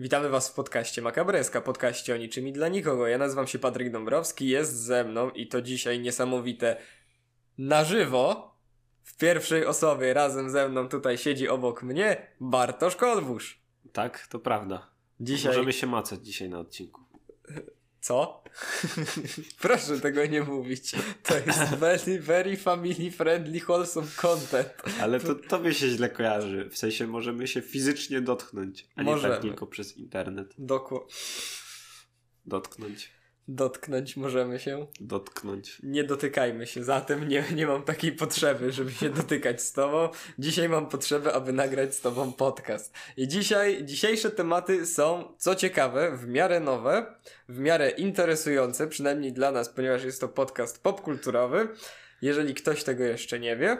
Witamy 0.00 0.28
Was 0.28 0.50
w 0.50 0.54
podcaście 0.54 1.02
Makabreska, 1.02 1.60
podcaście 1.60 2.14
o 2.14 2.16
niczym 2.16 2.48
i 2.48 2.52
dla 2.52 2.68
nikogo. 2.68 3.06
Ja 3.06 3.18
nazywam 3.18 3.46
się 3.46 3.58
Patryk 3.58 3.92
Dąbrowski, 3.92 4.48
jest 4.48 4.76
ze 4.76 5.04
mną 5.04 5.30
i 5.30 5.46
to 5.46 5.62
dzisiaj 5.62 6.00
niesamowite 6.00 6.76
na 7.58 7.84
żywo, 7.84 8.54
w 9.02 9.16
pierwszej 9.16 9.66
osobie 9.66 10.14
razem 10.14 10.50
ze 10.50 10.68
mną 10.68 10.88
tutaj 10.88 11.18
siedzi 11.18 11.48
obok 11.48 11.82
mnie 11.82 12.26
Bartosz 12.40 12.96
Kolbusz. 12.96 13.62
Tak, 13.92 14.26
to 14.26 14.38
prawda. 14.38 14.90
Dzisiaj... 15.20 15.52
Możemy 15.52 15.72
się 15.72 15.86
macać 15.86 16.26
dzisiaj 16.26 16.48
na 16.48 16.58
odcinku. 16.58 17.00
Co? 18.00 18.44
Proszę 19.60 20.00
tego 20.00 20.26
nie 20.26 20.42
mówić. 20.42 20.92
To 21.22 21.34
jest 21.36 21.74
very, 21.80 22.20
very 22.20 22.56
family 22.56 23.10
friendly, 23.10 23.60
wholesome 23.60 24.06
content. 24.16 24.68
Ale 25.00 25.20
to 25.20 25.34
tobie 25.34 25.74
się 25.74 25.88
źle 25.88 26.08
kojarzy. 26.08 26.68
W 26.70 26.78
sensie 26.78 27.06
możemy 27.06 27.48
się 27.48 27.60
fizycznie 27.62 28.20
dotknąć, 28.20 28.86
a 28.96 29.02
nie 29.02 29.20
tak 29.20 29.42
tylko 29.42 29.66
przez 29.66 29.96
internet. 29.96 30.54
Dokładnie. 30.58 31.14
Dotknąć. 32.46 33.19
Dotknąć 33.52 34.16
możemy 34.16 34.58
się. 34.58 34.86
Dotknąć. 35.00 35.78
Nie 35.82 36.04
dotykajmy 36.04 36.66
się, 36.66 36.84
zatem 36.84 37.28
nie, 37.28 37.44
nie 37.54 37.66
mam 37.66 37.82
takiej 37.82 38.12
potrzeby, 38.12 38.72
żeby 38.72 38.92
się 38.92 39.10
dotykać 39.10 39.62
z 39.62 39.72
tobą. 39.72 40.08
Dzisiaj 40.38 40.68
mam 40.68 40.88
potrzebę, 40.88 41.32
aby 41.32 41.52
nagrać 41.52 41.94
z 41.94 42.00
tobą 42.00 42.32
podcast. 42.32 42.94
I 43.16 43.28
dzisiaj, 43.28 43.84
dzisiejsze 43.84 44.30
tematy 44.30 44.86
są, 44.86 45.34
co 45.38 45.54
ciekawe, 45.54 46.16
w 46.16 46.28
miarę 46.28 46.60
nowe, 46.60 47.14
w 47.48 47.58
miarę 47.58 47.90
interesujące, 47.90 48.88
przynajmniej 48.88 49.32
dla 49.32 49.52
nas, 49.52 49.68
ponieważ 49.68 50.04
jest 50.04 50.20
to 50.20 50.28
podcast 50.28 50.82
popkulturowy. 50.82 51.68
Jeżeli 52.22 52.54
ktoś 52.54 52.84
tego 52.84 53.04
jeszcze 53.04 53.40
nie 53.40 53.56
wie. 53.56 53.78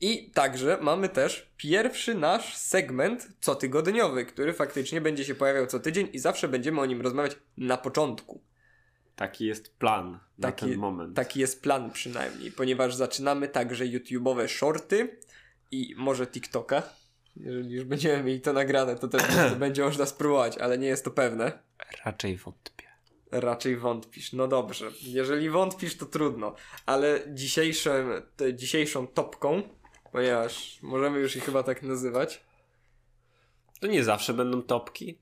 I 0.00 0.30
także 0.30 0.78
mamy 0.80 1.08
też 1.08 1.52
pierwszy 1.56 2.14
nasz 2.14 2.56
segment 2.56 3.28
cotygodniowy, 3.44 4.24
który 4.24 4.52
faktycznie 4.52 5.00
będzie 5.00 5.24
się 5.24 5.34
pojawiał 5.34 5.66
co 5.66 5.80
tydzień 5.80 6.08
i 6.12 6.18
zawsze 6.18 6.48
będziemy 6.48 6.80
o 6.80 6.86
nim 6.86 7.00
rozmawiać 7.00 7.36
na 7.56 7.76
początku. 7.76 8.40
Taki 9.16 9.46
jest 9.46 9.76
plan 9.76 10.18
na 10.38 10.48
taki, 10.48 10.66
ten 10.66 10.78
moment. 10.78 11.16
Taki 11.16 11.40
jest 11.40 11.62
plan 11.62 11.90
przynajmniej, 11.90 12.52
ponieważ 12.52 12.94
zaczynamy 12.94 13.48
także 13.48 13.84
YouTube'owe 13.84 14.48
shorty 14.48 15.18
i 15.70 15.94
może 15.96 16.26
TikToka. 16.26 16.82
Jeżeli 17.36 17.74
już 17.74 17.84
będziemy 17.84 18.22
mieli 18.22 18.40
to 18.40 18.52
nagrane, 18.52 18.96
to 18.96 19.08
też 19.08 19.22
to 19.52 19.56
będzie 19.56 19.82
można 19.82 20.06
spróbować, 20.06 20.58
ale 20.58 20.78
nie 20.78 20.86
jest 20.86 21.04
to 21.04 21.10
pewne. 21.10 21.58
Raczej 22.04 22.36
wątpię. 22.36 22.84
Raczej 23.30 23.76
wątpisz. 23.76 24.32
No 24.32 24.48
dobrze. 24.48 24.90
Jeżeli 25.02 25.50
wątpisz, 25.50 25.96
to 25.96 26.06
trudno. 26.06 26.54
Ale 26.86 27.20
dzisiejszym, 27.34 28.22
dzisiejszą 28.54 29.06
topką 29.06 29.62
ponieważ 30.14 30.78
możemy 30.82 31.18
już 31.18 31.36
ich 31.36 31.44
chyba 31.44 31.62
tak 31.62 31.82
nazywać. 31.82 32.40
To 33.80 33.86
nie 33.86 34.04
zawsze 34.04 34.34
będą 34.34 34.62
topki. 34.62 35.18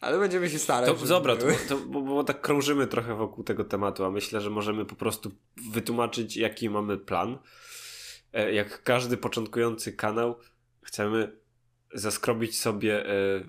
Ale 0.00 0.18
będziemy 0.18 0.50
się 0.50 0.58
starać. 0.58 1.00
To, 1.00 1.06
dobra, 1.06 1.36
to, 1.36 1.46
to, 1.68 1.76
bo, 1.76 2.00
bo, 2.00 2.24
tak 2.24 2.40
krążymy 2.40 2.86
trochę 2.86 3.14
wokół 3.14 3.44
tego 3.44 3.64
tematu, 3.64 4.04
a 4.04 4.10
myślę, 4.10 4.40
że 4.40 4.50
możemy 4.50 4.84
po 4.84 4.94
prostu 4.94 5.30
wytłumaczyć, 5.72 6.36
jaki 6.36 6.70
mamy 6.70 6.98
plan. 6.98 7.38
E, 8.32 8.52
jak 8.52 8.82
każdy 8.82 9.16
początkujący 9.16 9.92
kanał, 9.92 10.36
chcemy 10.82 11.36
zaskrobić 11.94 12.58
sobie 12.58 13.06
e, 13.06 13.44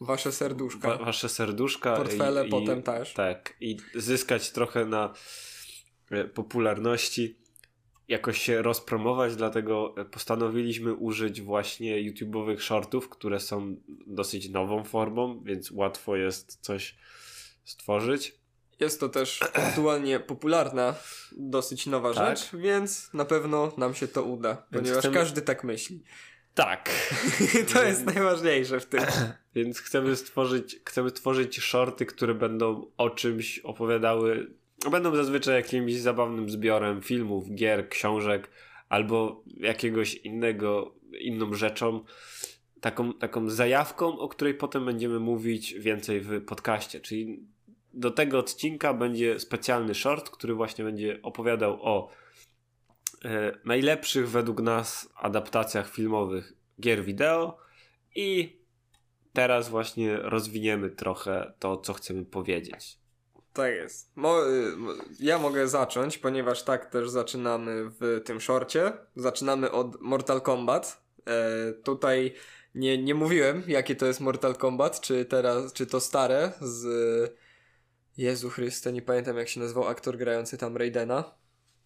wasze 0.00 0.32
serduszka. 0.32 0.88
Wa, 0.88 1.04
wasze 1.04 1.28
serduszka. 1.28 1.96
Portfele 1.96 2.46
i, 2.46 2.50
potem 2.50 2.82
też. 2.82 3.14
Tak, 3.14 3.56
i 3.60 3.76
zyskać 3.94 4.50
trochę 4.50 4.84
na 4.84 5.14
e, 6.10 6.24
popularności 6.24 7.38
jakoś 8.08 8.42
się 8.42 8.62
rozpromować, 8.62 9.36
dlatego 9.36 9.94
postanowiliśmy 10.10 10.94
użyć 10.94 11.42
właśnie 11.42 12.12
YouTube'owych 12.12 12.58
shortów, 12.58 13.08
które 13.08 13.40
są 13.40 13.76
dosyć 14.06 14.48
nową 14.48 14.84
formą, 14.84 15.42
więc 15.44 15.70
łatwo 15.70 16.16
jest 16.16 16.58
coś 16.60 16.96
stworzyć. 17.64 18.34
Jest 18.80 19.00
to 19.00 19.08
też 19.08 19.42
aktualnie 19.66 20.20
popularna, 20.20 20.94
dosyć 21.32 21.86
nowa 21.86 22.14
tak? 22.14 22.38
rzecz, 22.38 22.56
więc 22.56 23.14
na 23.14 23.24
pewno 23.24 23.72
nam 23.76 23.94
się 23.94 24.08
to 24.08 24.22
uda, 24.22 24.66
ponieważ 24.72 24.98
chcemy... 24.98 25.14
każdy 25.14 25.42
tak 25.42 25.64
myśli. 25.64 26.02
Tak. 26.54 26.90
to 27.74 27.82
jest 27.84 28.06
najważniejsze 28.06 28.80
w 28.80 28.86
tym. 28.86 29.00
Więc 29.54 29.80
chcemy 29.80 30.16
stworzyć, 30.16 30.80
chcemy 30.84 31.10
tworzyć 31.10 31.60
shorty, 31.60 32.06
które 32.06 32.34
będą 32.34 32.90
o 32.96 33.10
czymś 33.10 33.58
opowiadały 33.58 34.50
Będą 34.90 35.16
zazwyczaj 35.16 35.54
jakimś 35.54 35.94
zabawnym 35.94 36.50
zbiorem 36.50 37.02
filmów, 37.02 37.54
gier, 37.54 37.88
książek 37.88 38.50
albo 38.88 39.44
jakiegoś 39.56 40.14
innego, 40.14 40.94
inną 41.20 41.54
rzeczą, 41.54 42.04
taką, 42.80 43.12
taką 43.12 43.50
zajawką, 43.50 44.18
o 44.18 44.28
której 44.28 44.54
potem 44.54 44.84
będziemy 44.84 45.20
mówić 45.20 45.74
więcej 45.74 46.20
w 46.20 46.44
podcaście. 46.44 47.00
Czyli 47.00 47.46
do 47.94 48.10
tego 48.10 48.38
odcinka 48.38 48.94
będzie 48.94 49.40
specjalny 49.40 49.94
short, 49.94 50.30
który 50.30 50.54
właśnie 50.54 50.84
będzie 50.84 51.22
opowiadał 51.22 51.78
o 51.82 52.10
e, 53.24 53.58
najlepszych 53.64 54.30
według 54.30 54.60
nas 54.60 55.12
adaptacjach 55.16 55.90
filmowych 55.90 56.52
gier 56.80 57.04
wideo 57.04 57.58
i 58.14 58.56
teraz 59.32 59.68
właśnie 59.68 60.16
rozwiniemy 60.16 60.90
trochę 60.90 61.52
to, 61.58 61.76
co 61.76 61.92
chcemy 61.92 62.24
powiedzieć. 62.24 63.05
Tak 63.56 63.74
jest. 63.74 64.16
Mo 64.16 64.46
y, 64.46 64.72
ja 65.20 65.38
mogę 65.38 65.68
zacząć, 65.68 66.18
ponieważ 66.18 66.62
tak 66.62 66.90
też 66.90 67.10
zaczynamy 67.10 67.90
w 68.00 68.20
tym 68.24 68.40
shorcie. 68.40 68.92
Zaczynamy 69.16 69.70
od 69.70 70.00
Mortal 70.00 70.40
Kombat. 70.40 71.02
E, 71.26 71.72
tutaj 71.72 72.34
nie, 72.74 73.02
nie 73.02 73.14
mówiłem, 73.14 73.62
jakie 73.66 73.96
to 73.96 74.06
jest 74.06 74.20
Mortal 74.20 74.56
Kombat, 74.56 75.00
czy 75.00 75.24
teraz, 75.24 75.72
czy 75.72 75.86
to 75.86 76.00
stare 76.00 76.52
z 76.60 76.86
Jezu 78.16 78.50
Chryste, 78.50 78.92
nie 78.92 79.02
pamiętam 79.02 79.36
jak 79.36 79.48
się 79.48 79.60
nazywał 79.60 79.88
aktor 79.88 80.16
grający 80.16 80.58
tam 80.58 80.76
Raidena, 80.76 81.34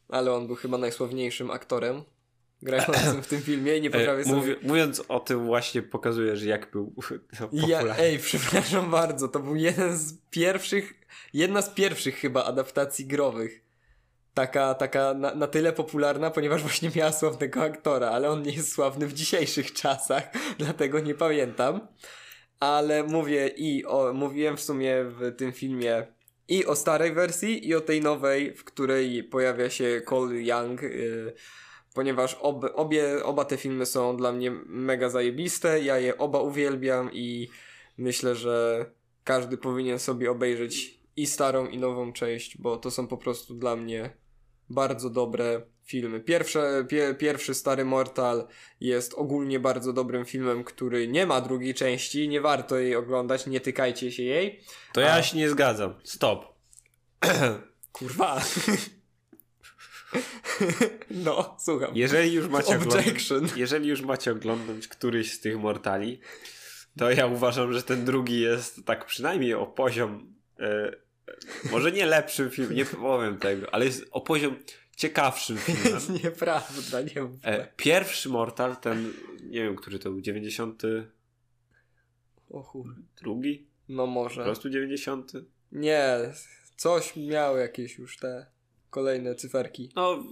ale 0.08 0.32
on 0.32 0.46
był 0.46 0.56
chyba 0.56 0.78
najsławniejszym 0.78 1.50
aktorem 1.50 2.02
grającym 2.62 3.22
w 3.22 3.26
tym 3.26 3.42
filmie 3.42 3.76
i 3.76 3.80
nie 3.80 3.90
potrafię 3.90 4.24
sobie... 4.24 4.36
Mówi, 4.36 4.56
mówiąc 4.62 5.02
o 5.08 5.20
tym 5.20 5.46
właśnie 5.46 5.82
pokazujesz 5.82 6.42
jak 6.42 6.70
był 6.70 6.94
popularny. 7.38 7.88
Ja, 7.88 7.96
ej, 7.96 8.18
przepraszam 8.18 8.90
bardzo, 8.90 9.28
to 9.28 9.40
był 9.40 9.56
jeden 9.56 9.96
z 9.96 10.14
pierwszych, 10.30 10.94
jedna 11.34 11.62
z 11.62 11.70
pierwszych 11.70 12.16
chyba 12.16 12.44
adaptacji 12.44 13.06
growych. 13.06 13.60
Taka, 14.34 14.74
taka 14.74 15.14
na, 15.14 15.34
na 15.34 15.46
tyle 15.46 15.72
popularna, 15.72 16.30
ponieważ 16.30 16.62
właśnie 16.62 16.90
miała 16.96 17.12
sławnego 17.12 17.62
aktora, 17.62 18.10
ale 18.10 18.30
on 18.30 18.42
nie 18.42 18.52
jest 18.52 18.72
sławny 18.72 19.06
w 19.06 19.12
dzisiejszych 19.12 19.72
czasach, 19.72 20.22
dlatego 20.58 21.00
nie 21.00 21.14
pamiętam. 21.14 21.88
Ale 22.60 23.04
mówię 23.04 23.48
i 23.48 23.86
o, 23.86 24.12
mówiłem 24.12 24.56
w 24.56 24.60
sumie 24.60 25.04
w 25.04 25.36
tym 25.36 25.52
filmie 25.52 26.06
i 26.48 26.66
o 26.66 26.76
starej 26.76 27.12
wersji, 27.12 27.68
i 27.68 27.74
o 27.74 27.80
tej 27.80 28.00
nowej, 28.00 28.54
w 28.54 28.64
której 28.64 29.24
pojawia 29.24 29.70
się 29.70 30.02
Cole 30.04 30.42
Young, 30.42 30.82
yy, 30.82 31.34
ponieważ 31.94 32.34
ob, 32.34 32.64
obie, 32.74 33.24
oba 33.24 33.44
te 33.44 33.56
filmy 33.56 33.86
są 33.86 34.16
dla 34.16 34.32
mnie 34.32 34.50
mega 34.66 35.08
zajebiste, 35.08 35.80
ja 35.80 35.98
je 35.98 36.18
oba 36.18 36.40
uwielbiam 36.40 37.10
i 37.12 37.48
myślę, 37.98 38.34
że 38.34 38.86
każdy 39.24 39.56
powinien 39.56 39.98
sobie 39.98 40.30
obejrzeć 40.30 41.00
i 41.16 41.26
starą 41.26 41.66
i 41.66 41.78
nową 41.78 42.12
część, 42.12 42.58
bo 42.58 42.76
to 42.76 42.90
są 42.90 43.06
po 43.06 43.16
prostu 43.16 43.54
dla 43.54 43.76
mnie 43.76 44.10
bardzo 44.70 45.10
dobre 45.10 45.62
filmy. 45.84 46.20
Pierwsze, 46.20 46.84
pie, 46.88 47.14
pierwszy 47.18 47.54
Stary 47.54 47.84
Mortal 47.84 48.46
jest 48.80 49.14
ogólnie 49.14 49.60
bardzo 49.60 49.92
dobrym 49.92 50.24
filmem, 50.24 50.64
który 50.64 51.08
nie 51.08 51.26
ma 51.26 51.40
drugiej 51.40 51.74
części, 51.74 52.28
nie 52.28 52.40
warto 52.40 52.78
jej 52.78 52.96
oglądać, 52.96 53.46
nie 53.46 53.60
tykajcie 53.60 54.12
się 54.12 54.22
jej. 54.22 54.60
To 54.92 55.00
ja 55.00 55.14
A... 55.14 55.22
się 55.22 55.36
nie 55.36 55.50
zgadzam. 55.50 55.94
Stop. 56.04 56.54
Kurwa. 57.92 58.40
No, 61.10 61.56
słucham. 61.60 61.90
Jeżeli 61.94 62.32
już 62.32 62.48
macie 62.48 62.76
oglądać, 62.76 63.32
jeżeli 63.56 63.88
już 63.88 64.02
macie 64.02 64.32
oglądać 64.32 64.88
któryś 64.88 65.32
z 65.32 65.40
tych 65.40 65.58
Mortali, 65.58 66.20
to 66.98 67.10
ja 67.10 67.26
uważam, 67.26 67.72
że 67.72 67.82
ten 67.82 68.04
drugi 68.04 68.40
jest 68.40 68.84
tak 68.84 69.06
przynajmniej 69.06 69.54
o 69.54 69.66
poziom 69.66 70.34
e, 70.60 70.92
może 71.70 71.92
nie 71.92 72.06
lepszym 72.06 72.50
film, 72.50 72.74
nie 72.74 72.84
powiem 72.84 73.38
tego, 73.38 73.74
ale 73.74 73.84
jest 73.84 74.04
o 74.10 74.20
poziom 74.20 74.56
ciekawszym 74.96 75.58
filmem. 75.66 76.00
Nieprawda, 76.24 77.00
nie 77.00 77.22
mów. 77.22 77.40
E, 77.42 77.68
pierwszy 77.76 78.28
Mortal, 78.28 78.76
ten, 78.76 79.12
nie 79.42 79.62
wiem, 79.62 79.76
który 79.76 79.98
to 79.98 80.10
był, 80.10 80.20
90. 80.20 80.82
O 82.50 82.62
chuj. 82.62 82.94
Drugi? 83.22 83.66
No 83.88 84.06
może. 84.06 84.40
Po 84.40 84.44
prostu 84.44 84.70
90. 84.70 85.32
Nie, 85.72 86.18
coś 86.76 87.16
miało 87.16 87.56
jakieś 87.56 87.98
już 87.98 88.16
te 88.16 88.46
kolejne 88.90 89.34
cyferki. 89.34 89.92
No, 89.96 90.24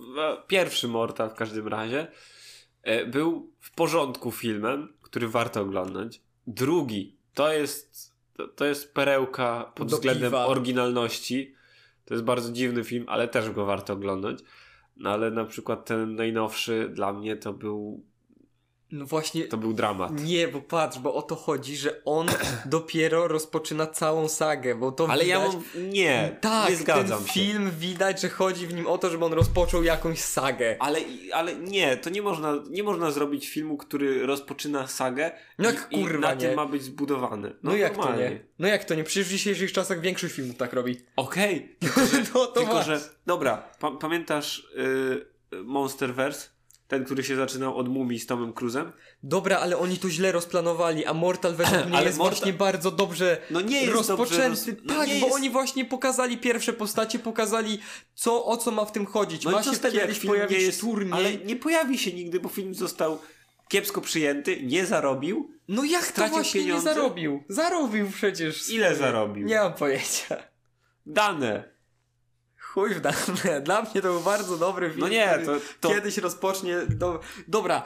pierwszy 0.46 0.88
Mortal 0.88 1.30
w 1.30 1.34
każdym 1.34 1.68
razie 1.68 2.06
e, 2.82 3.06
był 3.06 3.52
w 3.60 3.74
porządku 3.74 4.30
filmem, 4.30 4.92
który 5.02 5.28
warto 5.28 5.60
oglądać. 5.60 6.20
Drugi 6.46 7.16
to 7.34 7.52
jest, 7.52 8.14
to, 8.36 8.48
to 8.48 8.64
jest 8.64 8.94
perełka 8.94 9.72
pod 9.74 9.88
Do 9.90 9.96
względem 9.96 10.30
piwa. 10.30 10.46
oryginalności. 10.46 11.54
To 12.04 12.14
jest 12.14 12.24
bardzo 12.24 12.52
dziwny 12.52 12.84
film, 12.84 13.04
ale 13.08 13.28
też 13.28 13.50
go 13.50 13.64
warto 13.64 13.92
oglądać. 13.92 14.38
No 14.96 15.10
ale 15.10 15.30
na 15.30 15.44
przykład 15.44 15.84
ten 15.84 16.14
najnowszy 16.14 16.88
dla 16.92 17.12
mnie 17.12 17.36
to 17.36 17.52
był 17.52 18.04
No 18.92 19.06
właśnie, 19.06 19.44
To 19.44 19.56
był 19.56 19.72
dramat. 19.72 20.20
nie, 20.20 20.48
bo 20.48 20.60
patrz, 20.60 20.98
bo 20.98 21.14
o 21.14 21.22
to 21.22 21.36
chodzi, 21.36 21.76
że 21.76 22.04
on 22.04 22.26
dopiero 22.66 23.28
rozpoczyna 23.28 23.86
całą 23.86 24.28
sagę, 24.28 24.74
bo 24.74 24.92
to 24.92 25.06
Ale 25.10 25.24
widać... 25.24 25.40
ja 25.42 25.48
mam... 25.48 25.90
Nie, 25.90 26.36
Tak, 26.40 26.70
nie 26.70 26.76
zgadzam 26.76 27.18
ten 27.18 27.26
się. 27.28 27.32
film 27.32 27.70
widać, 27.78 28.20
że 28.20 28.28
chodzi 28.28 28.66
w 28.66 28.74
nim 28.74 28.86
o 28.86 28.98
to, 28.98 29.10
żeby 29.10 29.24
on 29.24 29.32
rozpoczął 29.32 29.82
jakąś 29.84 30.18
sagę. 30.20 30.76
Ale, 30.80 30.98
ale 31.32 31.54
nie, 31.56 31.96
to 31.96 32.10
nie 32.10 32.22
można, 32.22 32.54
nie 32.70 32.82
można 32.82 33.10
zrobić 33.10 33.48
filmu, 33.48 33.76
który 33.76 34.26
rozpoczyna 34.26 34.86
sagę 34.86 35.30
No 35.58 35.70
i, 35.70 35.74
jak 35.74 35.86
i 35.90 36.02
kurwa 36.02 36.18
na 36.28 36.34
nie. 36.34 36.40
tym 36.40 36.56
ma 36.56 36.66
być 36.66 36.82
zbudowany. 36.82 37.52
No, 37.62 37.76
jak 37.76 37.92
to 37.94 37.98
normalnie. 38.00 38.30
nie? 38.30 38.40
No 38.58 38.68
jak 38.68 38.84
to 38.84 38.94
nie? 38.94 39.04
Przecież 39.04 39.26
w 39.26 39.30
dzisiejszych 39.30 39.72
czasach 39.72 40.00
większość 40.00 40.34
filmów 40.34 40.56
tak 40.56 40.72
robi. 40.72 40.96
Okej, 41.16 41.76
no 42.34 42.46
to 42.46 42.60
tylko 42.60 42.74
masz. 42.74 42.86
że... 42.86 43.00
Dobra, 43.26 43.56
pa 43.80 43.90
pamiętasz 43.90 44.58
y, 44.58 45.62
Monsterverse? 45.64 46.48
Ten, 46.88 47.04
który 47.04 47.24
się 47.24 47.36
zaczynał 47.36 47.76
od 47.76 47.88
Mumii 47.88 48.18
z 48.20 48.26
Tomem 48.26 48.52
Cruzem? 48.52 48.92
Dobra, 49.22 49.58
ale 49.58 49.78
oni 49.78 49.98
to 49.98 50.10
źle 50.10 50.32
rozplanowali, 50.32 51.06
a 51.06 51.14
Mortal 51.14 51.54
według 51.54 51.84
mnie 51.86 51.96
Ale 51.96 52.06
jest 52.06 52.18
Mortal- 52.18 52.30
właśnie 52.38 52.52
bardzo 52.52 52.90
dobrze 52.90 53.38
No 53.50 53.60
nie 53.60 53.82
jest 53.82 53.92
rozpoczęty. 53.94 54.30
dobrze 54.36 54.48
roz- 54.48 54.66
no 54.84 54.94
tak, 54.94 55.08
nie 55.08 55.14
bo 55.20 55.26
jest- 55.26 55.36
oni 55.36 55.50
właśnie 55.50 55.84
pokazali 55.84 56.38
pierwsze 56.38 56.72
postacie, 56.72 57.18
pokazali 57.18 57.78
co, 58.14 58.44
o 58.44 58.56
co 58.56 58.70
ma 58.70 58.84
w 58.84 58.92
tym 58.92 59.06
chodzić. 59.06 59.44
No 59.44 59.50
ma 59.50 59.62
się 59.62 59.70
jak 59.70 59.92
kiedyś 59.92 60.18
film 60.18 60.32
pojawić 60.32 60.58
nie 60.58 60.64
jest... 60.64 60.80
turniej. 60.80 61.12
Ale 61.12 61.34
nie 61.36 61.56
pojawi 61.56 61.98
się 61.98 62.12
nigdy, 62.12 62.40
bo 62.40 62.48
film 62.48 62.74
został 62.74 63.18
kiepsko 63.68 64.00
przyjęty, 64.00 64.62
nie 64.62 64.86
zarobił. 64.86 65.50
No 65.68 65.84
jak 65.84 66.02
to 66.06 66.10
stracił 66.10 66.34
właśnie 66.34 66.60
pieniądze? 66.60 66.90
nie 66.90 66.94
zarobił? 66.94 67.44
Zarobił 67.48 68.10
przecież. 68.10 68.70
Ile 68.70 68.96
zarobił? 68.96 69.46
Nie 69.46 69.56
mam 69.56 69.74
pojęcia. 69.74 70.36
Dane. 71.06 71.77
Chuj 72.78 72.94
w 72.94 73.00
dane. 73.00 73.60
Dla 73.60 73.82
mnie 73.82 73.92
to 73.94 74.00
był 74.12 74.20
bardzo 74.20 74.56
dobry 74.56 74.88
film. 74.88 75.00
No 75.00 75.08
nie, 75.08 75.38
to- 75.44 75.60
to- 75.80 75.88
Kiedyś 75.88 76.18
rozpocznie... 76.18 76.76
Do... 76.88 77.20
Dobra. 77.48 77.82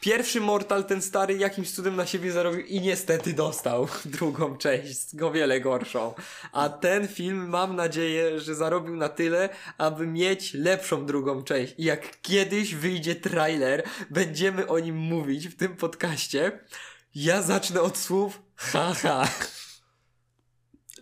Pierwszy 0.00 0.40
Mortal, 0.40 0.84
ten 0.84 1.02
stary, 1.02 1.34
jakimś 1.34 1.70
cudem 1.70 1.96
na 1.96 2.06
siebie 2.06 2.32
zarobił 2.32 2.60
i 2.60 2.80
niestety 2.80 3.32
dostał 3.32 3.88
drugą 4.04 4.56
część, 4.56 5.16
go 5.16 5.30
wiele 5.30 5.60
gorszą. 5.60 6.14
A 6.52 6.68
ten 6.68 7.08
film 7.08 7.48
mam 7.48 7.76
nadzieję, 7.76 8.40
że 8.40 8.54
zarobił 8.54 8.96
na 8.96 9.08
tyle, 9.08 9.48
aby 9.78 10.06
mieć 10.06 10.54
lepszą 10.54 11.06
drugą 11.06 11.42
część. 11.42 11.74
I 11.78 11.84
jak 11.84 12.20
kiedyś 12.20 12.74
wyjdzie 12.74 13.14
trailer, 13.14 13.82
będziemy 14.10 14.68
o 14.68 14.78
nim 14.78 14.96
mówić 14.96 15.48
w 15.48 15.56
tym 15.56 15.76
podcaście. 15.76 16.60
Ja 17.14 17.42
zacznę 17.42 17.80
od 17.80 17.98
słów 17.98 18.42
haha. 18.56 19.28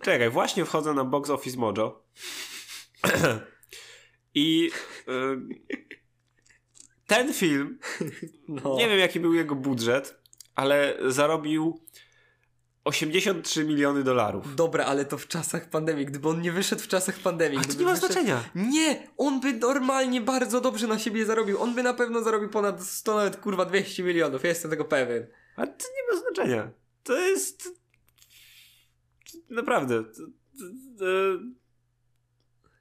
Czekaj, 0.03 0.31
właśnie 0.31 0.65
wchodzę 0.65 0.95
na 0.95 1.05
Box 1.05 1.31
Office 1.31 1.59
Mojo. 1.59 2.03
I 4.35 4.71
y, 5.09 5.39
ten 7.07 7.33
film, 7.33 7.79
No. 8.49 8.77
nie 8.77 8.89
wiem 8.89 8.99
jaki 8.99 9.21
był 9.21 9.35
jego 9.35 9.55
budżet, 9.55 10.21
ale 10.55 10.99
zarobił 11.09 11.81
83 12.85 13.65
miliony 13.65 14.03
dolarów. 14.05 14.55
Dobra, 14.57 14.85
ale 14.85 15.05
to 15.05 15.19
w 15.19 15.29
czasach 15.29 15.71
pandemii. 15.71 16.07
Gdyby 16.07 16.29
on 16.29 16.41
nie 16.41 16.53
wyszedł 16.53 16.83
w 16.83 16.89
czasach 16.89 17.19
pandemii. 17.19 17.59
A 17.59 17.65
to 17.65 17.79
nie 17.79 17.85
ma 17.85 17.91
wyszedł... 17.91 18.13
znaczenia. 18.13 18.45
Nie, 18.55 19.09
on 19.17 19.41
by 19.41 19.53
normalnie 19.53 20.21
bardzo 20.21 20.61
dobrze 20.61 20.87
na 20.87 20.99
siebie 20.99 21.27
zarobił. 21.27 21.63
On 21.63 21.75
by 21.75 21.83
na 21.83 21.95
pewno 21.95 22.23
zarobił 22.23 22.49
ponad 22.49 22.83
100, 22.83 23.17
nawet 23.17 23.37
kurwa 23.37 23.65
200 23.65 24.03
milionów. 24.03 24.43
Ja 24.43 24.49
jestem 24.49 24.71
tego 24.71 24.85
pewien. 24.85 25.27
Ale 25.57 25.67
to 25.67 25.85
nie 25.97 26.15
ma 26.15 26.23
znaczenia. 26.23 26.71
To 27.03 27.19
jest. 27.19 27.69
Naprawdę. 29.51 30.05
To, 30.05 30.11
to, 30.11 30.65
to... 30.99 31.05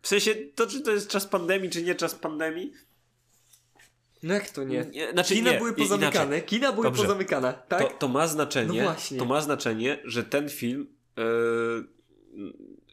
W 0.01 0.07
sensie, 0.07 0.36
to 0.36 0.68
czy 0.68 0.81
to 0.81 0.92
jest 0.92 1.09
czas 1.09 1.27
pandemii, 1.27 1.69
czy 1.69 1.83
nie 1.83 1.95
czas 1.95 2.15
pandemii? 2.15 2.74
No 4.24 4.33
jak 4.33 4.50
to 4.50 4.63
nie? 4.63 4.86
Nie, 4.92 5.12
znaczy 5.12 5.33
Kina 5.33 5.51
nie, 5.51 5.57
były 5.57 5.74
pozamykane. 5.74 6.25
inaczej. 6.25 6.44
Kina 6.44 6.71
były 6.71 6.83
Dobrze. 6.83 7.03
pozamykane, 7.03 7.53
tak? 7.68 7.80
To, 7.81 7.98
to 7.98 8.07
ma 8.07 8.27
znaczenie. 8.27 8.80
No 8.81 8.83
właśnie. 8.83 9.18
To 9.18 9.25
ma 9.25 9.42
znaczenie, 9.42 10.00
że 10.03 10.24
ten 10.24 10.50
film 10.50 10.88
e, 11.18 11.21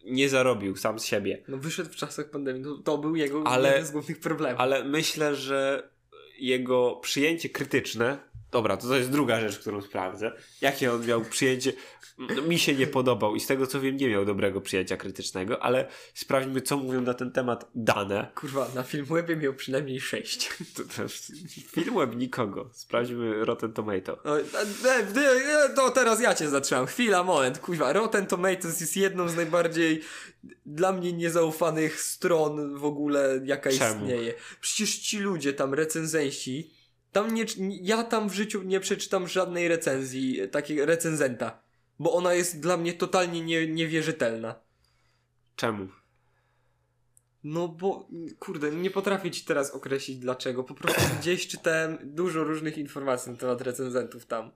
nie 0.05 0.28
zarobił 0.28 0.76
sam 0.76 0.99
z 0.99 1.05
siebie. 1.05 1.43
No 1.49 1.56
wyszedł 1.56 1.90
w 1.90 1.96
czasach 1.96 2.31
pandemii. 2.31 2.62
To, 2.64 2.75
to 2.76 2.99
był 2.99 3.16
jego 3.16 3.43
Ale- 3.46 3.69
jeden 3.69 3.87
z 3.87 3.90
głównych 3.90 4.20
problemów. 4.20 4.61
Ale 4.61 4.84
myślę, 4.84 5.37
że 5.37 5.88
jego 6.38 6.96
przyjęcie 6.96 7.49
krytyczne. 7.49 8.19
Dobra, 8.50 8.76
to, 8.76 8.88
to 8.88 8.96
jest 8.96 9.10
druga 9.10 9.40
rzecz, 9.40 9.58
którą 9.58 9.82
sprawdzę. 9.82 10.32
Jakie 10.60 10.92
on 10.92 11.06
miał 11.06 11.24
przyjęcie. 11.24 11.72
No, 12.18 12.42
mi 12.42 12.58
się 12.58 12.74
nie 12.74 12.86
podobał 12.86 13.36
i 13.36 13.40
z 13.40 13.46
tego 13.46 13.66
co 13.66 13.80
wiem, 13.80 13.96
nie 13.96 14.08
miał 14.08 14.24
dobrego 14.24 14.60
przyjęcia 14.60 14.96
krytycznego, 14.96 15.62
ale 15.62 15.88
sprawdźmy, 16.14 16.62
co 16.62 16.76
mówią 16.76 17.00
na 17.00 17.14
ten 17.14 17.32
temat 17.32 17.70
dane. 17.74 18.30
Kurwa, 18.34 18.68
na 18.74 18.82
Filmwebie 18.82 19.36
miał 19.36 19.54
przynajmniej 19.54 20.00
6. 20.00 20.48
To, 20.76 20.82
to, 20.82 21.08
filmem 21.68 22.18
nikogo. 22.18 22.70
Sprawdźmy 22.72 23.44
Rotten 23.44 23.72
Tomato. 23.72 24.22
O, 24.24 24.38
e, 24.38 24.42
e, 24.84 25.64
e, 25.64 25.68
To 25.74 25.90
teraz 25.90 26.20
ja 26.20 26.34
cię 26.34 26.48
zatrzymam. 26.48 26.86
Chwila, 26.86 27.24
moment. 27.24 27.58
Kuźwa, 27.58 27.92
Rotten 27.92 28.26
Tomatoes 28.26 28.80
jest 28.80 28.96
jedną 28.96 29.28
z 29.28 29.36
najbardziej 29.36 30.02
dla 30.66 30.92
mnie 30.92 31.12
niezaufanych 31.12 32.00
stron 32.00 32.78
w 32.78 32.84
ogóle, 32.84 33.40
jaka 33.44 33.70
Czemu? 33.70 34.00
istnieje. 34.00 34.34
Przecież 34.60 34.98
ci 34.98 35.18
ludzie 35.18 35.52
tam, 35.52 35.74
recenzenci, 35.74 36.77
tam 37.22 37.34
nie, 37.34 37.44
ja 37.82 38.04
tam 38.04 38.28
w 38.28 38.34
życiu 38.34 38.62
nie 38.62 38.80
przeczytam 38.80 39.28
żadnej 39.28 39.68
recenzji, 39.68 40.40
e, 40.40 40.48
takiej 40.48 40.86
recenzenta. 40.86 41.62
Bo 41.98 42.12
ona 42.12 42.34
jest 42.34 42.60
dla 42.60 42.76
mnie 42.76 42.92
totalnie 42.92 43.40
nie, 43.40 43.66
niewierzytelna. 43.66 44.54
Czemu? 45.56 45.88
No 47.44 47.68
bo, 47.68 48.08
kurde, 48.38 48.70
nie 48.70 48.90
potrafię 48.90 49.30
ci 49.30 49.44
teraz 49.44 49.70
określić 49.70 50.18
dlaczego. 50.18 50.64
Po 50.64 50.74
prostu 50.74 51.02
gdzieś 51.20 51.48
czytałem 51.48 51.98
dużo 52.02 52.44
różnych 52.44 52.78
informacji 52.78 53.32
na 53.32 53.38
temat 53.38 53.60
recenzentów 53.60 54.26
tam. 54.26 54.50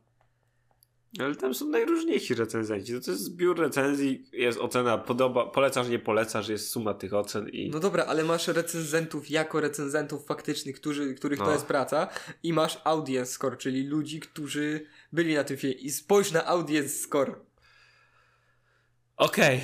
Ale 1.21 1.35
tam 1.37 1.55
są 1.55 1.69
najróżniejsi 1.69 2.35
recenzenci. 2.35 2.93
To, 2.93 3.01
to 3.01 3.11
jest 3.11 3.23
zbiór 3.25 3.59
recenzji, 3.59 4.27
jest 4.33 4.59
ocena 4.59 4.99
podoba, 4.99 5.47
polecasz, 5.47 5.89
nie 5.89 5.99
polecasz, 5.99 6.49
jest 6.49 6.71
suma 6.71 6.95
tych 6.95 7.15
ocen 7.15 7.49
i... 7.49 7.71
No 7.71 7.81
dobra, 7.81 8.05
ale 8.05 8.25
masz 8.25 8.49
recenzentów 8.49 9.31
jako 9.31 9.61
recenzentów 9.61 10.27
faktycznych, 10.27 10.77
którzy, 10.77 11.15
których 11.15 11.39
to 11.39 11.45
No. 11.45 11.53
jest 11.53 11.67
praca 11.67 12.09
i 12.43 12.53
masz 12.53 12.79
audience 12.85 13.33
score, 13.33 13.57
czyli 13.59 13.87
ludzi, 13.87 14.21
którzy 14.21 14.87
byli 15.13 15.35
na 15.35 15.45
tym 15.45 15.57
filmie 15.57 15.77
i 15.77 15.91
spójrz 15.91 16.33
na 16.33 16.47
audience 16.47 16.89
score. 16.99 17.35
Okej, 19.17 19.61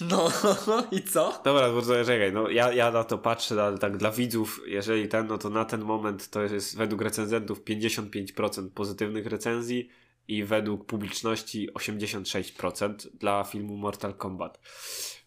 No 0.00 0.30
i 0.98 1.02
co? 1.02 1.40
dobra, 1.44 1.70
bo 1.72 1.82
czekaj, 1.82 2.32
no 2.32 2.50
ja, 2.50 2.72
ja 2.72 2.90
na 2.90 3.04
to 3.04 3.18
patrzę, 3.18 3.62
ale 3.62 3.78
tak 3.78 3.96
dla 3.96 4.12
widzów, 4.12 4.60
jeżeli 4.66 5.08
ten, 5.08 5.26
no 5.26 5.38
to 5.38 5.50
na 5.50 5.64
ten 5.64 5.80
moment 5.80 6.30
to 6.30 6.42
jest 6.42 6.76
według 6.76 7.02
recenzentów 7.02 7.60
55% 7.64 8.70
pozytywnych 8.70 9.26
recenzji 9.26 9.88
i 10.28 10.44
według 10.44 10.86
publiczności 10.86 11.70
86% 11.72 12.94
dla 13.14 13.44
filmu 13.44 13.76
Mortal 13.76 14.14
Kombat. 14.14 14.60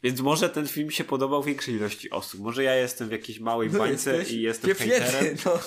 Więc 0.04 0.22
może 0.22 0.50
ten 0.50 0.68
film 0.68 0.92
się 0.92 1.04
podobał 1.04 1.44
większej 1.44 1.76
ilości 1.76 2.10
osób. 2.10 2.42
Może 2.42 2.64
ja 2.64 2.76
jestem 2.76 3.10
w 3.10 3.12
jakiejś 3.12 3.40
małej 3.40 3.70
No 3.72 3.80
bańce 3.80 4.18
jesteś 4.18 4.34
i 4.34 4.42
jestem 4.42 4.68
pieprznięty, 4.68 5.00
hejterem. 5.02 5.38
no. 5.46 5.60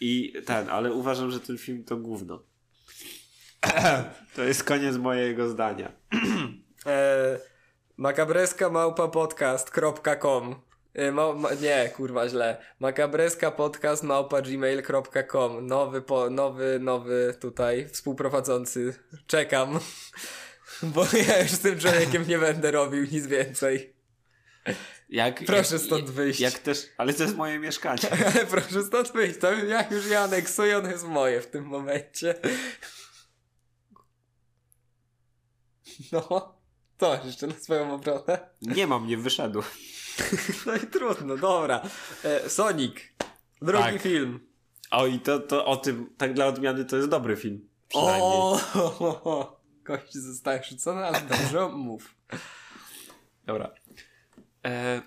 I 0.00 0.32
ten, 0.46 0.68
ale 0.68 0.92
uważam, 0.92 1.30
że 1.30 1.40
ten 1.40 1.58
film 1.58 1.84
to 1.84 1.96
gówno. 1.96 2.42
To 4.36 4.42
jest 4.44 4.64
koniec 4.64 4.96
mojego 4.96 5.48
zdania. 5.48 5.92
E, 6.86 7.38
makabreska 7.98 8.70
małpa 8.70 9.08
podcast.com 9.08 10.54
e, 10.94 11.12
ma, 11.12 11.32
ma, 11.32 11.54
Nie, 11.54 11.88
kurwa 11.96 12.28
źle. 12.28 12.56
Makabreska 12.80 13.50
podcast 13.50 14.02
małpa 14.02 14.42
gmail.com 14.42 15.66
Nowy, 15.66 16.02
po, 16.02 16.30
nowy, 16.30 16.78
nowy 16.78 17.34
tutaj 17.40 17.88
współprowadzący. 17.88 18.94
Czekam. 19.26 19.80
Bo 20.82 21.04
ja 21.28 21.42
już 21.42 21.50
z 21.50 21.58
tym 21.58 21.78
człowiekiem 21.78 22.28
nie 22.28 22.38
będę 22.38 22.70
robił 22.70 23.02
nic 23.12 23.26
więcej. 23.26 23.94
Jak, 25.08 25.44
Proszę 25.44 25.74
jak, 25.74 25.84
stąd 25.84 26.10
wyjść. 26.10 26.40
Jak 26.40 26.58
też, 26.58 26.86
ale 26.98 27.14
to 27.14 27.22
jest 27.22 27.36
moje 27.36 27.58
mieszkanie. 27.58 28.02
Ale 28.34 28.46
proszę 28.46 28.82
stąd 28.82 29.12
wyjść. 29.12 29.38
To 29.38 29.52
jak 29.52 29.90
już 29.90 30.06
ja 30.06 30.20
aneksuję, 30.20 30.78
ono 30.78 30.90
jest 30.90 31.04
moje 31.04 31.40
w 31.40 31.46
tym 31.46 31.64
momencie. 31.64 32.34
No. 36.12 36.57
Co 36.98 37.08
masz 37.08 37.24
jeszcze 37.24 37.46
na 37.46 37.54
swoją 37.54 37.94
obronę? 37.94 38.48
Nie 38.62 38.86
mam, 38.86 39.06
nie 39.06 39.16
wyszedł. 39.16 39.62
No 40.66 40.76
i 40.76 40.80
trudno, 40.80 41.36
dobra. 41.36 41.82
E, 42.24 42.50
Sonic. 42.50 42.94
Drugi 43.62 43.84
Tak. 43.84 44.02
film. 44.02 44.40
O 44.90 45.06
i 45.06 45.18
to, 45.20 45.38
to 45.38 45.64
o 45.66 45.76
tym, 45.76 46.14
tak 46.16 46.34
dla 46.34 46.46
odmiany, 46.46 46.84
to 46.84 46.96
jest 46.96 47.08
dobry 47.08 47.36
film. 47.36 47.68
O, 47.94 49.60
Kości 49.84 50.20
zostaje 50.20 50.62
rzucone, 50.64 51.06
ale 51.06 51.20
dobrze 51.20 51.68
mów. 51.86 52.14
Dobra. 53.46 53.74
E, 54.64 55.02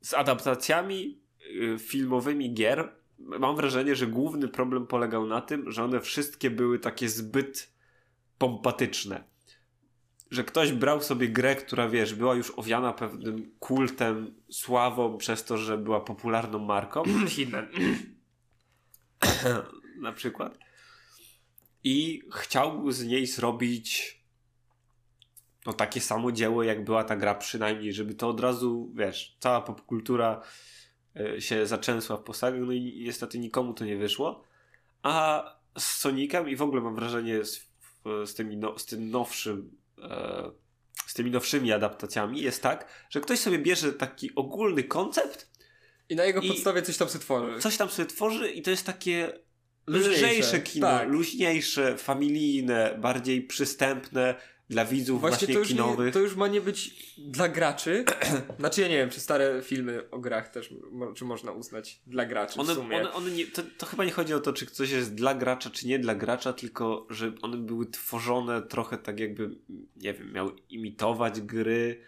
z 0.00 0.14
adaptacjami 0.14 1.22
y, 1.74 1.78
filmowymi 1.78 2.54
gier 2.54 2.92
mam 3.18 3.56
wrażenie, 3.56 3.96
że 3.96 4.06
główny 4.06 4.48
problem 4.48 4.86
polegał 4.86 5.26
na 5.26 5.40
tym, 5.40 5.70
że 5.72 5.84
one 5.84 6.00
wszystkie 6.00 6.50
były 6.50 6.78
takie 6.78 7.08
zbyt 7.08 7.72
pompatyczne. 8.38 9.24
Że 10.30 10.44
ktoś 10.44 10.72
brał 10.72 11.02
sobie 11.02 11.28
grę, 11.28 11.56
która 11.56 11.88
wiesz, 11.88 12.14
była 12.14 12.34
już 12.34 12.52
owiana 12.56 12.92
pewnym 12.92 13.50
kultem, 13.58 14.34
sławą 14.50 15.18
przez 15.18 15.44
to, 15.44 15.58
że 15.58 15.78
była 15.78 16.00
popularną 16.00 16.58
marką. 16.58 17.02
Hitman. 17.28 17.66
na 20.00 20.12
przykład. 20.12 20.58
I 21.84 22.22
chciał 22.32 22.90
z 22.90 23.04
niej 23.04 23.26
zrobić 23.26 24.24
no 25.66 25.72
takie 25.72 26.00
samo 26.00 26.32
dzieło, 26.32 26.62
jak 26.62 26.84
była 26.84 27.04
ta 27.04 27.16
gra 27.16 27.34
przynajmniej, 27.34 27.92
żeby 27.92 28.14
to 28.14 28.28
od 28.28 28.40
razu, 28.40 28.92
wiesz, 28.94 29.36
cała 29.40 29.60
popkultura 29.60 30.42
y, 31.36 31.40
się 31.40 31.66
zaczęsła 31.66 32.16
w 32.16 32.22
postawach, 32.22 32.60
no 32.60 32.72
i 32.72 33.02
niestety 33.04 33.38
nikomu 33.38 33.74
to 33.74 33.84
nie 33.84 33.96
wyszło. 33.96 34.44
A 35.02 35.44
z 35.78 35.84
Sonicem 35.84 36.48
i 36.48 36.56
w 36.56 36.62
ogóle 36.62 36.82
mam 36.82 36.94
wrażenie 36.94 37.44
z, 37.44 37.68
z, 38.24 38.34
tymi, 38.34 38.56
no, 38.56 38.78
z 38.78 38.86
tym 38.86 39.10
nowszym 39.10 39.70
e, 39.70 39.83
z 41.06 41.14
tymi 41.14 41.30
nowszymi 41.30 41.72
adaptacjami 41.72 42.40
jest 42.42 42.62
tak, 42.62 43.06
że 43.10 43.20
ktoś 43.20 43.38
sobie 43.38 43.58
bierze 43.58 43.92
taki 43.92 44.34
ogólny 44.34 44.84
koncept 44.84 45.50
I 46.08 46.16
na 46.16 46.24
jego 46.24 46.42
podstawie 46.42 46.82
coś 46.82 46.96
tam 46.96 47.08
sobie 47.08 47.24
tworzy. 47.24 47.58
coś 47.60 47.76
tam 47.76 47.90
sobie 47.90 48.06
tworzy 48.06 48.50
i 48.50 48.62
to 48.62 48.70
jest 48.70 48.86
takie 48.86 49.32
Luźniejsze, 49.86 50.26
lżejsze 50.26 50.60
kino, 50.60 50.86
tak. 50.86 51.08
luźniejsze, 51.08 51.96
familijne, 51.98 52.98
bardziej 53.00 53.42
przystępne 53.42 54.34
dla 54.70 54.84
widzów 54.84 55.20
właśnie, 55.20 55.46
Właśnie 55.46 55.54
to 55.54 55.60
już, 55.60 55.98
nie, 56.06 56.12
to 56.12 56.20
już 56.20 56.36
ma 56.36 56.48
nie 56.48 56.60
być 56.60 57.12
dla 57.18 57.48
graczy. 57.48 58.04
Znaczy 58.58 58.80
ja 58.80 58.88
nie 58.88 58.96
wiem, 58.96 59.10
czy 59.10 59.20
stare 59.20 59.62
filmy 59.62 60.10
o 60.10 60.18
grach 60.18 60.48
też 60.48 60.74
czy 61.14 61.24
można 61.24 61.52
uznać 61.52 62.00
dla 62.06 62.26
graczy 62.26 62.56
w 62.56 62.60
One, 62.60 62.74
sumie. 62.74 62.96
one, 62.96 63.12
one 63.12 63.30
nie, 63.30 63.46
to, 63.46 63.62
to 63.78 63.86
chyba 63.86 64.04
nie 64.04 64.10
chodzi 64.10 64.34
o 64.34 64.40
to, 64.40 64.52
czy 64.52 64.66
coś 64.66 64.90
jest 64.90 65.14
dla 65.14 65.34
gracza, 65.34 65.70
czy 65.70 65.86
nie 65.86 65.98
dla 65.98 66.14
gracza, 66.14 66.52
tylko 66.52 67.06
że 67.10 67.32
one 67.42 67.56
były 67.56 67.86
tworzone 67.86 68.62
trochę 68.62 68.98
tak 68.98 69.20
jakby, 69.20 69.50
nie 69.96 70.14
wiem, 70.14 70.32
miały 70.32 70.52
imitować 70.70 71.40
gry. 71.40 72.00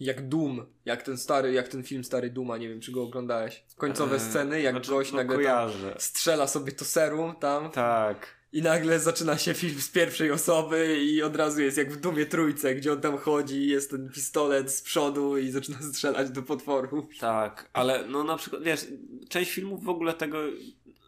Jak 0.00 0.28
Doom, 0.28 0.66
jak 0.84 1.02
ten 1.02 1.18
stary, 1.18 1.52
jak 1.52 1.68
ten 1.68 1.82
film 1.82 2.04
stary 2.04 2.30
Duma, 2.30 2.56
nie 2.56 2.68
wiem 2.68 2.80
czy 2.80 2.92
go 2.92 3.02
oglądałeś. 3.02 3.64
Końcowe 3.76 4.14
Eee, 4.14 4.20
sceny, 4.20 4.60
jak 4.62 4.74
znaczy, 4.74 4.90
gość 4.90 5.12
no, 5.12 5.16
nagle 5.16 5.70
strzela 5.98 6.46
sobie 6.46 6.72
to 6.72 6.84
serum 6.84 7.36
tam 7.36 7.70
Tak. 7.70 8.37
I 8.52 8.62
nagle 8.62 9.00
zaczyna 9.00 9.38
się 9.38 9.54
film 9.54 9.80
z 9.80 9.88
pierwszej 9.88 10.32
osoby 10.32 10.98
i 11.02 11.22
od 11.22 11.36
razu 11.36 11.62
jest 11.62 11.76
jak 11.76 11.92
w 11.92 12.00
Dumie 12.00 12.26
Trójce, 12.26 12.74
gdzie 12.74 12.92
on 12.92 13.00
tam 13.00 13.18
chodzi, 13.18 13.66
jest 13.66 13.90
ten 13.90 14.10
pistolet 14.10 14.70
z 14.70 14.82
przodu 14.82 15.38
i 15.38 15.50
zaczyna 15.50 15.82
strzelać 15.92 16.30
do 16.30 16.42
potworów. 16.42 17.18
Tak, 17.20 17.70
ale 17.72 18.06
no 18.06 18.24
na 18.24 18.36
przykład, 18.36 18.62
wiesz, 18.62 18.86
część 19.28 19.50
filmów 19.52 19.84
w 19.84 19.88
ogóle 19.88 20.14
tego, 20.14 20.38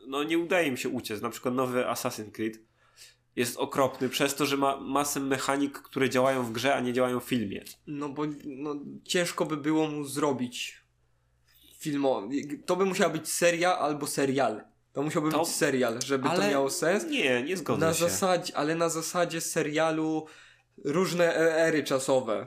no 0.06 0.24
nie 0.24 0.38
udaje 0.38 0.68
im 0.68 0.76
się 0.76 0.88
uciec. 0.88 1.22
Na 1.22 1.30
przykład 1.30 1.54
nowy 1.54 1.82
Assassin's 1.82 2.32
Creed 2.32 2.58
jest 3.36 3.56
okropny 3.56 4.08
przez 4.08 4.34
to, 4.34 4.46
że 4.46 4.56
ma 4.56 4.80
masę 4.80 5.20
mechanik, 5.20 5.78
które 5.78 6.10
działają 6.10 6.44
w 6.44 6.52
grze, 6.52 6.74
a 6.74 6.80
nie 6.80 6.92
działają 6.92 7.20
w 7.20 7.24
filmie. 7.24 7.64
No 7.86 8.08
bo 8.08 8.22
no, 8.44 8.74
ciężko 9.04 9.46
by 9.46 9.56
było 9.56 9.88
mu 9.88 10.04
zrobić 10.04 10.80
filmo. 11.78 12.28
To 12.66 12.76
by 12.76 12.84
musiała 12.84 13.10
być 13.10 13.28
seria 13.28 13.78
albo 13.78 14.06
serial. 14.06 14.69
To 14.92 15.02
musiałby 15.02 15.30
To- 15.30 15.38
być 15.38 15.48
serial, 15.48 15.98
żeby 16.06 16.28
to 16.28 16.38
miało 16.50 16.70
sens. 16.70 17.04
Nie, 17.06 17.42
nie 17.42 17.56
zgodzę 17.56 17.86
Na 17.86 17.94
się. 17.94 18.04
zasadzie, 18.04 18.56
ale 18.56 18.74
na 18.74 18.88
zasadzie 18.88 19.40
serialu 19.40 20.26
różne 20.84 21.36
e- 21.36 21.54
ery 21.56 21.84
czasowe. 21.84 22.46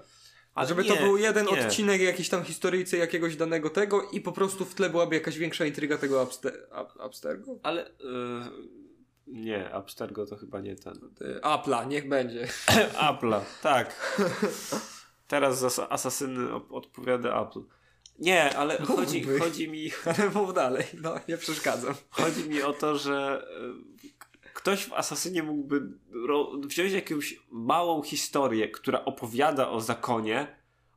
Ale 0.56 0.68
żeby 0.68 0.84
nie, 0.84 0.90
to 0.90 0.96
był 0.96 1.18
jeden 1.18 1.46
nie. 1.46 1.52
odcinek 1.66 2.02
jakiejś 2.02 2.30
tam 2.30 2.44
historyjcy 2.44 2.98
jakiegoś 2.98 3.36
danego 3.36 3.70
tego 3.70 4.10
i 4.10 4.22
po 4.22 4.32
prostu 4.32 4.66
w 4.66 4.76
tle 4.76 4.90
byłaby 4.90 5.16
jakaś 5.16 5.38
większa 5.38 5.66
intryga 5.66 5.98
tego 5.98 6.22
Abster 6.22 6.68
Ab 6.72 6.90
Abstergo? 7.00 7.60
Ale 7.64 7.88
y, 7.88 7.92
nie, 9.28 9.70
Abstergo 9.74 10.26
to 10.26 10.36
chyba 10.36 10.60
nie 10.62 10.76
ten. 10.76 10.94
Y, 11.22 11.40
Apple'a, 11.42 11.88
niech 11.88 12.08
będzie. 12.10 12.48
Apple'a, 13.10 13.40
tak. 13.62 14.18
Teraz 15.28 15.60
za 15.60 15.68
As- 15.68 15.88
Asasyny 15.90 16.54
odpowiada 16.70 17.42
Apple. 17.42 17.62
Nie, 18.20 18.58
ale 18.58 18.78
chodzi, 18.78 19.20
Mógłby. 19.20 19.40
chodzi 19.40 19.70
mi 19.70 19.92
Ale 20.18 20.30
mów 20.30 20.54
dalej, 20.54 20.86
no 21.02 21.16
nie 21.28 21.38
przeszkadzam. 21.38 21.96
Chodzi 22.10 22.50
mi 22.50 22.62
o 22.62 22.74
to, 22.74 22.98
że 22.98 23.48
y, 24.06 24.10
ktoś 24.54 24.86
w 24.86 24.94
Asasynie 24.94 25.44
mógłby 25.44 25.82
wziąć 26.68 26.92
jakąś 26.94 27.40
małą 27.52 28.04
historię, 28.04 28.70
która 28.70 29.06
opowiada 29.06 29.70
o 29.70 29.82
zakonie, 29.82 30.48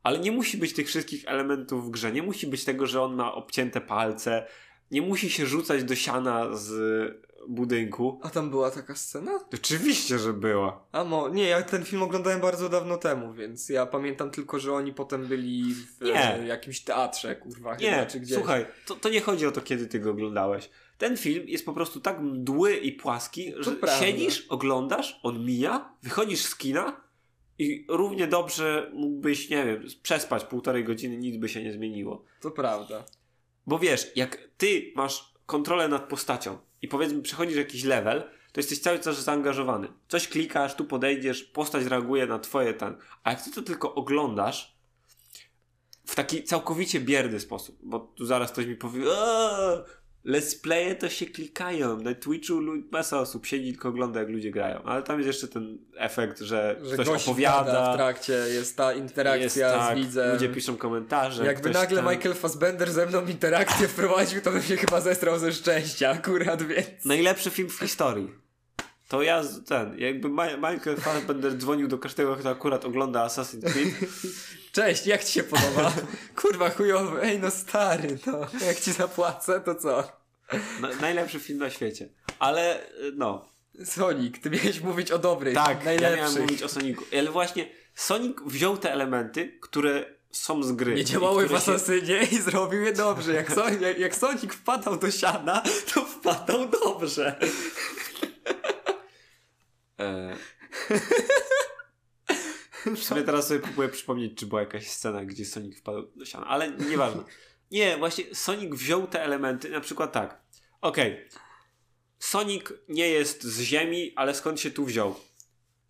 ale 0.03 0.19
nie 0.19 0.31
musi 0.31 0.57
być 0.57 0.73
tych 0.73 0.87
wszystkich 0.87 1.23
elementów 1.27 1.87
w 1.87 1.89
grze. 1.89 2.11
Nie 2.11 2.23
musi 2.23 2.47
być 2.47 2.65
tego, 2.65 2.87
że 2.87 3.01
on 3.01 3.15
ma 3.15 3.33
obcięte 3.33 3.81
palce. 3.81 4.47
Nie 4.91 5.01
musi 5.01 5.29
się 5.29 5.45
rzucać 5.45 5.83
do 5.83 5.95
siana 5.95 6.55
z 6.55 7.26
budynku. 7.47 8.19
A 8.23 8.29
tam 8.29 8.49
była 8.49 8.71
taka 8.71 8.95
scena? 8.95 9.39
Oczywiście, 9.53 10.19
że 10.19 10.33
była. 10.33 10.83
A 10.91 11.03
mo, 11.03 11.29
nie, 11.29 11.43
ja 11.47 11.61
ten 11.61 11.85
film 11.85 12.03
oglądałem 12.03 12.41
bardzo 12.41 12.69
dawno 12.69 12.97
temu, 12.97 13.33
więc 13.33 13.69
ja 13.69 13.85
pamiętam 13.85 14.31
tylko, 14.31 14.59
że 14.59 14.73
oni 14.73 14.93
potem 14.93 15.27
byli 15.27 15.73
w 15.73 16.01
Nie. 16.01 16.43
jakimś 16.47 16.79
teatrze, 16.81 17.35
kurwa, 17.35 17.75
chyba, 17.75 17.91
Nie, 17.91 18.05
czy 18.05 18.19
gdzieś. 18.19 18.37
słuchaj, 18.37 18.65
to, 18.85 18.95
to 18.95 19.09
nie 19.09 19.21
chodzi 19.21 19.45
o 19.47 19.51
to, 19.51 19.61
kiedy 19.61 19.87
ty 19.87 19.99
go 19.99 20.11
oglądałeś. 20.11 20.69
Ten 20.97 21.17
film 21.17 21.47
jest 21.47 21.65
po 21.65 21.73
prostu 21.73 21.99
tak 21.99 22.21
mdły 22.21 22.75
i 22.75 22.91
płaski, 22.91 23.53
że 23.59 23.75
siedzisz, 23.99 24.45
oglądasz, 24.49 25.19
on 25.23 25.45
mija, 25.45 25.93
wychodzisz 26.03 26.41
z 26.45 26.55
kina 26.55 27.01
i 27.59 27.85
równie 27.89 28.27
dobrze 28.27 28.91
mógłbyś, 28.93 29.49
nie 29.49 29.65
wiem, 29.65 29.83
przespać 30.03 30.43
półtorej 30.43 30.83
godziny, 30.83 31.17
nic 31.17 31.37
by 31.37 31.49
się 31.49 31.63
nie 31.63 31.73
zmieniło. 31.73 32.23
To 32.41 32.51
prawda. 32.51 33.03
Bo 33.67 33.79
wiesz, 33.79 34.11
jak 34.15 34.37
ty 34.57 34.91
masz 34.95 35.33
kontrolę 35.45 35.87
nad 35.87 36.09
postacią 36.09 36.57
i 36.81 36.87
powiedzmy 36.87 37.21
przechodzisz 37.21 37.57
jakiś 37.57 37.83
level, 37.83 38.23
to 38.51 38.59
jesteś 38.59 38.79
cały 38.79 38.99
czas 38.99 39.23
zaangażowany. 39.23 39.87
Coś 40.07 40.27
klikasz, 40.27 40.75
tu 40.75 40.85
podejdziesz, 40.85 41.43
postać 41.43 41.85
reaguje 41.85 42.25
na 42.25 42.39
twoje 42.39 42.73
ten. 42.73 42.97
A 43.23 43.31
jak 43.31 43.43
ty 43.43 43.51
to 43.51 43.61
tylko 43.61 43.95
oglądasz 43.95 44.77
w 46.05 46.15
taki 46.15 46.43
całkowicie 46.43 46.99
bierny 46.99 47.39
sposób, 47.39 47.79
bo 47.83 47.99
tu 47.99 48.25
zaraz 48.25 48.51
ktoś 48.51 48.65
mi 48.65 48.75
powie 48.75 49.01
"Eee, 49.01 49.83
let's 50.27 50.61
playe 50.61 50.95
to 50.95 51.09
się 51.09 51.25
klikają. 51.25 51.97
Na 52.01 52.15
Twitchu 52.15 52.61
masa 52.91 53.19
osób 53.19 53.45
siedzi 53.45 53.71
tylko 53.71 53.89
ogląda 53.89 54.19
jak 54.19 54.29
ludzie 54.29 54.51
grają. 54.51 54.83
Ale 54.83 55.03
tam 55.03 55.17
jest 55.19 55.27
jeszcze 55.27 55.47
ten 55.47 55.77
efekt, 55.97 56.39
że, 56.39 56.79
Że 56.83 56.97
ktoś 56.97 57.23
opowiada. 57.23 57.93
w 57.93 57.95
trakcie, 57.95 58.33
jest 58.33 58.77
ta 58.77 58.93
interakcja 58.93 59.67
jest 59.67 59.77
tak, 59.79 59.97
z 59.97 59.99
widzem. 60.01 60.33
ludzie 60.33 60.49
piszą 60.49 60.77
komentarze. 60.77 61.45
Jakby 61.45 61.69
nagle 61.69 62.03
tam- 62.03 62.13
Michael 62.13 62.35
Fassbender 62.35 62.91
ze 62.91 63.05
mną 63.05 63.25
interakcję 63.25 63.87
wprowadził, 63.87 64.41
to 64.41 64.51
bym 64.51 64.61
się 64.63 64.77
chyba 64.77 65.01
zestrał 65.01 65.39
ze 65.39 65.53
szczęścia 65.53 66.09
akurat, 66.09 66.63
więc... 66.63 66.87
Najlepszy 67.05 67.49
film 67.49 67.69
w 67.69 67.79
historii. 67.79 68.47
To 69.07 69.21
ja 69.21 69.41
ten, 69.67 69.99
jakby 69.99 70.29
Michael 70.29 70.97
Fassbender 70.97 71.57
dzwonił 71.57 71.87
do 71.87 71.97
każdego, 71.97 72.35
kto 72.35 72.49
akurat 72.49 72.85
ogląda 72.85 73.27
Assassin's 73.27 73.71
Creed. 73.71 73.93
Cześć, 74.77 75.07
jak 75.07 75.23
ci 75.23 75.33
się 75.33 75.43
podoba? 75.43 75.93
Kurwa 76.41 76.69
chujowy, 76.69 77.21
ej 77.21 77.39
no 77.39 77.51
stary, 77.51 78.17
no. 78.25 78.65
Jak 78.65 78.79
ci 78.79 78.91
zapłacę, 78.91 79.61
to 79.61 79.75
co? 79.75 80.11
Na, 80.81 80.89
najlepszy 81.01 81.39
film 81.39 81.59
na 81.59 81.69
świecie. 81.69 82.09
Ale 82.39 82.83
y, 82.83 83.11
no, 83.15 83.49
Sonic, 83.85 84.41
ty 84.41 84.49
miałeś 84.49 84.81
mówić 84.81 85.11
o 85.11 85.19
dobrych, 85.19 85.55
tak, 85.55 85.79
ja 85.79 85.85
najlepszych. 85.85 86.17
miałem 86.19 86.41
mówić 86.41 86.63
o 86.63 86.69
Sonicu. 86.69 87.03
Ale 87.19 87.31
właśnie 87.31 87.69
Sonic 87.95 88.37
wziął 88.45 88.77
te 88.77 88.93
elementy, 88.93 89.59
które 89.61 90.05
są 90.31 90.63
z 90.63 90.71
gry. 90.71 90.95
Nie 90.95 91.05
działały 91.05 91.43
w 91.43 91.45
które 91.45 91.61
się- 91.61 91.71
Asasynie 91.71 92.23
i 92.31 92.41
zrobił 92.41 92.81
je 92.81 92.93
dobrze. 92.93 93.33
Jak, 93.33 93.51
Son- 93.51 93.81
jak, 93.81 93.99
jak 93.99 94.15
Sonic 94.15 94.53
wpadał 94.53 94.97
do 94.97 95.11
siana, 95.11 95.63
to 95.93 96.05
wpadał 96.05 96.69
dobrze. 96.69 97.39
E... 99.99 100.35
W 102.95 103.03
sumie 103.03 103.23
teraz 103.23 103.47
sobie 103.47 103.59
próbuję 103.59 103.89
przypomnieć, 103.89 104.37
czy 104.39 104.45
była 104.45 104.61
jakaś 104.61 104.87
scena, 104.87 105.25
gdzie 105.25 105.45
Sonic 105.45 105.77
wpadł 105.79 106.07
do 106.15 106.25
siana, 106.25 106.47
ale 106.47 106.71
nieważne. 106.71 107.23
Nie, 107.71 107.97
właśnie 107.97 108.35
Sonic 108.35 108.75
wziął 108.75 109.07
te 109.07 109.23
elementy, 109.23 109.69
na 109.69 109.81
przykład 109.81 110.11
tak. 110.11 110.41
Okej. 110.81 111.27
Sonic 112.19 112.63
nie 112.89 113.09
jest 113.09 113.43
z 113.43 113.61
ziemi, 113.61 114.13
ale 114.15 114.33
skąd 114.35 114.59
się 114.59 114.71
tu 114.71 114.85
wziął? 114.85 115.15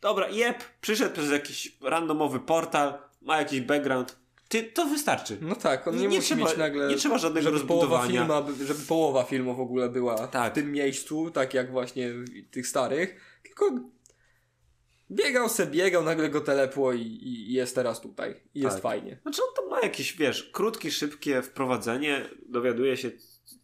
Dobra, 0.02 0.30
jeb, 0.30 0.64
przyszedł 0.82 1.14
przez 1.14 1.32
jakiś 1.32 1.78
randomowy 1.82 2.40
portal, 2.40 2.94
ma 3.22 3.38
jakiś 3.38 3.62
background. 3.62 4.18
Ty, 4.50 4.64
to 4.64 4.86
wystarczy. 4.86 5.38
No 5.42 5.56
tak, 5.56 5.88
on 5.88 5.96
nie, 5.96 6.02
Nie 6.08 6.08
musi 6.18 6.22
trzeba- 6.22 6.46
mieć 6.50 6.58
nagle... 6.58 6.88
nie 6.88 6.96
trzeba 6.96 7.18
żadnego 7.18 7.52
żeby 7.52 7.66
połowa, 7.68 7.98
rozbudowania. 8.08 8.46
filma, 8.48 8.66
żeby 8.68 8.80
połowa 8.86 9.24
filmu 9.24 9.56
w 9.56 9.60
ogóle 9.60 9.90
była 9.90 10.28
Tak. 10.28 10.52
w 10.52 10.56
tym 10.56 10.72
miejscu, 10.72 11.32
tak 11.32 11.54
jak 11.54 11.72
właśnie 11.72 12.10
tych 12.52 12.68
starych. 12.68 13.40
Tylko 13.44 13.72
biegał 15.12 15.50
se, 15.50 15.68
biegał, 15.68 16.04
nagle 16.04 16.30
go 16.30 16.42
telepło 16.42 16.94
i, 16.94 17.02
i 17.02 17.54
jest 17.54 17.76
teraz 17.76 18.02
tutaj. 18.02 18.42
I 18.56 18.60
jest 18.60 18.76
Tak. 18.76 18.84
fajnie. 18.84 19.20
Znaczy 19.22 19.42
on 19.44 19.56
tam 19.56 19.70
ma 19.70 19.80
jakieś, 19.82 20.14
wiesz, 20.18 20.44
krótkie, 20.44 20.92
szybkie 20.92 21.42
wprowadzenie, 21.42 22.30
dowiaduje 22.50 22.98
się 22.98 23.12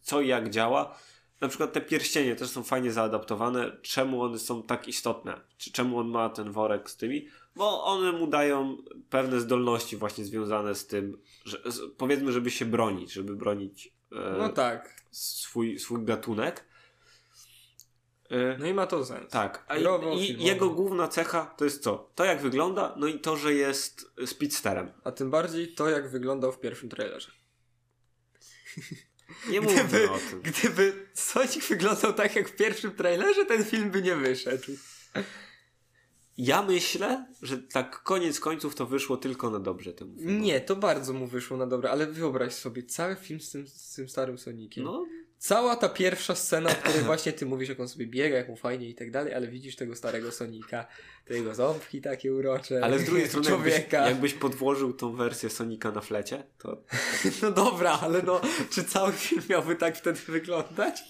co 0.02 0.20
i 0.20 0.28
jak 0.28 0.50
działa. 0.50 0.98
Na 1.40 1.48
przykład 1.48 1.72
te 1.72 1.80
pierścienie 1.80 2.36
też 2.36 2.48
są 2.50 2.62
fajnie 2.62 2.92
zaadaptowane. 2.92 3.76
Czemu 3.82 4.22
one 4.22 4.38
są 4.38 4.62
tak 4.62 4.88
istotne? 4.88 5.40
Czy 5.56 5.72
czemu 5.72 5.98
on 5.98 6.08
ma 6.08 6.28
ten 6.28 6.52
worek 6.52 6.90
z 6.90 6.96
tymi? 6.96 7.28
Bo 7.56 7.84
one 7.84 8.12
mu 8.12 8.26
dają 8.26 8.76
pewne 9.10 9.40
zdolności 9.40 9.96
właśnie 9.96 10.24
związane 10.24 10.74
z 10.74 10.86
tym, 10.86 11.18
że 11.44 11.62
z, 11.66 11.80
powiedzmy, 11.96 12.32
żeby 12.32 12.50
się 12.50 12.64
bronić, 12.64 13.12
żeby 13.12 13.36
bronić 13.36 13.92
e, 14.12 14.34
No 14.38 14.48
tak. 14.48 14.94
swój, 15.10 15.78
swój 15.78 16.04
gatunek. 16.04 16.64
E, 18.30 18.58
No 18.58 18.66
i 18.66 18.74
ma 18.74 18.86
to 18.86 19.04
sens. 19.04 19.30
tak, 19.30 19.64
a 19.68 19.76
i, 19.76 19.84
i 20.30 20.44
jego 20.44 20.70
główna 20.70 21.08
cecha 21.08 21.54
to 21.58 21.64
jest 21.64 21.82
co? 21.82 22.10
To 22.14 22.24
jak 22.24 22.40
wygląda, 22.42 22.94
no 22.98 23.06
i 23.06 23.20
to, 23.20 23.36
że 23.36 23.54
jest 23.54 24.10
speedsterem. 24.26 24.92
A 25.04 25.12
tym 25.12 25.30
bardziej 25.30 25.74
to, 25.74 25.90
jak 25.90 26.10
wyglądał 26.10 26.52
w 26.52 26.60
pierwszym 26.60 26.88
trailerze. 26.88 27.30
Nie 29.50 29.60
mówmy 29.60 29.84
Gdyby, 29.84 30.10
o 30.10 30.18
tym. 30.30 30.40
gdyby 30.42 31.06
Sonic 31.14 31.68
wyglądał 31.68 32.12
tak 32.12 32.36
jak 32.36 32.48
w 32.48 32.56
pierwszym 32.56 32.90
trailerze, 32.94 33.44
ten 33.46 33.64
film 33.64 33.90
by 33.90 34.02
nie 34.02 34.16
wyszedł. 34.16 34.72
Ja 36.38 36.62
myślę, 36.62 37.26
że 37.42 37.58
tak 37.58 38.02
koniec 38.02 38.40
końców 38.40 38.74
to 38.74 38.86
wyszło 38.86 39.16
tylko 39.16 39.50
na 39.50 39.58
dobrze 39.60 39.92
temu 39.92 40.16
filmowi. 40.16 40.38
Nie, 40.38 40.60
to 40.60 40.76
bardzo 40.76 41.12
mu 41.12 41.26
wyszło 41.26 41.56
na 41.56 41.66
dobre, 41.66 41.90
ale 41.90 42.06
wyobraź 42.06 42.54
sobie 42.54 42.82
cały 42.82 43.16
film 43.16 43.40
z 43.40 43.50
tym, 43.50 43.68
z 43.68 43.94
tym 43.94 44.08
starym 44.08 44.38
Soniciem. 44.38 44.84
No, 44.84 45.06
Cała 45.44 45.76
ta 45.76 45.88
pierwsza 45.88 46.34
scena, 46.34 46.70
w 46.70 46.78
której 46.78 47.00
właśnie 47.02 47.32
ty 47.32 47.46
mówisz, 47.46 47.68
jak 47.68 47.80
on 47.80 47.88
sobie 47.88 48.06
biega, 48.06 48.36
jak 48.36 48.48
mu 48.48 48.56
fajnie 48.56 48.88
i 48.88 48.94
tak 48.94 49.10
dalej, 49.10 49.34
ale 49.34 49.48
widzisz 49.48 49.76
tego 49.76 49.96
starego 49.96 50.32
Sonika, 50.32 50.86
te 51.24 51.34
jego 51.34 51.54
ząbki 51.54 52.00
takie 52.00 52.32
urocze, 52.32 52.80
ale 52.84 52.98
z 52.98 53.04
drugiej 53.04 53.28
strony 53.28 53.50
jakbyś, 53.50 53.74
człowieka. 53.74 54.08
jakbyś 54.08 54.34
podłożył 54.34 54.92
tą 54.92 55.16
wersję 55.16 55.50
Sonika 55.50 55.90
na 55.90 56.00
flecie, 56.00 56.44
to 56.58 56.82
No 57.42 57.50
dobra, 57.50 57.98
ale 58.02 58.22
no, 58.22 58.40
czy 58.70 58.84
cały 58.84 59.12
film 59.12 59.42
miałby 59.50 59.76
tak 59.76 59.96
wtedy 59.96 60.20
wyglądać? 60.28 61.04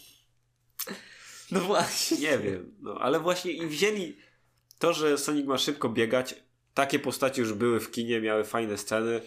No 1.51 1.61
właśnie. 1.61 2.17
nie 2.17 2.39
wiem. 2.39 2.75
No, 2.81 2.99
ale 3.01 3.21
właśnie 3.21 3.53
i 3.53 3.67
wzięli 3.67 4.17
to, 4.79 4.93
że 4.93 5.19
Sonic 5.19 5.47
ma 5.47 5.59
szybko 5.59 5.89
biegać, 5.89 6.35
takie 6.75 6.99
postacie 6.99 7.43
już 7.43 7.53
były 7.53 7.81
w 7.81 7.91
kinie, 7.91 8.21
miały 8.21 8.45
fajne 8.45 8.79
sceny. 8.79 9.21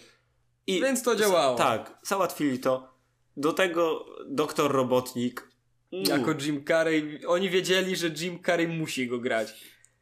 I 0.66 0.80
Więc 0.80 1.02
to 1.02 1.16
działało. 1.16 1.58
Tak, 1.58 1.98
załatwili 2.02 2.58
to. 2.58 2.97
Do 3.38 3.52
tego 3.52 4.06
doktor 4.26 4.72
Robotnik. 4.72 5.48
mm, 5.92 6.04
Jako 6.04 6.34
Jim 6.42 6.64
Carrey, 6.64 7.26
oni 7.26 7.50
wiedzieli, 7.50 7.96
że 7.96 8.08
Jim 8.08 8.42
Carrey 8.42 8.68
musi 8.68 9.06
go 9.08 9.18
grać. 9.18 9.54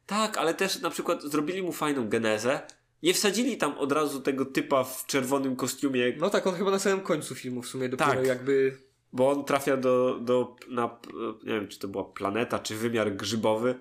Tak, 0.05 0.37
ale 0.37 0.53
też 0.53 0.81
na 0.81 0.89
przykład 0.89 1.23
zrobili 1.23 1.61
mu 1.61 1.71
fajną 1.71 2.09
genezę. 2.09 2.61
Nie 3.03 3.13
wsadzili 3.13 3.57
tam 3.57 3.77
od 3.77 3.91
razu 3.91 4.21
tego 4.21 4.45
typa 4.45 4.83
w 4.83 5.05
czerwonym 5.05 5.55
kostiumie, 5.55 6.13
No 6.19 6.29
tak, 6.29 6.47
on 6.47 6.55
chyba 6.55 6.71
na 6.71 6.79
samym 6.79 7.01
końcu 7.01 7.35
filmu 7.35 7.61
w 7.61 7.67
sumie 7.67 7.89
dopiero 7.89 8.11
Tak. 8.11 8.25
jakby... 8.25 8.77
bo 9.13 9.29
on 9.29 9.45
trafia 9.45 9.77
do, 9.77 10.19
do 10.21 10.55
na, 10.69 10.99
nie 11.43 11.53
wiem, 11.53 11.67
czy 11.67 11.79
to 11.79 11.87
była 11.87 12.03
planeta, 12.03 12.59
czy 12.59 12.75
wymiar 12.75 13.15
grzybowy 13.15 13.75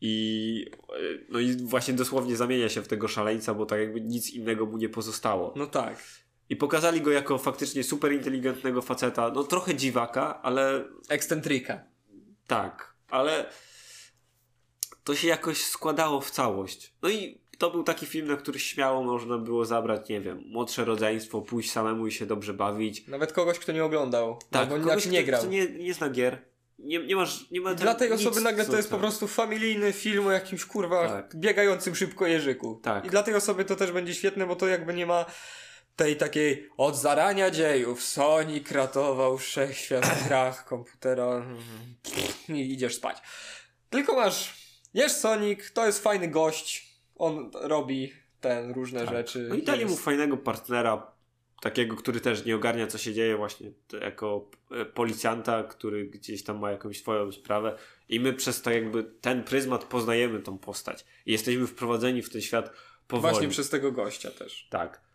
i 0.00 0.66
no 1.28 1.40
i 1.40 1.56
właśnie 1.56 1.94
dosłownie 1.94 2.36
zamienia 2.36 2.68
się 2.68 2.82
w 2.82 2.88
tego 2.88 3.08
szaleńca, 3.08 3.54
bo 3.54 3.66
tak 3.66 3.80
jakby 3.80 4.00
nic 4.00 4.30
innego 4.30 4.66
mu 4.66 4.76
nie 4.78 4.88
pozostało. 4.88 5.52
No 5.56 5.66
tak. 5.66 5.98
I 6.50 6.56
pokazali 6.56 7.00
go 7.00 7.10
jako 7.10 7.38
faktycznie 7.38 7.84
super 7.84 8.12
inteligentnego 8.12 8.82
faceta, 8.82 9.30
no 9.34 9.44
trochę 9.44 9.74
dziwaka, 9.74 10.42
ale 10.42 10.84
Ekscentryka. 11.08 11.84
tak, 12.46 12.94
ale 13.10 13.46
to 15.04 15.14
się 15.14 15.28
jakoś 15.28 15.64
składało 15.64 16.20
w 16.20 16.30
całość. 16.30 16.94
No 17.02 17.08
i 17.08 17.40
to 17.58 17.70
był 17.70 17.82
taki 17.82 18.06
film, 18.06 18.26
na 18.28 18.36
który 18.36 18.58
śmiało 18.58 19.02
można 19.02 19.38
było 19.38 19.64
zabrać, 19.64 20.08
nie 20.08 20.20
wiem, 20.20 20.42
młodsze 20.46 20.84
rodzeństwo, 20.84 21.42
pójść 21.42 21.70
samemu 21.72 22.06
i 22.06 22.12
się 22.12 22.26
dobrze 22.26 22.54
bawić. 22.54 23.06
Nawet 23.06 23.32
kogoś, 23.32 23.58
kto 23.58 23.72
nie 23.72 23.84
oglądał. 23.84 24.38
Tak, 24.50 24.68
bo 24.68 24.74
kogoś, 24.78 25.06
nie 25.06 25.24
grał. 25.24 25.40
kto 25.40 25.50
nie, 25.50 25.66
nie 25.66 25.94
zna 25.94 26.10
gier. 26.10 26.38
Nie, 26.78 27.06
nie 27.06 27.16
masz, 27.16 27.50
nie 27.50 27.60
ma 27.60 27.74
Dla 27.74 27.94
tej 27.94 28.10
nic, 28.10 28.20
osoby 28.20 28.40
nagle 28.40 28.64
to 28.64 28.76
jest 28.76 28.88
po 28.88 28.94
tam. 28.94 29.00
prostu 29.00 29.26
familijny 29.26 29.92
film 29.92 30.26
o 30.26 30.30
jakimś 30.30 30.64
kurwa 30.64 31.08
Tak. 31.08 31.36
biegającym 31.36 31.94
szybko 31.94 32.26
jeżyku. 32.26 32.80
Tak. 32.82 33.04
I 33.06 33.10
dla 33.10 33.22
tej 33.22 33.34
osoby 33.34 33.64
to 33.64 33.76
też 33.76 33.92
będzie 33.92 34.14
świetne, 34.14 34.46
bo 34.46 34.56
to 34.56 34.66
jakby 34.66 34.94
nie 34.94 35.06
ma 35.06 35.24
tej 35.96 36.16
takiej 36.16 36.68
od 36.76 36.96
zarania 36.96 37.50
dziejów 37.50 38.02
Sonic 38.02 38.70
ratował 38.70 39.38
wszechświat 39.38 40.06
w 40.06 40.28
grach 40.28 40.64
komputera 40.64 41.46
i 42.48 42.72
idziesz 42.72 42.94
spać. 42.94 43.18
Tylko 43.90 44.16
masz, 44.16 44.54
jest 44.94 45.20
Sonic, 45.20 45.72
to 45.72 45.86
jest 45.86 46.02
fajny 46.02 46.28
gość, 46.28 46.94
on 47.16 47.50
robi 47.54 48.12
ten 48.40 48.70
różne 48.72 49.06
rzeczy. 49.06 49.46
No 49.48 49.54
i 49.54 49.62
dali 49.62 49.84
mu 49.84 49.90
jest- 49.90 50.02
fajnego 50.02 50.36
partnera, 50.36 51.12
takiego, 51.60 51.96
który 51.96 52.20
też 52.20 52.44
nie 52.44 52.56
ogarnia, 52.56 52.86
co 52.86 52.98
się 52.98 53.14
dzieje, 53.14 53.36
właśnie 53.36 53.70
jako 54.00 54.50
e, 54.70 54.84
policjanta, 54.84 55.64
który 55.64 56.06
gdzieś 56.06 56.44
tam 56.44 56.58
ma 56.58 56.70
jakąś 56.70 56.98
swoją 57.00 57.32
sprawę. 57.32 57.78
I 58.08 58.20
my 58.20 58.32
przez 58.32 58.62
to 58.62 58.70
jakby 58.70 59.04
ten 59.04 59.44
pryzmat 59.44 59.84
poznajemy 59.84 60.40
tą 60.40 60.58
postać. 60.58 61.04
I 61.26 61.32
jesteśmy 61.32 61.66
wprowadzeni 61.66 62.22
w 62.22 62.30
ten 62.30 62.40
świat 62.40 62.70
powoli. 63.08 63.32
Właśnie 63.32 63.48
przez 63.48 63.70
tego 63.70 63.92
gościa 63.92 64.30
też. 64.30 64.66
Tak. 64.70 65.09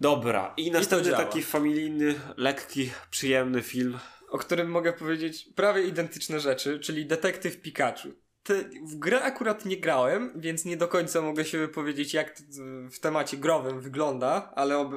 Dobra. 0.00 0.54
I 0.56 0.70
następny 0.70 1.10
działa. 1.10 1.24
taki 1.24 1.42
familijny, 1.42 2.14
lekki, 2.36 2.90
przyjemny 3.10 3.62
film. 3.62 3.98
o 4.28 4.38
którym 4.38 4.70
mogę 4.70 4.92
powiedzieć 4.92 5.48
prawie 5.56 5.82
identyczne 5.82 6.40
rzeczy, 6.40 6.80
czyli 6.80 7.06
Detektyw 7.06 7.60
Pikachu. 7.60 8.08
Te, 8.42 8.54
w 8.64 8.96
grę 8.96 9.22
akurat 9.22 9.64
nie 9.64 9.76
grałem, 9.76 10.32
więc 10.36 10.64
nie 10.64 10.76
do 10.76 10.88
końca 10.88 11.22
mogę 11.22 11.44
się 11.44 11.58
wypowiedzieć, 11.58 12.14
jak 12.14 12.38
w 12.90 12.98
temacie 13.00 13.36
growym 13.36 13.80
wygląda, 13.80 14.52
ale 14.54 14.78
ob, 14.78 14.92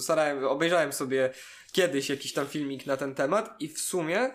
starałem, 0.00 0.44
obejrzałem 0.44 0.92
sobie 0.92 1.30
kiedyś 1.72 2.08
jakiś 2.08 2.32
tam 2.32 2.46
filmik 2.46 2.86
na 2.86 2.96
ten 2.96 3.14
temat 3.14 3.56
i 3.60 3.68
w 3.68 3.78
sumie 3.80 4.30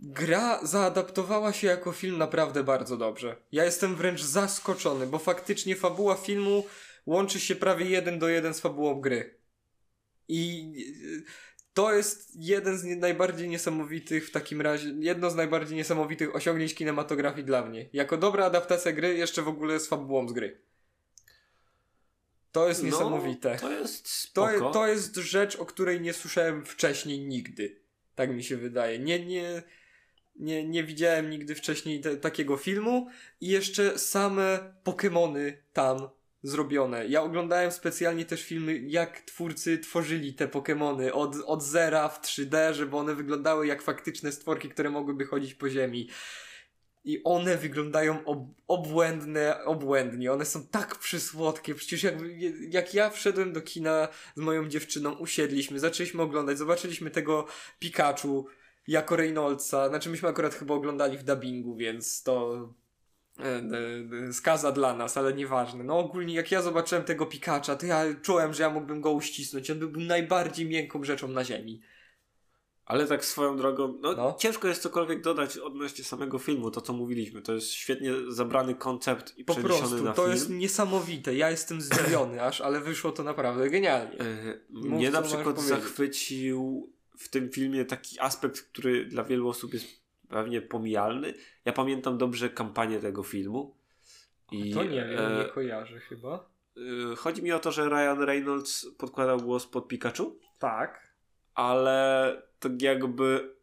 gra 0.00 0.66
zaadaptowała 0.66 1.52
się 1.52 1.66
jako 1.66 1.92
film 1.92 2.18
naprawdę 2.18 2.64
bardzo 2.64 2.96
dobrze. 2.96 3.36
Ja 3.52 3.64
jestem 3.64 3.96
wręcz 3.96 4.22
zaskoczony, 4.22 5.06
bo 5.06 5.18
faktycznie 5.18 5.76
fabuła 5.76 6.14
filmu 6.14 6.64
łączy 7.08 7.40
się 7.40 7.56
prawie 7.56 7.86
jeden 7.86 8.18
do 8.18 8.28
jeden 8.28 8.54
z 8.54 8.60
fabułą 8.60 9.00
gry. 9.00 9.34
I 10.28 10.72
e, 11.18 11.30
to 11.74 11.92
jest 11.94 12.36
jeden 12.36 12.78
z 12.78 12.84
nie- 12.84 12.96
najbardziej 12.96 13.48
niesamowitych 13.48 14.28
w 14.28 14.30
takim 14.30 14.60
razie, 14.60 14.94
jedno 15.00 15.30
z 15.30 15.34
najbardziej 15.34 15.76
niesamowitych 15.76 16.34
osiągnięć 16.36 16.74
kinematografii 16.74 17.44
dla 17.46 17.64
mnie. 17.66 17.88
Jako 17.92 18.16
dobra 18.16 18.44
adaptacja 18.44 18.92
gry, 18.92 19.14
jeszcze 19.16 19.42
w 19.42 19.48
ogóle 19.48 19.80
z 19.80 19.86
fabułą 19.88 20.28
z 20.28 20.32
gry. 20.32 20.60
To 22.52 22.68
jest 22.68 22.82
niesamowite. 22.82 23.52
No, 23.54 23.58
to 23.60 23.70
jest 23.70 24.04
To, 24.04 24.10
spoko. 24.48 24.66
je- 24.66 24.72
to 24.72 24.86
jest 24.86 25.16
rzecz, 25.16 25.56
o 25.56 25.66
której 25.66 26.00
nie 26.00 26.12
słyszałem 26.12 26.66
wcześniej 26.66 27.20
nigdy. 27.20 27.80
Tak 28.14 28.30
mi 28.30 28.44
się 28.44 28.56
wydaje. 28.56 28.98
Nie, 28.98 29.26
nie, 29.26 29.62
nie, 30.36 30.64
nie 30.68 30.84
widziałem 30.84 31.30
nigdy 31.30 31.54
wcześniej 31.54 32.00
te, 32.00 32.16
takiego 32.16 32.56
filmu 32.56 33.08
i 33.40 33.48
jeszcze 33.48 33.98
same 33.98 34.74
Pokémony 34.84 35.52
tam 35.72 36.08
zrobione. 36.42 37.06
Ja 37.06 37.22
oglądałem 37.22 37.72
specjalnie 37.72 38.24
też 38.24 38.42
filmy, 38.42 38.78
jak 38.78 39.20
twórcy 39.20 39.78
tworzyli 39.78 40.34
te 40.34 40.48
Pokémony 40.48 41.10
od, 41.12 41.36
od 41.46 41.62
zera 41.62 42.08
w 42.08 42.22
3D, 42.22 42.72
żeby 42.72 42.96
one 42.96 43.14
wyglądały 43.14 43.66
jak 43.66 43.82
faktyczne 43.82 44.32
stworki, 44.32 44.68
które 44.68 44.90
mogłyby 44.90 45.26
chodzić 45.26 45.54
po 45.54 45.68
ziemi. 45.68 46.08
I 47.04 47.22
one 47.24 47.56
wyglądają 47.56 48.24
ob 48.24 48.38
obłędne, 48.68 49.64
obłędnie. 49.64 50.32
One 50.32 50.44
są 50.44 50.66
tak 50.66 50.98
przysłodkie. 50.98 51.74
Przecież 51.74 52.02
jak, 52.02 52.14
jak 52.70 52.94
ja 52.94 53.10
wszedłem 53.10 53.52
do 53.52 53.60
kina 53.60 54.08
z 54.36 54.40
moją 54.40 54.68
dziewczyną, 54.68 55.12
usiedliśmy, 55.12 55.80
zaczęliśmy 55.80 56.22
oglądać, 56.22 56.58
zobaczyliśmy 56.58 57.10
tego 57.10 57.46
Pikachu 57.78 58.46
jako 58.88 59.16
Reynoldsa. 59.16 59.88
Znaczy 59.88 60.10
myśmy 60.10 60.28
akurat 60.28 60.54
chyba 60.54 60.74
oglądali 60.74 61.18
w 61.18 61.22
dubbingu, 61.22 61.76
więc 61.76 62.22
to 62.22 62.68
skaza 64.32 64.72
dla 64.72 64.94
nas, 64.94 65.16
ale 65.16 65.34
nieważne. 65.34 65.84
No 65.84 65.98
ogólnie 65.98 66.34
jak 66.34 66.50
ja 66.52 66.62
zobaczyłem 66.62 67.04
tego 67.04 67.26
Pikacha, 67.26 67.76
to 67.76 67.86
ja 67.86 68.04
czułem, 68.22 68.54
że 68.54 68.62
ja 68.62 68.70
mógłbym 68.70 69.00
go 69.00 69.10
uścisnąć. 69.12 69.70
On 69.70 69.78
był 69.78 69.90
najbardziej 69.90 70.66
miękką 70.66 71.04
rzeczą 71.04 71.28
na 71.28 71.44
ziemi. 71.44 71.80
Ale 72.84 73.06
tak 73.06 73.24
swoją 73.24 73.56
drogą, 73.56 73.98
no, 74.00 74.12
No. 74.12 74.36
ciężko 74.38 74.68
jest 74.68 74.82
cokolwiek 74.82 75.22
dodać 75.22 75.58
odnośnie 75.58 76.04
samego 76.04 76.38
filmu, 76.38 76.70
to 76.70 76.80
co 76.80 76.92
mówiliśmy. 76.92 77.42
To 77.42 77.54
jest 77.54 77.70
świetnie 77.72 78.12
zabrany 78.28 78.74
koncept 78.74 79.38
i 79.38 79.44
Po 79.44 79.52
przeniesiony 79.54 79.80
prostu, 79.88 80.04
na 80.04 80.12
to 80.12 80.22
film. 80.22 80.34
jest 80.34 80.50
niesamowite. 80.50 81.34
Ja 81.34 81.50
jestem 81.50 81.80
zdziwiony 81.80 82.42
aż, 82.48 82.60
ale 82.60 82.80
wyszło 82.80 83.12
to 83.12 83.22
naprawdę 83.22 83.70
genialnie. 83.70 84.18
E, 84.20 84.58
Mów, 84.70 84.84
Mnie 84.84 85.10
na 85.10 85.22
przykład 85.22 85.60
zachwycił 85.60 86.92
w 87.18 87.28
tym 87.28 87.50
filmie 87.50 87.84
taki 87.84 88.20
aspekt, 88.20 88.60
który 88.62 89.04
dla 89.04 89.24
wielu 89.24 89.48
osób 89.48 89.74
jest 89.74 89.86
pewnie 90.28 90.62
pomijalny. 90.62 91.34
Ja 91.64 91.72
pamiętam 91.72 92.18
dobrze 92.18 92.50
kampanię 92.50 93.00
tego 93.00 93.22
filmu. 93.22 93.76
I, 94.52 94.74
to 94.74 94.84
nie 94.84 95.04
wiem, 95.04 95.18
e, 95.18 95.38
nie 95.38 95.44
kojarzę 95.44 96.00
chyba. 96.00 96.50
e, 97.12 97.16
Chodzi 97.16 97.42
mi 97.42 97.52
o 97.52 97.58
to, 97.58 97.72
że 97.72 97.88
Ryan 97.88 98.20
Reynolds 98.22 98.86
podkładał 98.98 99.40
głos 99.40 99.66
pod 99.66 99.88
Pikachu, 99.88 100.38
Tak. 100.58 101.12
ale 101.54 102.42
tak 102.58 102.82
jakby 102.82 103.58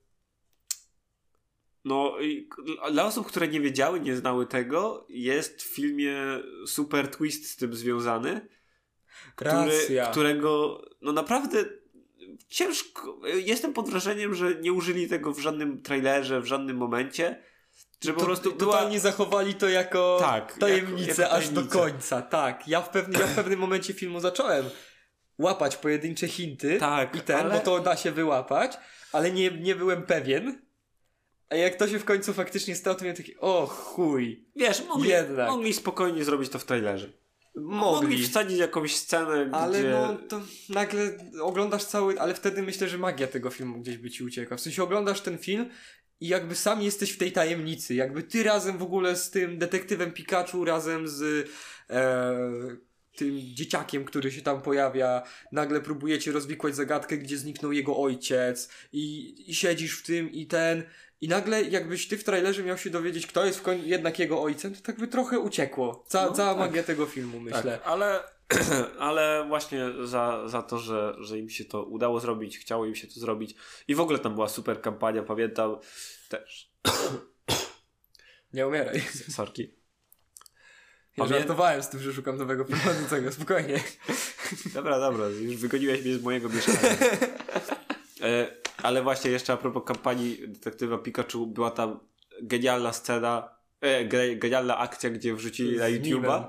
no 1.86 2.20
i 2.22 2.50
dla 2.92 3.06
osób, 3.06 3.28
które 3.28 3.48
nie 3.48 3.62
wiedziały, 3.62 4.00
nie 4.00 4.16
znały 4.16 4.46
tego, 4.48 5.06
jest 5.10 5.62
w 5.64 5.76
filmie 5.76 6.16
super 6.68 7.08
twist 7.08 7.50
z 7.50 7.56
tym 7.56 7.74
związany, 7.74 8.48
który, 9.36 9.72
którego 10.12 10.82
no 11.02 11.12
naprawdę 11.12 11.66
ciężko, 12.56 13.20
jestem 13.46 13.74
pod 13.74 13.90
wrażeniem, 13.90 14.36
że 14.36 14.56
nie 14.56 14.74
użyli 14.74 15.10
tego 15.10 15.32
w 15.34 15.40
żadnym 15.40 15.82
trailerze, 15.82 16.42
w 16.42 16.46
żadnym 16.46 16.78
momencie, 16.78 17.44
że 18.04 18.14
po 18.14 18.20
To- 18.20 18.26
prostu 18.26 18.56
była... 18.56 18.74
Totalnie 18.74 19.00
zachowali 19.00 19.54
to 19.54 19.70
jako 19.70 20.18
Tak, 20.20 20.58
tajemnicę 20.58 21.10
jako- 21.10 21.22
jako 21.22 21.34
aż 21.36 21.50
do 21.50 21.64
końca. 21.66 22.22
Tak. 22.22 22.68
Ja 22.68 22.82
w, 22.82 22.90
pewnym, 22.90 23.22
ja 23.22 23.28
w 23.28 23.36
pewnym 23.36 23.60
momencie 23.60 23.94
filmu 23.94 24.20
zacząłem 24.20 24.66
łapać 25.40 25.76
pojedyncze 25.78 26.28
hinty 26.28 26.78
Tak, 26.80 27.16
i 27.16 27.22
ten, 27.22 27.40
ale- 27.40 27.54
bo 27.54 27.60
to 27.60 27.80
da 27.80 27.98
się 27.98 28.12
wyłapać, 28.12 28.78
ale 29.12 29.32
nie, 29.32 29.52
nie 29.52 29.76
byłem 29.76 30.04
pewien. 30.04 30.62
A 31.50 31.56
jak 31.56 31.76
to 31.76 31.88
się 31.88 32.00
w 32.00 32.06
końcu 32.06 32.34
faktycznie 32.34 32.76
stało, 32.76 32.96
to 32.96 33.04
miałem 33.04 33.18
taki, 33.18 33.38
o 33.38 33.68
chuj. 33.68 34.46
Wiesz, 34.56 34.86
mogli, 34.86 35.10
Jednak. 35.10 35.50
mogli 35.50 35.74
spokojnie 35.74 36.24
zrobić 36.24 36.50
to 36.50 36.60
w 36.60 36.66
trailerze. 36.66 37.10
Mogli 37.56 38.10
mogli. 38.10 38.28
wsadzić 38.28 38.60
jakąś 38.60 38.96
scenę, 38.96 39.50
Ale 39.54 39.80
gdzie... 39.80 39.90
no 39.90 40.16
to 40.16 40.42
nagle 40.70 41.18
oglądasz 41.42 41.86
cały, 41.86 42.20
ale 42.20 42.34
wtedy 42.34 42.62
myślę, 42.62 42.90
że 42.90 42.98
magia 42.98 43.28
tego 43.28 43.50
filmu 43.50 43.82
gdzieś 43.82 43.98
by 43.98 44.10
ci 44.10 44.24
ucieka. 44.24 44.58
W 44.58 44.62
sensie 44.62 44.84
oglądasz 44.84 45.22
ten 45.22 45.38
film 45.38 45.70
i 46.20 46.28
jakby 46.28 46.56
sam 46.56 46.82
jesteś 46.82 47.12
w 47.12 47.18
tej 47.18 47.32
tajemnicy. 47.32 47.96
Jakby 47.96 48.24
ty 48.24 48.44
razem 48.44 48.78
w 48.78 48.84
ogóle 48.84 49.16
z 49.16 49.30
tym 49.30 49.58
detektywem 49.58 50.12
Pikachu, 50.12 50.66
razem 50.66 51.08
z 51.08 51.50
e, 51.90 52.36
tym 53.16 53.40
dzieciakiem, 53.40 54.06
który 54.06 54.32
się 54.32 54.42
tam 54.42 54.62
pojawia, 54.62 55.24
nagle 55.52 55.82
próbujecie 55.82 56.32
rozwikłać 56.32 56.76
zagadkę, 56.76 57.18
gdzie 57.18 57.38
zniknął 57.38 57.72
jego 57.72 57.98
ojciec 57.98 58.70
i, 58.94 59.36
i 59.50 59.56
siedzisz 59.56 60.00
w 60.00 60.06
tym 60.06 60.32
i 60.32 60.48
ten 60.48 60.84
i 61.26 61.28
nagle 61.28 61.64
jakbyś 61.64 62.08
ty 62.08 62.18
w 62.18 62.24
trailerze 62.24 62.64
miał 62.64 62.78
się 62.78 62.90
dowiedzieć, 62.90 63.28
kto 63.28 63.46
jest 63.46 63.60
w 63.60 63.62
końcu 63.62 63.88
jednak 63.88 64.20
jego 64.20 64.42
ojcem, 64.44 64.76
to 64.76 64.82
tak 64.82 64.98
by 65.00 65.08
trochę 65.08 65.40
uciekło. 65.40 66.06
Ca, 66.08 66.26
No, 66.26 66.32
cała 66.32 66.50
tak. 66.50 66.60
magia 66.60 66.84
tego 66.84 67.06
filmu, 67.06 67.40
myślę. 67.40 67.64
Tak, 67.64 67.82
ale, 67.86 68.24
ale 69.00 69.46
właśnie 69.48 69.86
za, 70.04 70.48
za 70.48 70.62
to, 70.62 70.78
że, 70.80 71.16
że 71.20 71.40
im 71.40 71.50
się 71.50 71.66
to 71.66 71.84
udało 71.84 72.20
zrobić, 72.20 72.58
chciało 72.60 72.86
im 72.86 72.96
się 72.96 73.08
to 73.08 73.14
zrobić 73.20 73.56
i 73.88 73.96
w 73.96 74.00
ogóle 74.00 74.20
tam 74.20 74.34
była 74.36 74.50
super 74.50 74.82
kampania, 74.82 75.24
pamiętam 75.24 75.78
też, 76.30 76.72
Nie 78.54 78.68
umieraj. 78.68 79.02
sorki, 79.36 79.74
Ja 81.18 81.24
Pamię- 81.24 81.30
żartowałem 81.30 81.84
z 81.84 81.90
tym, 81.90 82.00
że 82.00 82.14
szukam 82.14 82.38
nowego 82.38 82.66
prowadzącego, 82.66 83.32
spokojnie. 83.32 83.80
Dobra, 84.74 85.00
dobra, 85.00 85.28
już 85.30 85.56
wygoniłeś 85.56 86.02
mnie 86.06 86.16
z 86.16 86.22
mojego 86.24 86.50
mieszkania. 86.50 86.80
E, 88.22 88.55
ale 88.86 89.04
właśnie 89.04 89.32
jeszcze 89.32 89.54
a 89.54 89.58
propos 89.58 89.84
kampanii 89.86 90.48
detektywa 90.48 90.98
Pikachu, 90.98 91.48
była 91.48 91.72
tam 91.72 92.00
genialna 92.42 92.94
scena, 92.94 93.50
e, 93.82 94.06
ge- 94.10 94.38
genialna 94.40 94.78
akcja, 94.78 95.10
gdzie 95.10 95.34
wrzucili 95.36 95.76
Z 95.78 95.80
na. 95.80 95.90
YouTube'a. 95.90 96.44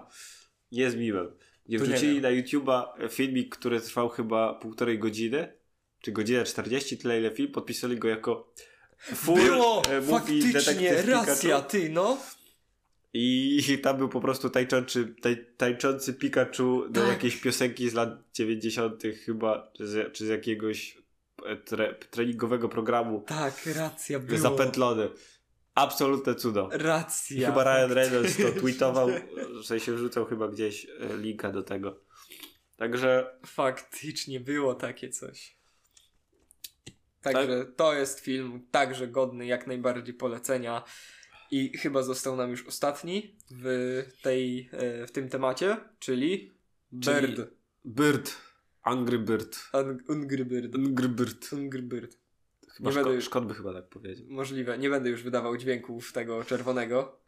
Nie 0.72 0.90
z 0.90 0.94
mimem. 0.96 1.26
Gdzie 1.66 1.78
nie 1.78 1.84
wrzucili 1.84 2.20
na 2.20 2.28
YouTube'a 2.28 3.08
filmik, 3.10 3.56
który 3.56 3.80
trwał 3.80 4.08
chyba 4.08 4.54
półtorej 4.54 4.98
godziny, 4.98 5.52
czy 6.00 6.12
godzinę 6.12 6.44
40, 6.44 6.98
tyle 6.98 7.18
ile 7.20 7.30
film, 7.30 7.52
podpisali 7.52 7.96
go 7.98 8.08
jako 8.08 8.52
full 8.98 9.40
Było! 9.40 9.82
e, 9.90 10.00
movie 10.00 10.42
Faktycznie, 10.42 11.02
racja, 11.02 11.60
ty, 11.60 11.88
no. 11.90 12.18
I, 13.12 13.78
tam 13.82 13.96
był 13.98 14.08
po 14.08 14.20
prostu 14.20 14.50
tańczący, 14.50 15.14
taj, 15.22 15.46
tańczący 15.56 16.14
Pikachu 16.14 16.88
do 16.90 17.00
Tak. 17.00 17.08
jakiejś 17.08 17.36
piosenki 17.36 17.88
z 17.90 17.94
lat 17.94 18.10
90. 18.34 19.02
chyba, 19.24 19.70
czy 19.76 19.86
z, 19.86 20.12
czy 20.12 20.26
z 20.26 20.28
jakiegoś 20.28 20.96
e, 20.98 21.00
tre, 21.64 21.94
treningowego 21.94 22.68
programu 22.68 23.24
Tak, 23.26 23.66
racja, 23.66 24.18
było. 24.18 24.38
zapętlony. 24.38 25.08
Absolutne 25.74 26.34
cudo. 26.34 26.68
Racja. 26.72 27.48
chyba 27.48 27.64
Ryan 27.64 27.92
Reynolds 27.92 28.36
to 28.36 28.60
tweetował, 28.60 29.08
w 29.62 29.66
sensie 29.66 29.92
wrzucał 29.92 30.24
chyba 30.26 30.48
gdzieś 30.48 30.86
e, 31.00 31.16
linka 31.16 31.50
do 31.50 31.62
tego. 31.62 32.00
Także 32.76 33.38
Faktycznie 33.46 34.40
było 34.40 34.74
takie 34.74 35.08
coś. 35.08 35.56
Także 37.22 37.64
to 37.76 37.94
jest 37.94 38.20
film 38.20 38.66
także 38.70 39.08
godny 39.08 39.46
jak 39.46 39.66
najbardziej 39.66 40.14
polecenia. 40.14 40.82
I 41.50 41.78
chyba 41.78 42.02
został 42.02 42.36
nam 42.36 42.50
już 42.50 42.66
ostatni 42.66 43.36
w, 43.50 44.02
tej, 44.22 44.70
e, 44.72 45.06
w 45.06 45.12
tym 45.12 45.28
temacie, 45.28 45.76
czyli 45.98 46.54
Czyli- 47.02 47.36
Bird. 47.86 48.45
Angry 48.86 49.18
Bird. 49.18 49.56
Un- 49.72 50.02
Angry 50.08 50.44
Bird. 50.44 50.74
Angry 50.74 51.08
Bird. 51.08 51.52
Angry 51.52 51.82
Bird. 51.82 52.16
Chyba 52.68 52.90
Nie 52.90 52.96
Szko- 52.96 53.12
już- 53.12 53.24
Szkot 53.24 53.46
by 53.46 53.54
chyba 53.54 53.72
tak 53.72 53.88
powiedział. 53.88 54.26
Możliwe. 54.28 54.78
Nie 54.78 54.90
będę 54.90 55.10
już 55.10 55.22
wydawał 55.22 55.56
dźwięków 55.56 56.12
tego 56.12 56.44
czerwonego. 56.44 57.18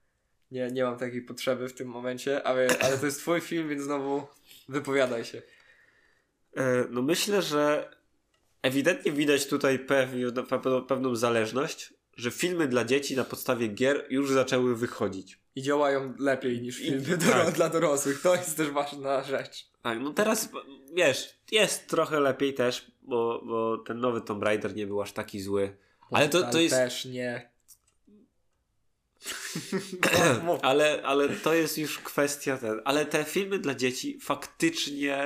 Nie, 0.51 0.71
nie 0.71 0.85
mam 0.85 0.99
takiej 0.99 1.23
potrzeby 1.23 1.69
w 1.69 1.75
tym 1.75 1.89
momencie, 1.89 2.43
ale, 2.47 2.67
ale 2.81 2.99
to 2.99 3.07
jest 3.07 3.21
twój 3.21 3.41
film, 3.41 3.69
więc 3.69 3.83
znowu 3.83 4.27
wypowiadaj 4.69 5.25
się. 5.25 5.43
E, 6.57 6.85
No 6.91 7.03
myślę, 7.03 7.43
że 7.43 7.91
ewidentnie 8.63 9.13
widać 9.13 9.47
tutaj 9.47 9.79
pewną, 9.79 10.47
pewną, 10.47 10.83
pewną 10.83 11.17
zależność, 11.17 11.95
że 12.19 12.31
filmy 12.31 12.69
dla 12.69 12.85
dzieci 12.85 13.17
na 13.17 13.25
podstawie 13.25 13.69
gier 13.69 14.07
już 14.11 14.31
zaczęły 14.31 14.77
wychodzić. 14.77 15.39
I 15.57 15.63
działają 15.63 16.15
lepiej 16.19 16.63
niż 16.63 16.81
I- 16.81 16.85
filmy 16.85 17.19
tak. 17.19 17.51
dla 17.55 17.69
dorosłych. 17.69 18.23
To 18.23 18.35
jest 18.35 18.57
też 18.57 18.71
ważna 18.71 19.23
rzecz. 19.23 19.71
Tak, 19.83 19.99
no 20.01 20.13
teraz 20.13 20.49
wiesz, 20.95 21.39
jest 21.53 21.87
trochę 21.89 22.21
lepiej 22.21 22.55
też, 22.55 22.91
bo, 23.03 23.43
bo 23.47 23.79
ten 23.79 24.01
nowy 24.01 24.21
Tomb 24.21 24.43
Raider 24.43 24.77
nie 24.77 24.87
był 24.87 25.03
aż 25.03 25.13
taki 25.13 25.41
zły. 25.41 25.77
Ale 26.11 26.29
to, 26.29 26.43
to 26.43 26.61
jest. 26.61 26.75
też 26.75 27.05
nie. 27.05 27.51
Ale, 30.63 31.03
ale 31.05 31.29
to 31.29 31.55
jest 31.55 31.79
już 31.79 31.99
kwestia 31.99 32.59
ten. 32.59 32.81
Ale 32.85 33.07
te 33.07 33.25
filmy 33.25 33.59
dla 33.59 33.75
dzieci 33.75 34.19
faktycznie, 34.21 35.17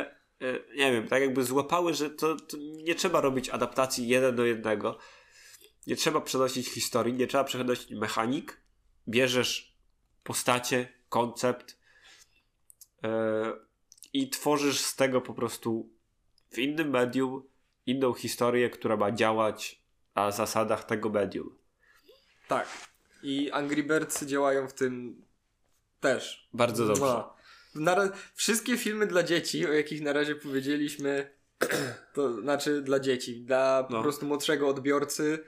e, 0.40 0.52
nie 0.76 0.92
wiem, 0.92 1.08
tak 1.08 1.22
jakby 1.22 1.44
złapały, 1.44 1.94
że 1.94 2.10
to, 2.10 2.36
to 2.36 2.56
nie 2.60 2.94
trzeba 2.94 3.20
robić 3.20 3.48
adaptacji 3.48 4.08
jeden 4.08 4.36
do 4.36 4.44
jednego. 4.44 4.98
Nie 5.86 5.96
trzeba 5.96 6.20
przenosić 6.20 6.68
historii, 6.68 7.14
nie 7.14 7.26
trzeba 7.26 7.44
przenosić 7.44 7.90
mechanik. 7.90 8.60
Bierzesz 9.08 9.76
postacie, 10.24 10.88
koncept 11.08 11.78
e, 13.04 13.08
i 14.12 14.30
tworzysz 14.30 14.80
z 14.80 14.96
tego 14.96 15.20
po 15.20 15.34
prostu 15.34 15.90
w 16.50 16.58
innym 16.58 16.90
medium 16.90 17.42
inną 17.86 18.12
historię, 18.14 18.70
która 18.70 18.96
ma 18.96 19.12
działać 19.12 19.82
na 20.14 20.30
zasadach 20.30 20.84
tego 20.84 21.08
medium. 21.10 21.58
Tak. 22.48 22.68
I 23.22 23.50
Angry 23.50 23.82
Birds 23.82 24.24
działają 24.24 24.68
w 24.68 24.72
tym 24.74 25.22
też. 26.00 26.48
Bardzo 26.52 26.86
dobrze. 26.86 27.24
Wszystkie 28.34 28.78
filmy 28.78 29.06
dla 29.06 29.22
dzieci, 29.22 29.66
o 29.66 29.72
jakich 29.72 30.02
na 30.02 30.12
razie 30.12 30.34
powiedzieliśmy, 30.34 31.30
to 32.14 32.32
znaczy 32.40 32.82
dla 32.82 33.00
dzieci, 33.00 33.40
dla 33.40 33.84
po 33.84 33.92
No. 33.94 34.02
prostu 34.02 34.26
młodszego 34.26 34.68
odbiorcy, 34.68 35.44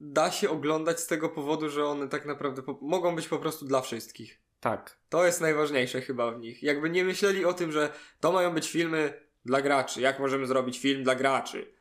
da 0.00 0.30
się 0.30 0.50
oglądać 0.50 1.00
z 1.00 1.06
tego 1.06 1.28
powodu, 1.28 1.68
że 1.70 1.84
one 1.84 2.08
tak 2.08 2.26
naprawdę 2.26 2.62
po, 2.62 2.78
mogą 2.82 3.16
być 3.16 3.28
po 3.28 3.38
prostu 3.38 3.64
dla 3.64 3.80
wszystkich. 3.80 4.40
Tak. 4.60 4.96
To 5.08 5.26
jest 5.26 5.40
najważniejsze 5.40 6.00
chyba 6.00 6.30
w 6.30 6.40
nich. 6.40 6.62
Jakby 6.62 6.90
nie 6.90 7.04
myśleli 7.04 7.44
o 7.44 7.52
tym, 7.52 7.72
że 7.72 7.92
to 8.20 8.32
mają 8.32 8.54
być 8.54 8.70
filmy 8.70 9.20
dla 9.44 9.62
graczy. 9.62 10.00
Jak 10.00 10.18
możemy 10.18 10.46
zrobić 10.46 10.78
film 10.78 11.04
dla 11.04 11.14
graczy? 11.14 11.72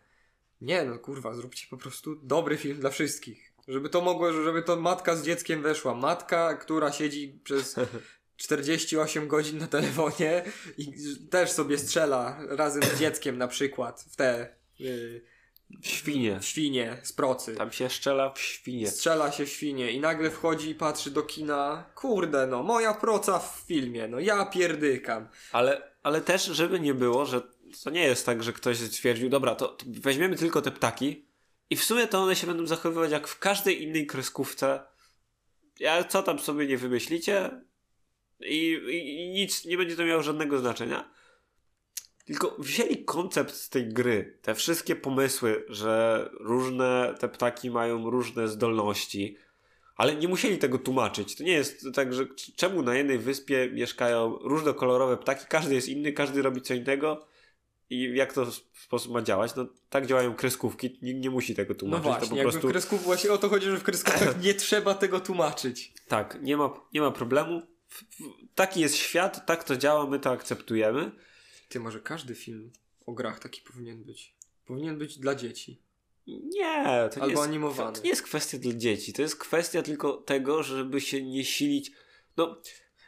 Nie, 0.62 0.84
no 0.84 1.00
kurwa, 1.00 1.34
zróbcie 1.34 1.68
po 1.70 1.78
prostu 1.78 2.16
dobry 2.16 2.58
film 2.58 2.80
dla 2.80 2.90
wszystkich. 2.90 3.54
Żeby 3.68 3.90
to 3.90 4.02
mogło, 4.02 4.34
żeby 4.34 4.64
to 4.64 4.76
matka 4.76 5.16
z 5.16 5.24
dzieckiem 5.24 5.62
weszła. 5.62 5.96
Matka, 5.96 6.54
która 6.54 6.92
siedzi 6.92 7.40
przez 7.44 7.76
48 8.38 9.28
godzin 9.28 9.58
na 9.58 9.68
telefonie 9.68 10.44
i 10.78 10.94
też 11.30 11.52
sobie 11.52 11.78
strzela 11.78 12.40
razem 12.50 12.84
z 12.84 13.00
dzieckiem 13.00 13.38
na 13.38 13.48
przykład 13.48 14.06
w 14.12 14.16
te 14.16 14.56
y, 15.72 15.88
Świnie. 15.88 16.40
świnie 16.42 16.98
z 17.04 17.14
procy. 17.14 17.56
Tam 17.56 17.72
się 17.72 17.90
szczela 17.90 18.30
w 18.30 18.40
świnie. 18.40 18.88
Strzela 18.88 19.32
się 19.32 19.46
w 19.46 19.50
świnie 19.50 19.92
i 19.92 20.00
nagle 20.00 20.32
wchodzi 20.32 20.70
i 20.70 20.76
patrzy 20.76 21.12
do 21.12 21.24
kina. 21.24 21.86
Kurde, 21.96 22.48
no, 22.48 22.64
moja 22.64 22.94
proca 22.94 23.40
w 23.40 23.64
filmie, 23.68 24.08
no 24.08 24.20
ja 24.20 24.46
pierdykam. 24.46 25.28
Ale, 25.52 25.92
ale 26.04 26.22
też, 26.22 26.46
żeby 26.46 26.80
nie 26.80 26.94
było, 26.94 27.26
że 27.26 27.42
to 27.84 27.90
nie 27.90 28.04
jest 28.04 28.26
tak, 28.26 28.44
że 28.44 28.54
ktoś 28.54 28.78
stwierdził, 28.78 29.30
dobra, 29.30 29.56
to, 29.56 29.68
to 29.68 29.86
weźmiemy 29.88 30.36
tylko 30.36 30.62
te 30.62 30.72
ptaki 30.72 31.26
i 31.70 31.76
w 31.76 31.84
sumie 31.84 32.08
to 32.08 32.24
one 32.24 32.36
się 32.36 32.48
będą 32.48 32.68
zachowywać 32.68 33.12
jak 33.12 33.28
w 33.28 33.40
każdej 33.40 33.84
innej 33.84 34.08
kreskówce. 34.08 34.80
Ja, 35.80 36.04
co 36.04 36.24
tam 36.24 36.40
sobie 36.40 36.68
nie 36.68 36.78
wymyślicie 36.78 37.52
i, 38.40 38.82
i, 38.90 39.26
i 39.26 39.30
nic, 39.30 39.66
nie 39.66 39.78
będzie 39.78 39.96
to 39.96 40.06
miało 40.06 40.24
żadnego 40.24 40.60
znaczenia. 40.60 41.10
Tylko 42.30 42.56
wzięli 42.60 43.06
koncept 43.06 43.56
z 43.56 43.70
tej 43.70 43.88
gry, 43.88 44.38
te 44.42 44.56
wszystkie 44.56 44.96
pomysły, 44.96 45.66
że 45.70 46.30
różne 46.40 47.16
te 47.20 47.30
ptaki 47.30 47.70
mają 47.70 48.10
różne 48.10 48.48
zdolności, 48.48 49.38
ale 49.96 50.16
nie 50.16 50.28
musieli 50.28 50.58
tego 50.58 50.78
tłumaczyć. 50.78 51.36
To 51.36 51.44
nie 51.44 51.52
jest 51.52 51.86
tak, 51.94 52.14
że 52.14 52.26
czemu 52.56 52.82
na 52.82 52.96
jednej 52.96 53.18
wyspie 53.20 53.70
mieszkają 53.74 54.38
różnokolorowe 54.42 55.18
ptaki, 55.18 55.46
każdy 55.50 55.76
jest 55.76 55.88
inny, 55.90 56.14
każdy 56.14 56.42
robi 56.42 56.62
co 56.62 56.74
innego 56.74 57.26
i 57.90 58.16
jak 58.16 58.34
to 58.34 58.46
w 58.46 58.80
sposób 58.80 59.14
ma 59.14 59.22
działać. 59.22 59.56
No 59.56 59.66
tak 59.90 60.06
działają 60.08 60.36
kreskówki, 60.36 61.00
nikt 61.02 61.20
nie 61.24 61.30
musi 61.30 61.56
tego 61.56 61.74
No 61.74 61.80
tłumaczyć. 61.80 62.06
właśnie, 62.06 62.28
to 62.28 62.30
po 62.30 62.38
jakby 62.38 62.72
prostu 62.72 62.98
w 62.98 63.02
właśnie 63.02 63.32
o 63.32 63.38
to 63.38 63.50
chodzi, 63.50 63.66
że 63.66 63.78
w 63.78 63.84
kreskówkach 63.84 64.42
nie 64.46 64.54
trzeba 64.54 64.94
tego 64.94 65.20
tłumaczyć. 65.20 65.94
tak, 66.08 66.38
nie 66.42 66.58
ma, 66.58 66.70
nie 66.94 67.02
ma 67.02 67.12
problemu. 67.12 67.62
Taki 68.56 68.82
jest 68.82 68.96
świat, 68.96 69.46
tak 69.46 69.64
to 69.64 69.76
działa, 69.78 70.06
my 70.08 70.20
to 70.20 70.32
akceptujemy. 70.32 71.12
Ty, 71.70 71.80
może 71.80 72.00
każdy 72.00 72.36
film 72.36 72.72
o 73.06 73.14
grach 73.14 73.40
taki 73.40 73.62
powinien 73.62 74.04
być. 74.04 74.36
Powinien 74.66 74.98
być 74.98 75.20
dla 75.20 75.36
dzieci. 75.36 75.82
Nie, 76.28 77.10
to 77.14 77.16
nie, 77.16 77.22
Albo 77.24 77.28
jest, 77.28 77.44
animowany. 77.44 77.98
to 77.98 78.04
nie 78.04 78.10
jest 78.10 78.22
kwestia 78.22 78.58
dla 78.58 78.74
dzieci. 78.74 79.14
To 79.14 79.22
jest 79.22 79.36
kwestia 79.36 79.82
tylko 79.82 80.14
tego, 80.14 80.64
żeby 80.64 81.02
się 81.02 81.24
nie 81.24 81.46
silić. 81.46 81.92
No, 82.38 82.58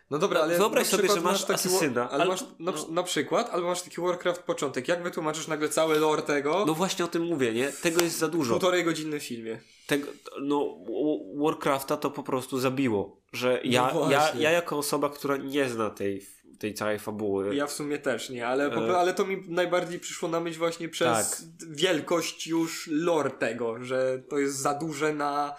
No 0.09 0.19
dobra, 0.19 0.41
ale 0.41 0.57
Wyobraź 0.57 0.87
sobie, 0.87 1.09
że 1.09 1.21
masz 1.21 1.41
taki 1.45 1.53
asesyna, 1.53 2.09
Ale 2.09 2.23
al- 2.23 2.29
masz 2.29 2.41
na, 2.59 2.71
no. 2.71 2.87
na 2.89 3.03
przykład, 3.03 3.49
albo 3.49 3.67
masz 3.67 3.81
taki 3.81 4.01
Warcraft 4.01 4.43
początek. 4.43 4.87
Jak 4.87 5.03
wytłumaczysz 5.03 5.47
nagle 5.47 5.69
cały 5.69 5.99
lore 5.99 6.21
tego 6.21 6.63
no 6.67 6.73
właśnie 6.73 7.05
o 7.05 7.07
tym 7.07 7.23
mówię, 7.23 7.53
nie? 7.53 7.71
Tego 7.71 8.03
jest 8.03 8.17
za 8.17 8.27
w 8.27 8.31
dużo. 8.31 8.53
półtorej 8.53 8.83
godzinnym 8.83 9.19
filmie? 9.19 9.59
tego, 9.87 10.07
no, 10.41 10.75
W- 10.85 11.43
Warcrafta 11.43 11.97
to 11.97 12.11
po 12.11 12.23
prostu 12.23 12.59
zabiło, 12.59 13.21
że 13.33 13.61
ja, 13.63 13.91
No 13.93 14.11
ja, 14.11 14.33
ja 14.35 14.51
jako 14.51 14.77
osoba, 14.77 15.09
która 15.09 15.37
nie 15.37 15.69
zna 15.69 15.89
tej, 15.89 16.25
tej 16.61 16.73
całej 16.73 16.99
fabuły. 16.99 17.55
Ja 17.55 17.67
w 17.67 17.71
sumie 17.71 17.97
też 17.99 18.29
nie, 18.29 18.47
ale, 18.47 18.69
po, 18.71 18.89
E. 18.89 18.97
ale 18.97 19.13
to 19.13 19.25
mi 19.25 19.43
najbardziej 19.47 19.99
przyszło 19.99 20.29
na 20.29 20.39
myśl 20.39 20.59
właśnie 20.59 20.89
przez 20.89 21.29
Tak. 21.29 21.41
wielkość 21.69 22.47
już 22.47 22.87
lore 22.91 23.29
tego, 23.31 23.83
że 23.83 24.21
to 24.29 24.37
jest 24.37 24.55
za 24.57 24.73
duże 24.73 25.13
na 25.13 25.55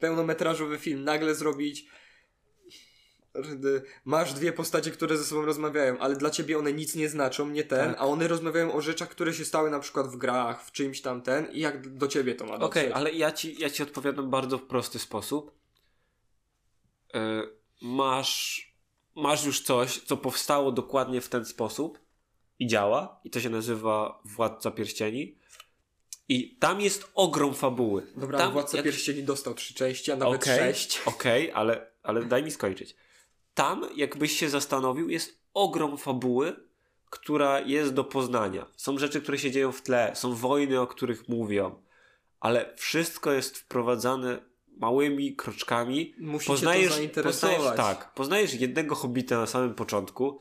pełnometrażowy 0.00 0.78
film. 0.78 1.04
Nagle 1.04 1.34
zrobić 1.34 1.86
masz 4.04 4.32
dwie 4.34 4.52
postacie, 4.52 4.90
które 4.90 5.16
ze 5.16 5.24
sobą 5.24 5.44
rozmawiają, 5.44 5.98
ale 5.98 6.16
dla 6.16 6.30
ciebie 6.30 6.58
one 6.58 6.72
nic 6.72 6.94
nie 6.94 7.08
znaczą, 7.08 7.48
nie 7.48 7.64
ten, 7.64 7.90
Tak. 7.90 7.96
a 8.00 8.04
one 8.06 8.28
rozmawiają 8.28 8.72
o 8.72 8.80
rzeczach, 8.80 9.08
które 9.08 9.34
się 9.34 9.44
stały 9.44 9.70
na 9.70 9.80
przykład 9.80 10.06
w 10.06 10.16
grach, 10.16 10.64
w 10.64 10.72
czymś 10.72 11.00
tam 11.00 11.22
ten 11.22 11.52
i 11.52 11.60
jak 11.60 11.96
do 11.96 12.08
ciebie 12.08 12.34
to 12.34 12.44
ma 12.46 12.54
Okej, 12.54 12.66
dotrzeć. 12.68 12.92
ale 12.92 13.12
ja 13.12 13.32
ci, 13.32 13.60
ja 13.60 13.70
ci 13.70 13.82
odpowiadam 13.82 14.30
bardzo 14.30 14.58
w 14.58 14.62
prosty 14.66 14.98
sposób. 14.98 15.52
E, 17.14 17.42
masz, 17.82 18.67
masz 19.18 19.44
już 19.44 19.60
coś, 19.60 20.00
co 20.00 20.16
powstało 20.16 20.72
dokładnie 20.72 21.20
w 21.20 21.28
ten 21.28 21.44
sposób 21.44 21.98
i 22.58 22.66
działa, 22.66 23.20
i 23.24 23.30
to 23.30 23.40
się 23.40 23.50
nazywa 23.50 24.20
Władca 24.24 24.70
Pierścieni. 24.70 25.38
I 26.28 26.56
tam 26.56 26.80
jest 26.80 27.10
ogrom 27.14 27.54
fabuły. 27.54 28.06
Dobra, 28.16 28.38
tam, 28.38 28.52
Władca 28.52 28.76
jak- 28.76 28.84
Pierścieni 28.84 29.22
dostał 29.22 29.54
trzy 29.54 29.74
części, 29.74 30.12
a 30.12 30.16
nawet 30.16 30.42
Okej, 30.42 30.58
sześć. 30.58 31.00
Okej, 31.06 31.52
ale, 31.52 31.90
ale 32.02 32.24
daj 32.24 32.42
mi 32.42 32.50
skończyć. 32.50 32.96
Tam, 33.54 33.86
jakbyś 33.96 34.38
się 34.38 34.48
zastanowił, 34.48 35.08
jest 35.08 35.38
ogrom 35.54 35.98
fabuły, 35.98 36.56
która 37.10 37.60
jest 37.60 37.94
do 37.94 38.04
poznania. 38.04 38.66
Są 38.76 38.98
rzeczy, 38.98 39.20
które 39.20 39.38
się 39.38 39.50
dzieją 39.50 39.72
w 39.72 39.82
tle, 39.82 40.12
są 40.14 40.34
wojny, 40.34 40.80
o 40.80 40.86
których 40.86 41.28
mówią, 41.28 41.82
ale 42.40 42.76
wszystko 42.76 43.32
jest 43.32 43.58
wprowadzane 43.58 44.47
małymi 44.78 45.36
kroczkami. 45.36 46.14
Musicie 46.18 46.52
Poznajesz, 46.52 46.88
to 46.88 46.94
zainteresować. 46.94 47.56
poznajesz, 47.56 47.76
tak, 47.76 48.14
poznajesz 48.14 48.54
jednego 48.54 48.94
hobita 48.94 49.38
na 49.38 49.46
samym 49.46 49.74
początku 49.74 50.40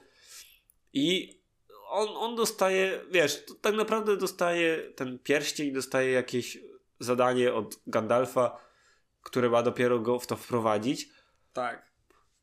i 0.93 1.37
on, 1.89 2.07
on 2.09 2.35
dostaje, 2.35 3.01
wiesz, 3.11 3.43
tak 3.61 3.75
naprawdę 3.75 4.17
dostaje 4.17 4.77
ten 4.95 5.19
pierścień, 5.19 5.71
dostaje 5.73 6.11
jakieś 6.11 6.57
zadanie 6.99 7.53
od 7.53 7.79
Gandalfa, 7.87 8.57
które 9.21 9.49
ma 9.49 9.63
dopiero 9.63 9.99
go 9.99 10.19
w 10.19 10.27
to 10.27 10.35
wprowadzić. 10.35 11.09
tak. 11.53 11.87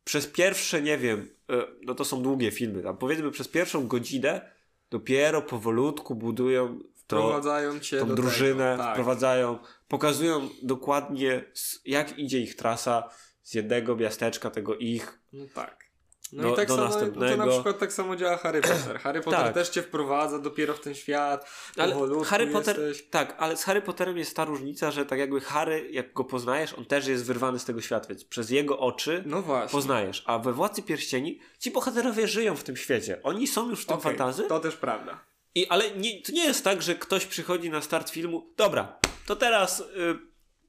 Przez 0.04 0.26
pierwsze, 0.26 0.82
nie 0.82 0.98
wiem, 0.98 1.28
e, 1.50 1.66
no 1.82 1.94
to 1.94 2.04
są 2.04 2.22
długie 2.22 2.50
filmy, 2.50 2.82
tam 2.82 2.96
powiedzmy 2.96 3.30
przez 3.30 3.48
pierwszą 3.48 3.86
godzinę 3.86 4.50
dopiero 4.90 5.42
powolutku 5.42 6.14
budują 6.14 6.78
Wprowadzają 7.04 7.80
cię 7.80 7.98
tą 8.00 8.08
do 8.08 8.14
drużynę, 8.14 8.70
tego. 8.72 8.82
Tak. 8.82 8.92
wprowadzają, 8.94 9.58
pokazują 9.88 10.48
dokładnie 10.62 11.44
jak 11.84 12.18
idzie 12.18 12.40
ich 12.40 12.56
trasa 12.56 13.08
z 13.42 13.54
jednego 13.54 13.96
miasteczka, 13.96 14.50
tego 14.50 14.76
ich. 14.76 15.18
No 15.32 15.44
tak. 15.54 15.84
No 16.32 16.42
Do- 16.42 16.52
i 16.52 16.56
tak 16.56 16.68
do 16.68 16.76
samo, 16.76 16.88
to 16.88 16.94
następnego. 16.94 17.46
na 17.46 17.52
przykład 17.52 17.78
tak 17.78 17.92
samo 17.92 18.16
działa 18.16 18.36
Harry 18.36 18.60
Potter. 18.60 18.98
Harry 18.98 19.20
Potter 19.20 19.40
Tak. 19.40 19.54
też 19.54 19.68
cię 19.68 19.82
wprowadza 19.82 20.38
dopiero 20.38 20.74
w 20.74 20.80
ten 20.80 20.94
świat, 20.94 21.50
Ale 21.76 21.96
Harry 22.24 22.46
Potter, 22.46 22.80
jesteś. 22.80 23.08
tak, 23.10 23.34
ale 23.38 23.56
z 23.56 23.64
Harry 23.64 23.82
Potterem 23.82 24.18
jest 24.18 24.36
ta 24.36 24.44
różnica, 24.44 24.90
że 24.90 25.06
tak 25.06 25.18
jakby 25.18 25.40
Harry, 25.40 25.88
jak 25.90 26.12
go 26.12 26.24
poznajesz, 26.24 26.72
on 26.78 26.84
też 26.84 27.06
jest 27.06 27.24
wyrwany 27.24 27.58
z 27.58 27.64
tego 27.64 27.80
świata, 27.80 28.08
więc 28.08 28.24
przez 28.24 28.50
jego 28.50 28.78
oczy 28.78 29.22
No 29.26 29.42
poznajesz. 29.72 30.22
A 30.26 30.38
we 30.38 30.52
Władcy 30.52 30.82
Pierścieni 30.82 31.40
ci 31.58 31.70
bohaterowie 31.70 32.28
żyją 32.28 32.56
w 32.56 32.64
tym 32.64 32.76
świecie. 32.76 33.20
Oni 33.22 33.46
są 33.46 33.70
już 33.70 33.82
w 33.82 33.86
tym 33.86 33.96
Okej, 33.96 34.10
fantazy. 34.12 34.42
To 34.48 34.60
też 34.60 34.76
prawda. 34.76 35.24
I, 35.54 35.66
ale 35.66 35.90
nie, 35.90 36.22
to 36.22 36.32
nie 36.32 36.44
jest 36.44 36.64
tak, 36.64 36.82
że 36.82 36.94
ktoś 36.94 37.26
przychodzi 37.26 37.70
na 37.70 37.82
start 37.82 38.10
filmu. 38.10 38.52
Dobra, 38.56 38.98
to 39.26 39.36
teraz 39.36 39.80
y, 39.80 39.84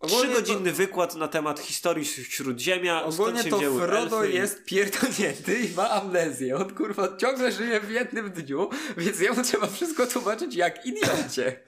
trzygodzinny 0.08 0.72
wykład 0.72 1.16
na 1.16 1.28
temat 1.28 1.60
historii 1.60 2.06
Śródziemia. 2.06 3.04
Ogólnie 3.04 3.44
to 3.44 3.60
Frodo 3.60 4.26
elfy 4.26 4.32
jest 4.32 4.66
pierdolnięty 4.66 5.60
i 5.60 5.76
ma 5.76 5.90
amnezję. 5.90 6.56
On 6.56 6.76
kurwa 6.76 7.18
ciągle 7.18 7.52
żyje 7.52 7.80
w 7.80 7.92
jednym 7.92 8.32
dniu, 8.32 8.70
więc 8.98 9.20
jemu 9.20 9.44
trzeba 9.44 9.68
wszystko 9.68 10.08
tłumaczyć 10.08 10.56
jak 10.56 10.86
idiocie. 10.86 11.60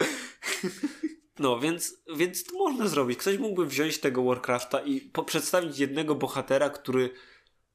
No, 1.40 1.60
więc, 1.60 1.98
więc 2.16 2.44
to 2.44 2.58
można 2.58 2.88
zrobić. 2.88 3.20
Ktoś 3.20 3.38
mógłby 3.38 3.66
wziąć 3.66 3.98
tego 3.98 4.24
Warcrafta 4.24 4.80
i 4.80 5.12
przedstawić 5.26 5.80
jednego 5.80 6.16
bohatera, 6.16 6.70
który. 6.70 7.10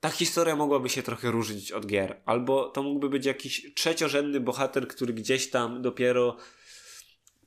Ta 0.03 0.11
historia 0.11 0.57
mogłaby 0.57 0.89
się 0.89 1.03
trochę 1.03 1.31
różnić 1.31 1.73
od 1.73 1.87
gier. 1.87 2.21
Albo 2.25 2.69
to 2.69 2.83
mógłby 2.83 3.09
być 3.09 3.27
jakiś 3.27 3.75
trzeciorzędny 3.75 4.41
bohater, 4.41 4.89
który 4.89 5.13
gdzieś 5.13 5.51
tam 5.51 5.83
dopiero. 5.83 6.37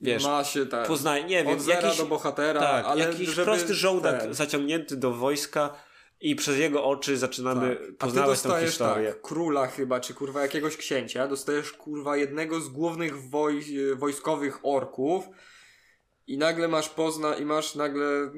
Wiesz, 0.01 0.23
ma 0.23 0.43
się 0.43 0.65
tak. 0.65 0.87
poznaje, 0.87 1.23
nie 1.23 1.43
wiem, 1.43 1.53
Od 1.53 1.61
zera 1.61 1.81
jakiś, 1.81 1.97
do 1.97 2.05
bohatera, 2.05 2.59
tak, 2.59 2.85
ale 2.85 3.01
jakiś 3.05 3.29
żeby 3.29 3.45
prosty 3.45 3.73
żołdak 3.73 4.21
ten- 4.21 4.33
zaciągnięty 4.33 4.97
do 4.97 5.11
wojska 5.11 5.75
i 6.21 6.35
przez 6.35 6.57
jego 6.57 6.83
oczy 6.83 7.17
zaczynamy 7.17 7.75
Tak. 7.75 7.97
Poznawać 7.97 8.41
tę 8.41 8.47
dostajesz 8.49 8.69
historię. 8.69 9.09
tak, 9.11 9.21
króla 9.21 9.67
chyba, 9.67 9.99
czy 9.99 10.13
kurwa 10.13 10.41
jakiegoś 10.41 10.77
księcia, 10.77 11.27
dostajesz 11.27 11.71
kurwa 11.71 12.17
jednego 12.17 12.61
z 12.61 12.67
głównych 12.69 13.29
woj, 13.29 13.65
wojskowych 13.95 14.59
orków 14.63 15.25
i 16.27 16.37
nagle 16.37 16.67
masz 16.67 16.89
pozna 16.89 17.35
i 17.35 17.45
masz 17.45 17.75
nagle 17.75 18.31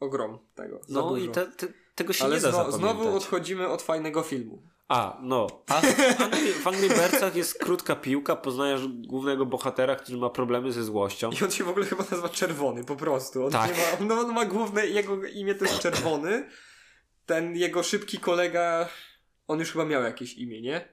ogrom 0.00 0.38
tego. 0.54 0.80
No 0.88 1.16
i 1.16 1.28
te, 1.28 1.46
te, 1.46 1.66
tego 1.98 2.12
się 2.12 2.24
Ale 2.24 2.36
nie 2.36 2.42
da 2.42 2.52
zno, 2.52 2.72
znowu 2.72 3.16
odchodzimy 3.16 3.68
od 3.68 3.82
fajnego 3.82 4.22
filmu. 4.22 4.62
A, 4.88 5.18
no. 5.22 5.46
A 5.68 5.80
w 5.80 6.20
Angry, 6.20 6.52
w 6.52 6.66
Angry 6.66 6.88
Birdsach 6.88 7.36
jest 7.36 7.58
krótka 7.58 7.96
piłka, 7.96 8.36
poznajesz 8.36 8.88
głównego 8.88 9.46
bohatera, 9.46 9.96
który 9.96 10.18
ma 10.18 10.30
problemy 10.30 10.72
ze 10.72 10.84
złością. 10.84 11.30
I 11.30 11.44
on 11.44 11.50
się 11.50 11.64
w 11.64 11.68
ogóle 11.68 11.86
chyba 11.86 12.02
nazywa 12.10 12.28
Czerwony, 12.28 12.84
po 12.84 12.96
prostu. 12.96 13.44
On, 13.44 13.52
Tak. 13.52 13.70
ma, 13.70 14.06
no, 14.06 14.20
on 14.20 14.34
ma 14.34 14.44
główne, 14.44 14.86
jego 14.86 15.26
imię 15.26 15.54
to 15.54 15.64
jest 15.64 15.78
Czerwony. 15.78 16.48
Ten 17.26 17.56
jego 17.56 17.82
szybki 17.82 18.18
kolega, 18.18 18.88
on 19.48 19.58
już 19.58 19.72
chyba 19.72 19.84
miał 19.84 20.02
jakieś 20.02 20.34
imię, 20.34 20.60
nie? 20.60 20.88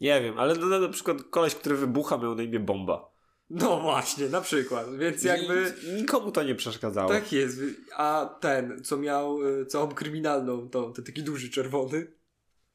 Nie 0.00 0.20
wiem, 0.20 0.38
ale 0.38 0.54
no, 0.54 0.78
na 0.78 0.88
przykład 0.88 1.16
koleś, 1.30 1.54
który 1.54 1.76
wybucha 1.76 2.18
miał 2.18 2.34
na 2.34 2.42
imię 2.42 2.60
Bomba. 2.60 3.11
No 3.54 3.80
właśnie, 3.80 4.28
na 4.28 4.40
przykład. 4.40 4.96
Więc 4.96 5.22
jakby... 5.22 5.74
I, 5.84 5.92
nikomu 5.92 6.32
to 6.32 6.42
nie 6.42 6.54
przeszkadzało. 6.54 7.08
Tak 7.08 7.32
jest. 7.32 7.58
A 7.96 8.36
ten, 8.40 8.84
co 8.84 8.96
miał 8.96 9.48
y, 9.60 9.66
całą 9.66 9.88
kryminalną, 9.88 10.68
to 10.68 10.90
ten 10.90 11.04
taki 11.04 11.22
duży 11.22 11.50
czerwony. 11.50 12.06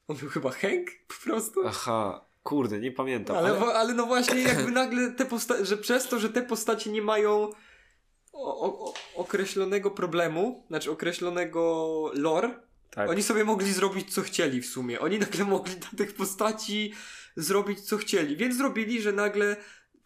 On 0.08 0.18
był 0.18 0.30
chyba 0.30 0.52
Hank 0.52 0.88
po 1.08 1.24
prostu. 1.24 1.62
Aha, 1.68 2.26
kurde, 2.44 2.80
nie 2.80 2.92
pamiętam. 2.92 3.38
ale, 3.38 3.50
Ale, 3.50 3.74
ale 3.74 3.94
no 3.94 4.06
właśnie 4.06 4.42
jakby 4.42 4.72
nagle 4.72 5.12
te 5.12 5.26
postacie, 5.26 5.66
że 5.66 5.78
przez 5.78 6.08
to, 6.08 6.20
że 6.20 6.30
te 6.30 6.42
postacie 6.42 6.92
nie 6.92 7.02
mają 7.02 7.50
o, 8.34 8.84
o, 8.88 8.94
określonego 9.16 9.92
problemu, 9.92 10.64
znaczy 10.68 10.92
określonego 10.92 12.12
lore, 12.14 12.60
tak. 12.90 13.10
oni 13.10 13.24
sobie 13.24 13.44
mogli 13.44 13.74
zrobić 13.74 14.14
co 14.14 14.22
chcieli 14.22 14.62
w 14.62 14.66
sumie. 14.66 15.00
Oni 15.00 15.20
nagle 15.20 15.46
mogli 15.46 15.76
dla 15.76 15.90
tych 15.98 16.16
postaci 16.16 16.94
zrobić 17.36 17.82
co 17.82 17.98
chcieli. 17.98 18.38
Więc 18.38 18.58
zrobili, 18.58 19.02
że 19.02 19.12
nagle 19.12 19.56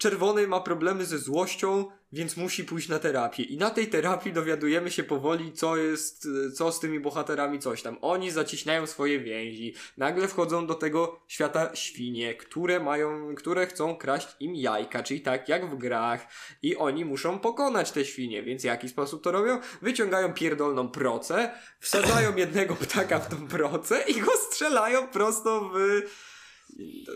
czerwony 0.02 0.48
ma 0.48 0.60
problemy 0.60 1.04
ze 1.04 1.18
złością, 1.18 1.84
więc 2.12 2.36
musi 2.36 2.64
pójść 2.64 2.88
na 2.88 2.98
terapię. 2.98 3.42
I 3.42 3.56
na 3.56 3.70
tej 3.70 3.86
terapii 3.86 4.32
dowiadujemy 4.32 4.90
się 4.90 5.04
powoli, 5.04 5.52
co 5.52 5.76
jest, 5.76 6.28
co 6.54 6.72
z 6.72 6.80
tymi 6.80 7.00
bohaterami, 7.00 7.58
coś 7.58 7.82
tam. 7.82 7.98
Oni 8.00 8.30
zacieśniają 8.30 8.86
swoje 8.86 9.20
więzi. 9.20 9.74
Nagle 9.96 10.28
wchodzą 10.28 10.66
do 10.66 10.74
tego 10.74 11.20
świata 11.28 11.70
świnie, 11.74 12.34
które 12.34 12.80
mają, 12.80 13.34
które 13.34 13.66
chcą 13.66 13.96
kraść 13.96 14.28
im 14.40 14.54
jajka, 14.54 15.02
czyli 15.02 15.20
tak 15.20 15.48
jak 15.48 15.70
w 15.70 15.78
grach. 15.78 16.26
I 16.62 16.76
oni 16.76 17.04
muszą 17.04 17.38
pokonać 17.38 17.92
te 17.92 18.04
świnie, 18.04 18.42
więc 18.42 18.62
w 18.62 18.64
jaki 18.64 18.88
sposób 18.88 19.22
to 19.22 19.32
robią? 19.32 19.60
Wyciągają 19.82 20.34
pierdolną 20.34 20.88
procę, 20.88 21.50
wsadzają 21.80 22.36
jednego 22.36 22.74
ptaka 22.74 23.18
w 23.18 23.28
tą 23.28 23.48
procę 23.48 24.04
i 24.08 24.20
go 24.20 24.32
strzelają 24.36 25.08
prosto 25.08 25.70
w 25.74 26.02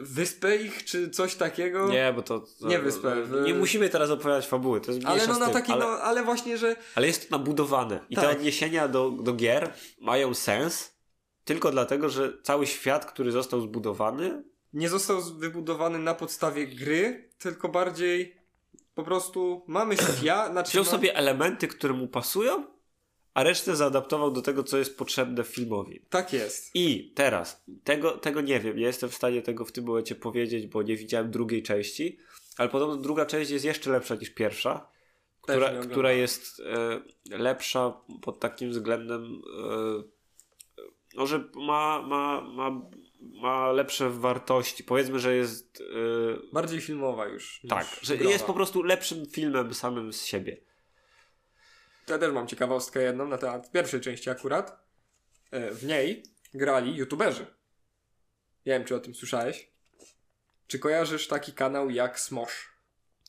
wyspę 0.00 0.56
ich, 0.56 0.84
czy 0.84 1.10
coś 1.10 1.34
takiego. 1.34 1.88
Nie, 1.88 2.12
bo 2.16 2.22
to... 2.22 2.40
to 2.40 2.68
Nie 2.68 2.78
wyspę, 2.78 3.16
Nie 3.44 3.54
musimy 3.54 3.88
teraz 3.88 4.10
opowiadać 4.10 4.46
fabuły, 4.46 4.80
to 4.80 4.92
jest 4.92 5.06
Ale 5.06 5.26
no 5.26 5.38
na 5.38 5.48
taki, 5.48 5.72
ale, 5.72 5.84
no, 5.84 5.90
ale 5.90 6.24
właśnie, 6.24 6.58
że 6.58 6.76
ale 6.94 7.06
jest 7.06 7.30
to 7.30 7.38
nabudowane. 7.38 8.00
I 8.10 8.16
te 8.16 8.22
Tak. 8.22 8.36
odniesienia 8.36 8.88
do, 8.88 9.10
do 9.10 9.32
gier 9.32 9.72
mają 10.00 10.34
sens 10.34 10.96
tylko 11.44 11.70
dlatego, 11.70 12.08
że 12.08 12.32
cały 12.42 12.66
świat, 12.66 13.06
który 13.06 13.32
został 13.32 13.60
zbudowany, 13.60 14.44
nie 14.72 14.88
został 14.88 15.22
wybudowany 15.22 15.98
na 15.98 16.14
podstawie 16.14 16.66
gry, 16.66 17.30
tylko 17.38 17.68
bardziej 17.68 18.36
po 18.94 19.02
prostu 19.02 19.64
mamy 19.66 19.96
świat, 19.96 20.52
znaczy 20.52 20.70
wziął 20.70 20.84
sobie 20.84 21.16
elementy, 21.16 21.68
które 21.68 21.94
mu 21.94 22.08
pasują, 22.08 22.64
a 23.36 23.42
resztę 23.42 23.76
zaadaptował 23.76 24.30
do 24.30 24.42
tego, 24.42 24.62
co 24.62 24.78
jest 24.78 24.98
potrzebne 24.98 25.44
filmowi. 25.44 26.00
Tak 26.10 26.32
jest. 26.32 26.70
I 26.74 27.12
teraz, 27.14 27.64
tego, 27.84 28.10
tego 28.10 28.40
nie 28.40 28.60
wiem, 28.60 28.76
nie 28.76 28.84
jestem 28.84 29.10
w 29.10 29.14
stanie 29.14 29.42
tego 29.42 29.64
w 29.64 29.72
tym 29.72 29.84
momencie 29.84 30.14
powiedzieć, 30.14 30.66
bo 30.66 30.82
nie 30.82 30.96
widziałem 30.96 31.30
drugiej 31.30 31.62
części, 31.62 32.18
ale 32.56 32.68
podobno 32.68 32.96
druga 32.96 33.26
część 33.26 33.50
jest 33.50 33.64
jeszcze 33.64 33.90
lepsza 33.90 34.14
niż 34.14 34.30
pierwsza, 34.30 34.88
Też 35.46 35.56
która, 35.56 35.80
która 35.82 36.12
jest 36.12 36.60
e, 37.30 37.38
lepsza 37.38 38.00
pod 38.22 38.40
takim 38.40 38.70
względem, 38.70 39.24
e, 39.24 40.02
no, 41.14 41.26
że 41.26 41.44
ma, 41.54 42.02
ma, 42.02 42.40
ma, 42.40 42.82
ma 43.20 43.72
lepsze 43.72 44.10
wartości. 44.10 44.84
Powiedzmy, 44.84 45.18
że 45.18 45.36
jest. 45.36 45.80
E, 45.80 46.52
Bardziej 46.52 46.80
filmowa 46.80 47.26
już. 47.26 47.60
tak, 47.68 47.86
że 48.02 48.16
growa. 48.16 48.32
jest 48.32 48.44
po 48.44 48.54
prostu 48.54 48.82
lepszym 48.82 49.26
filmem 49.26 49.74
samym 49.74 50.12
z 50.12 50.24
siebie. 50.24 50.65
Ja 52.10 52.18
też 52.18 52.32
mam 52.32 52.46
ciekawostkę 52.46 53.02
jedną 53.02 53.28
na 53.28 53.38
temat 53.38 53.70
pierwszej 53.70 54.00
części 54.00 54.30
akurat. 54.30 54.86
E, 55.50 55.70
W 55.70 55.84
niej 55.84 56.22
grali 56.54 56.96
youtuberzy. 56.96 57.46
Nie 58.66 58.72
wiem, 58.72 58.84
czy 58.84 58.96
o 58.96 59.00
tym 59.00 59.14
słyszałeś. 59.14 59.70
Czy 60.66 60.78
kojarzysz 60.78 61.28
taki 61.28 61.52
kanał 61.52 61.90
jak 61.90 62.20
Smosh? 62.20 62.72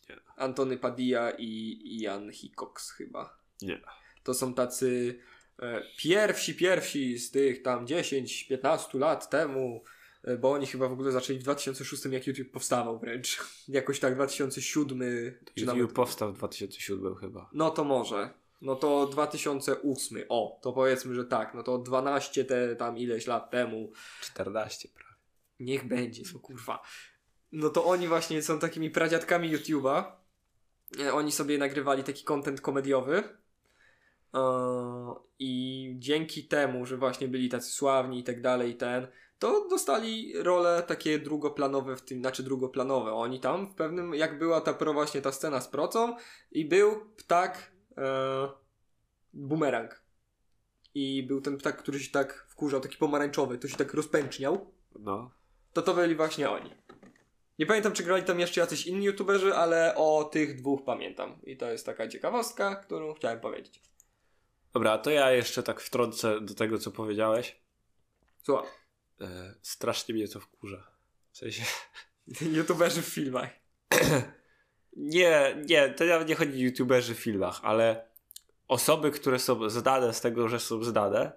Nie. 0.09 0.15
Antony 0.35 0.77
Padilla 0.77 1.31
i 1.31 1.79
Ian 2.01 2.31
Hickox 2.31 2.91
chyba. 2.91 3.37
Nie. 3.61 3.81
To 4.23 4.33
są 4.33 4.53
tacy 4.53 5.19
e, 5.59 5.81
pierwsi, 5.97 6.55
pierwsi 6.55 7.17
z 7.19 7.31
tych 7.31 7.61
tam 7.61 7.85
10-15 7.85 8.99
lat 8.99 9.29
temu, 9.29 9.83
e, 10.23 10.37
bo 10.37 10.51
oni 10.51 10.67
chyba 10.67 10.89
w 10.89 10.91
ogóle 10.91 11.11
zaczęli 11.11 11.39
w 11.39 11.43
2006 11.43 12.05
jak 12.05 12.27
YouTube 12.27 12.51
powstawał 12.51 12.99
wręcz. 12.99 13.39
Jakoś 13.67 13.99
tak 13.99 14.15
2007 14.15 14.99
czy 14.99 15.61
YouTube 15.61 15.77
nawet... 15.77 15.93
powstał 15.93 16.33
w 16.33 16.37
2007 16.37 17.15
chyba. 17.15 17.49
No 17.53 17.69
to 17.71 17.83
może. 17.83 18.33
No 18.61 18.75
to 18.75 19.05
2008. 19.05 20.23
O, 20.29 20.59
to 20.61 20.73
powiedzmy, 20.73 21.15
że 21.15 21.25
tak. 21.25 21.53
No 21.53 21.63
to 21.63 21.77
12 21.77 22.45
te 22.45 22.75
tam 22.75 22.97
ileś 22.97 23.27
lat 23.27 23.51
temu. 23.51 23.91
14 24.21 24.89
prawie. 24.93 25.15
Niech 25.59 25.87
będzie, 25.87 26.23
no 26.33 26.39
kurwa. 26.39 26.81
No 27.51 27.69
to 27.69 27.85
oni 27.85 28.07
właśnie 28.07 28.41
są 28.41 28.59
takimi 28.59 28.89
pradziadkami 28.89 29.57
YouTube'a. 29.57 30.11
E, 30.99 31.13
Oni 31.13 31.31
sobie 31.31 31.57
nagrywali 31.57 32.03
taki 32.03 32.23
content 32.23 32.61
komediowy. 32.61 33.23
E, 34.33 34.39
I 35.39 35.95
dzięki 35.99 36.47
temu, 36.47 36.85
że 36.85 36.97
właśnie 36.97 37.27
byli 37.27 37.49
tacy 37.49 37.71
sławni 37.71 38.19
i 38.19 38.23
tak 38.23 38.41
dalej, 38.41 38.77
ten, 38.77 39.07
to 39.39 39.67
dostali 39.69 40.33
role 40.35 40.83
takie 40.87 41.19
drugoplanowe 41.19 41.95
w 41.95 42.01
tym, 42.01 42.19
znaczy 42.19 42.43
drugoplanowe. 42.43 43.13
Oni 43.13 43.39
tam 43.39 43.71
w 43.71 43.75
pewnym, 43.75 44.15
jak 44.15 44.39
była 44.39 44.61
ta 44.61 44.73
pro 44.73 44.93
właśnie 44.93 45.21
ta 45.21 45.31
scena 45.31 45.61
z 45.61 45.67
procą 45.67 46.15
i 46.51 46.65
był 46.65 47.05
ptak 47.17 47.71
e, 47.97 48.49
bumerang. 49.33 50.01
I 50.93 51.23
był 51.23 51.41
ten 51.41 51.57
ptak, 51.57 51.77
który 51.77 51.99
się 51.99 52.11
tak 52.11 52.45
wkurzał, 52.49 52.79
taki 52.81 52.97
pomarańczowy, 52.97 53.57
to 53.57 53.67
się 53.67 53.77
tak 53.77 53.93
rozpęczniał 53.93 54.71
No. 54.99 55.31
to 55.73 55.81
to 55.81 55.93
byli 55.93 56.15
właśnie 56.15 56.49
oni. 56.49 56.71
Nie 57.59 57.65
pamiętam, 57.65 57.91
czy 57.93 58.03
grali 58.03 58.23
tam 58.23 58.39
jeszcze 58.39 58.61
jacyś 58.61 58.87
inni 58.87 59.05
youtuberzy, 59.05 59.55
ale 59.55 59.95
o 59.95 60.23
tych 60.23 60.55
dwóch 60.61 60.83
pamiętam. 60.85 61.41
I 61.43 61.57
to 61.57 61.71
jest 61.71 61.85
taka 61.85 62.07
ciekawostka, 62.07 62.75
którą 62.75 63.13
chciałem 63.13 63.39
powiedzieć. 63.39 63.81
Dobra, 64.73 64.97
to 64.97 65.09
ja 65.09 65.31
jeszcze 65.31 65.63
tak 65.63 65.81
wtrącę 65.81 66.41
do 66.41 66.53
tego, 66.53 66.77
co 66.79 66.91
powiedziałeś. 66.91 67.61
Słuchaj, 68.43 68.67
E, 69.21 69.55
strasznie 69.61 70.15
mnie 70.15 70.27
to 70.27 70.39
wkurza. 70.39 70.91
W 71.31 71.37
sensie... 71.37 71.63
youtuberzy 72.57 73.01
w 73.01 73.05
filmach. 73.05 73.49
Nie, 74.97 75.55
nie, 75.65 75.89
to 75.89 76.05
nawet 76.05 76.27
nie 76.27 76.35
chodzi 76.35 76.51
o 76.51 76.55
youtuberzy 76.55 77.15
w 77.15 77.19
filmach, 77.19 77.59
ale 77.63 78.07
osoby, 78.67 79.11
które 79.11 79.39
są 79.39 79.69
znane 79.69 80.13
z 80.13 80.21
tego, 80.21 80.49
że 80.49 80.59
są 80.59 80.83
znane 80.83 81.31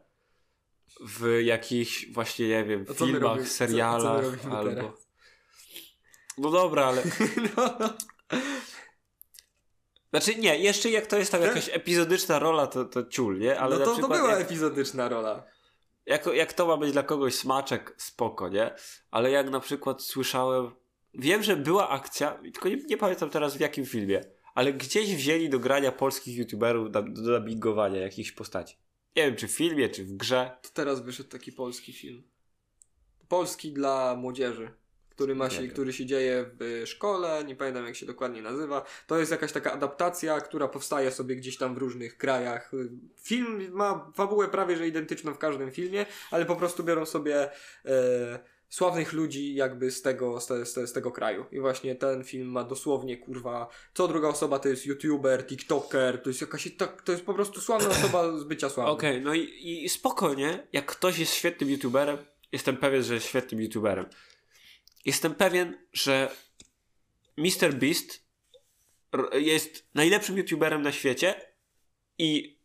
w 1.01 1.41
jakichś 1.43 2.13
właśnie, 2.13 2.49
nie 2.49 2.65
wiem, 2.65 2.87
filmach, 2.87 3.23
robimy- 3.23 3.43
co- 3.43 3.45
co 3.45 3.51
serialach 3.51 4.25
albo... 4.51 4.71
teraz? 4.71 5.09
No 6.39 6.51
dobra, 6.51 6.85
ale... 6.85 7.03
No, 7.57 7.75
Znaczy 10.11 10.35
nie, 10.35 10.59
jeszcze 10.59 10.91
jak 10.91 11.07
to 11.07 11.19
jest 11.19 11.33
tam 11.33 11.43
jakaś 11.43 11.69
epizodyczna 11.73 12.39
rola, 12.39 12.67
to, 12.67 12.85
to 12.85 13.05
ciul, 13.05 13.39
nie? 13.39 13.61
Ale 13.61 13.79
no 13.79 13.85
to, 13.85 13.97
to 13.97 14.09
była 14.09 14.31
jak, 14.31 14.41
epizodyczna 14.41 15.09
rola. 15.09 15.45
jak, 16.07 16.27
jak 16.27 16.53
to 16.53 16.67
ma 16.67 16.77
być 16.77 16.93
dla 16.93 17.03
kogoś 17.03 17.35
smaczek, 17.35 17.95
spoko, 17.99 18.49
nie? 18.49 18.75
Ale 19.11 19.31
jak 19.31 19.51
na 19.51 19.61
przykład 19.61 20.03
słyszałem... 20.03 20.80
Wiem, 21.15 21.43
że 21.43 21.57
była 21.57 21.89
akcja, 21.89 22.41
tylko 22.53 22.69
nie, 22.69 22.77
nie 22.77 22.97
pamiętam 22.97 23.31
teraz 23.31 23.57
w 23.57 23.61
jakim 23.61 23.87
filmie, 23.87 24.21
ale 24.55 24.73
gdzieś 24.73 25.17
wzięli 25.17 25.49
do 25.49 25.59
grania 25.59 25.93
polskich 25.93 26.37
youtuberów 26.37 26.91
do, 26.91 27.03
do 27.03 27.39
dubbingowania 27.39 28.01
jakichś 28.01 28.33
postaci. 28.33 28.77
Nie 29.17 29.27
wiem, 29.27 29.37
czy 29.37 29.49
w 29.49 29.51
filmie, 29.51 29.89
czy 29.89 30.05
w 30.05 30.13
grze. 30.13 30.51
To 30.63 30.69
teraz 30.75 31.01
wyszedł 31.01 31.29
taki 31.29 31.53
polski 31.53 31.93
film. 31.93 32.23
Polski 33.29 33.73
dla 33.73 34.17
młodzieży. 34.17 34.71
Który, 35.11 35.35
ma 35.35 35.51
się, 35.51 35.69
który 35.69 35.93
się 35.93 36.07
dzieje 36.07 36.51
w 36.61 36.83
szkole, 36.87 37.45
nie 37.47 37.57
pamiętam 37.57 37.87
jak 37.87 37.97
się 37.97 38.07
dokładnie 38.07 38.43
nazywa. 38.43 38.85
To 39.07 39.19
jest 39.19 39.31
jakaś 39.31 39.53
taka 39.53 39.73
adaptacja, 39.73 40.41
która 40.41 40.69
powstaje 40.69 41.11
sobie 41.11 41.37
gdzieś 41.37 41.57
tam 41.57 41.75
w 41.75 41.79
różnych 41.79 42.17
krajach. 42.17 42.73
Film 43.23 43.73
ma 43.73 44.13
fabułę 44.15 44.49
prawie 44.49 44.77
że 44.77 44.89
identyczną 44.89 45.35
w 45.35 45.39
każdym 45.39 45.71
filmie, 45.71 46.07
ale 46.31 46.47
po 46.47 46.57
prostu 46.57 46.85
biorą 46.85 47.07
sobie 47.07 47.51
e, 47.85 48.39
sławnych 48.71 49.13
ludzi 49.13 49.55
jakby 49.55 49.91
z 49.91 50.03
tego, 50.03 50.41
z, 50.41 50.47
te, 50.47 50.67
z, 50.67 50.73
te, 50.73 50.87
z 50.87 50.93
tego 50.93 51.13
kraju. 51.13 51.45
I 51.53 51.61
właśnie 51.61 51.95
ten 51.95 52.25
film 52.25 52.49
ma 52.49 52.65
dosłownie 52.65 53.17
kurwa, 53.17 53.69
co 53.95 54.09
druga 54.09 54.29
osoba 54.29 54.59
to 54.59 54.69
jest 54.69 54.87
youtuber, 54.87 55.47
tiktoker, 55.47 56.23
to 56.23 56.31
jest 56.31 56.41
jakaś 56.41 56.77
tak, 56.77 57.03
to 57.03 57.13
jest 57.13 57.25
po 57.25 57.35
prostu 57.35 57.61
sławna 57.61 57.89
osoba 57.99 58.39
z 58.39 58.45
bycia 58.45 58.71
sławną. 58.71 58.93
Okej, 58.93 59.21
no 59.21 59.35
i, 59.35 59.85
i 59.85 59.89
spokojnie, 59.89 60.67
jak 60.73 60.87
ktoś 60.87 61.19
jest 61.19 61.35
świetnym 61.35 61.71
youtuberem, 61.71 62.19
jestem 62.53 62.77
pewien, 62.77 63.03
że 63.03 63.15
jest 63.15 63.27
świetnym 63.27 63.61
youtuberem. 63.61 64.07
Jestem 65.05 65.35
pewien, 65.35 65.79
że 65.93 66.31
Mr. 67.37 67.75
Beast 67.75 68.31
jest 69.33 69.87
najlepszym 69.95 70.37
youtuberem 70.39 70.83
na 70.83 70.93
świecie 70.93 71.35
i 72.19 72.60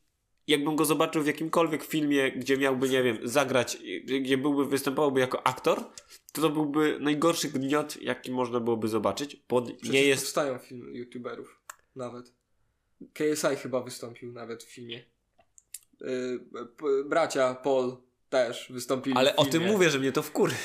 jakbym 0.48 0.76
go 0.76 0.86
zobaczył 0.86 1.24
w 1.24 1.28
jakimkolwiek 1.28 1.84
filmie, 1.84 2.32
gdzie 2.32 2.58
miałby, 2.58 2.90
nie 2.90 3.04
wiem, 3.04 3.18
zagrać, 3.24 3.78
gdzie 4.22 4.38
byłby, 4.38 4.66
występowałby 4.66 5.20
jako 5.20 5.48
aktor, 5.48 5.84
to 6.34 6.42
to 6.42 6.50
byłby 6.50 6.98
najgorszy 7.00 7.50
gniot, 7.50 8.02
jaki 8.02 8.32
można 8.32 8.60
byłoby 8.60 8.88
zobaczyć, 8.88 9.44
bo 9.50 9.62
Przecież 9.62 9.90
nie 9.90 10.04
jest... 10.04 10.24
powstają 10.24 10.58
filmy 10.58 10.92
youtuberów. 10.92 11.62
Nawet. 11.96 12.34
KSI 13.14 13.56
chyba 13.62 13.82
wystąpił 13.82 14.32
nawet 14.32 14.64
w 14.64 14.72
filmie. 14.72 15.04
Yy, 16.02 16.40
bracia 17.06 17.56
Paul 17.56 17.98
też 18.30 18.68
wystąpili 18.70 19.16
Ale 19.18 19.36
o 19.36 19.44
filmie. 19.44 19.52
tym 19.60 19.72
mówię, 19.72 19.90
że 19.90 20.00
mnie 20.00 20.12
to 20.12 20.24
wkury. 20.24 20.54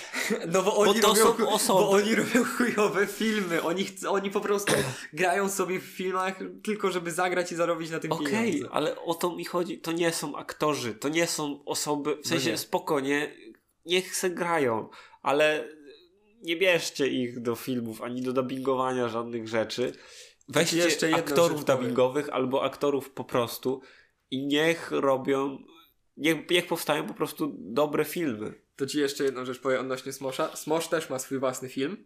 No 0.53 0.62
bo 0.62 0.77
oni, 0.77 1.01
to 1.01 1.09
robią, 1.09 1.23
są 1.23 1.49
osoby. 1.49 1.81
bo 1.81 1.90
oni 1.90 2.14
robią 2.14 2.44
chujowe 2.44 3.07
filmy. 3.07 3.62
Oni, 3.62 3.87
oni 4.09 4.31
po 4.31 4.40
prostu 4.40 4.73
grają 5.12 5.49
sobie 5.49 5.81
w 5.81 5.85
filmach 5.85 6.38
tylko, 6.64 6.90
żeby 6.90 7.11
zagrać 7.12 7.53
i 7.53 7.55
zarobić 7.55 7.90
na 7.90 7.99
tym 7.99 8.12
Okej, 8.12 8.27
pieniądze. 8.53 8.68
ale 8.75 9.01
o 9.01 9.14
to 9.14 9.37
mi 9.37 9.44
chodzi. 9.44 9.79
To 9.79 9.92
nie 9.92 10.12
są 10.12 10.37
aktorzy, 10.37 10.94
to 10.94 11.09
nie 11.09 11.27
są 11.27 11.64
osoby. 11.64 12.16
W 12.23 12.27
sensie 12.27 12.51
nie. 12.51 12.59
spokojnie, 12.59 13.35
niech 13.87 14.16
se 14.16 14.31
grają, 14.31 14.88
ale 15.23 15.68
nie 16.42 16.57
bierzcie 16.57 17.07
ich 17.09 17.40
do 17.40 17.55
filmów 17.57 18.03
ani 18.03 18.23
do 18.23 18.33
dubbingowania 18.33 19.09
żadnych 19.09 19.49
rzeczy. 19.49 19.92
Weźcie 20.49 21.14
aktorów 21.14 21.64
dubbingowych 21.64 22.29
albo 22.29 22.64
aktorów 22.64 23.11
po 23.11 23.25
prostu 23.25 23.81
i 24.31 24.46
niech 24.46 24.90
robią. 24.90 25.59
Niech, 26.20 26.50
niech 26.50 26.66
powstają 26.66 27.06
po 27.06 27.14
prostu 27.14 27.56
dobre 27.59 28.04
filmy. 28.04 28.54
To 28.76 28.87
ci 28.87 28.98
jeszcze 28.98 29.24
jedną 29.24 29.44
rzecz 29.44 29.61
powiem 29.61 29.80
odnośnie 29.80 30.12
Smosza. 30.12 30.56
Smosh 30.56 30.88
też 30.88 31.11
ma 31.11 31.18
swój 31.18 31.38
własny 31.38 31.68
film, 31.68 32.04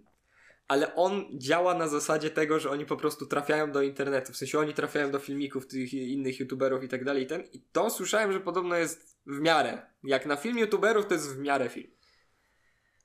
ale 0.69 0.95
on 0.95 1.25
działa 1.33 1.75
na 1.75 1.89
zasadzie 1.89 2.31
tego, 2.31 2.61
że 2.61 2.71
oni 2.71 2.87
po 2.87 2.97
prostu 2.97 3.27
trafiają 3.27 3.73
do 3.73 3.83
internetu. 3.83 4.33
W 4.33 4.37
sensie 4.37 4.59
oni 4.59 4.75
trafiają 4.75 5.11
do 5.11 5.19
filmików 5.19 5.67
tych 5.67 5.95
innych 5.95 6.41
youtuberów 6.41 6.85
i 6.85 6.89
tak 6.89 7.05
dalej. 7.05 7.23
i 7.23 7.27
Ten. 7.27 7.45
I 7.53 7.61
to 7.73 7.91
słyszałem, 7.91 8.33
że 8.33 8.41
podobno 8.41 8.77
jest 8.77 9.19
w 9.27 9.41
miarę. 9.41 9.83
Jak 10.05 10.27
na 10.27 10.37
film 10.37 10.59
youtuberów, 10.59 11.07
to 11.07 11.15
jest 11.15 11.37
w 11.37 11.39
miarę 11.39 11.69
film. 11.69 11.91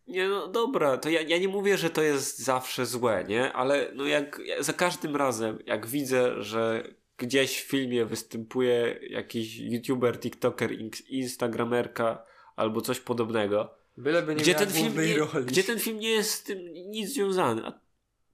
Nie, 0.07 0.27
no 0.29 0.47
dobra, 0.47 0.97
to 0.97 1.09
ja, 1.09 1.21
ja 1.21 1.37
nie 1.37 1.47
mówię, 1.47 1.77
że 1.77 1.89
to 1.89 2.01
jest 2.01 2.39
zawsze 2.39 2.85
złe, 2.85 3.25
nie? 3.27 3.53
Ale 3.53 3.91
no 3.95 4.05
jak 4.05 4.41
ja- 4.45 4.63
za 4.63 4.73
każdym 4.73 5.15
razem, 5.15 5.59
jak 5.65 5.87
widzę, 5.87 6.43
że 6.43 6.93
gdzieś 7.19 7.61
w 7.61 7.67
filmie 7.67 8.05
występuje 8.05 8.99
jakiś 9.09 9.57
youtuber, 9.57 10.19
tiktoker, 10.19 10.71
ins- 10.71 11.03
instagramerka 11.07 12.25
albo 12.55 12.81
coś 12.81 12.99
podobnego, 12.99 13.75
Byleby 13.97 14.35
nie 14.35 14.41
gdzie 14.41 14.55
ten, 14.55 14.69
film 14.71 14.95
nie, 14.95 15.17
roli. 15.17 15.45
gdzie 15.45 15.63
ten 15.63 15.79
film 15.79 15.99
nie 15.99 16.09
jest 16.09 16.31
z 16.31 16.43
tym 16.43 16.73
nic 16.73 17.09
związany, 17.13 17.65
a 17.65 17.79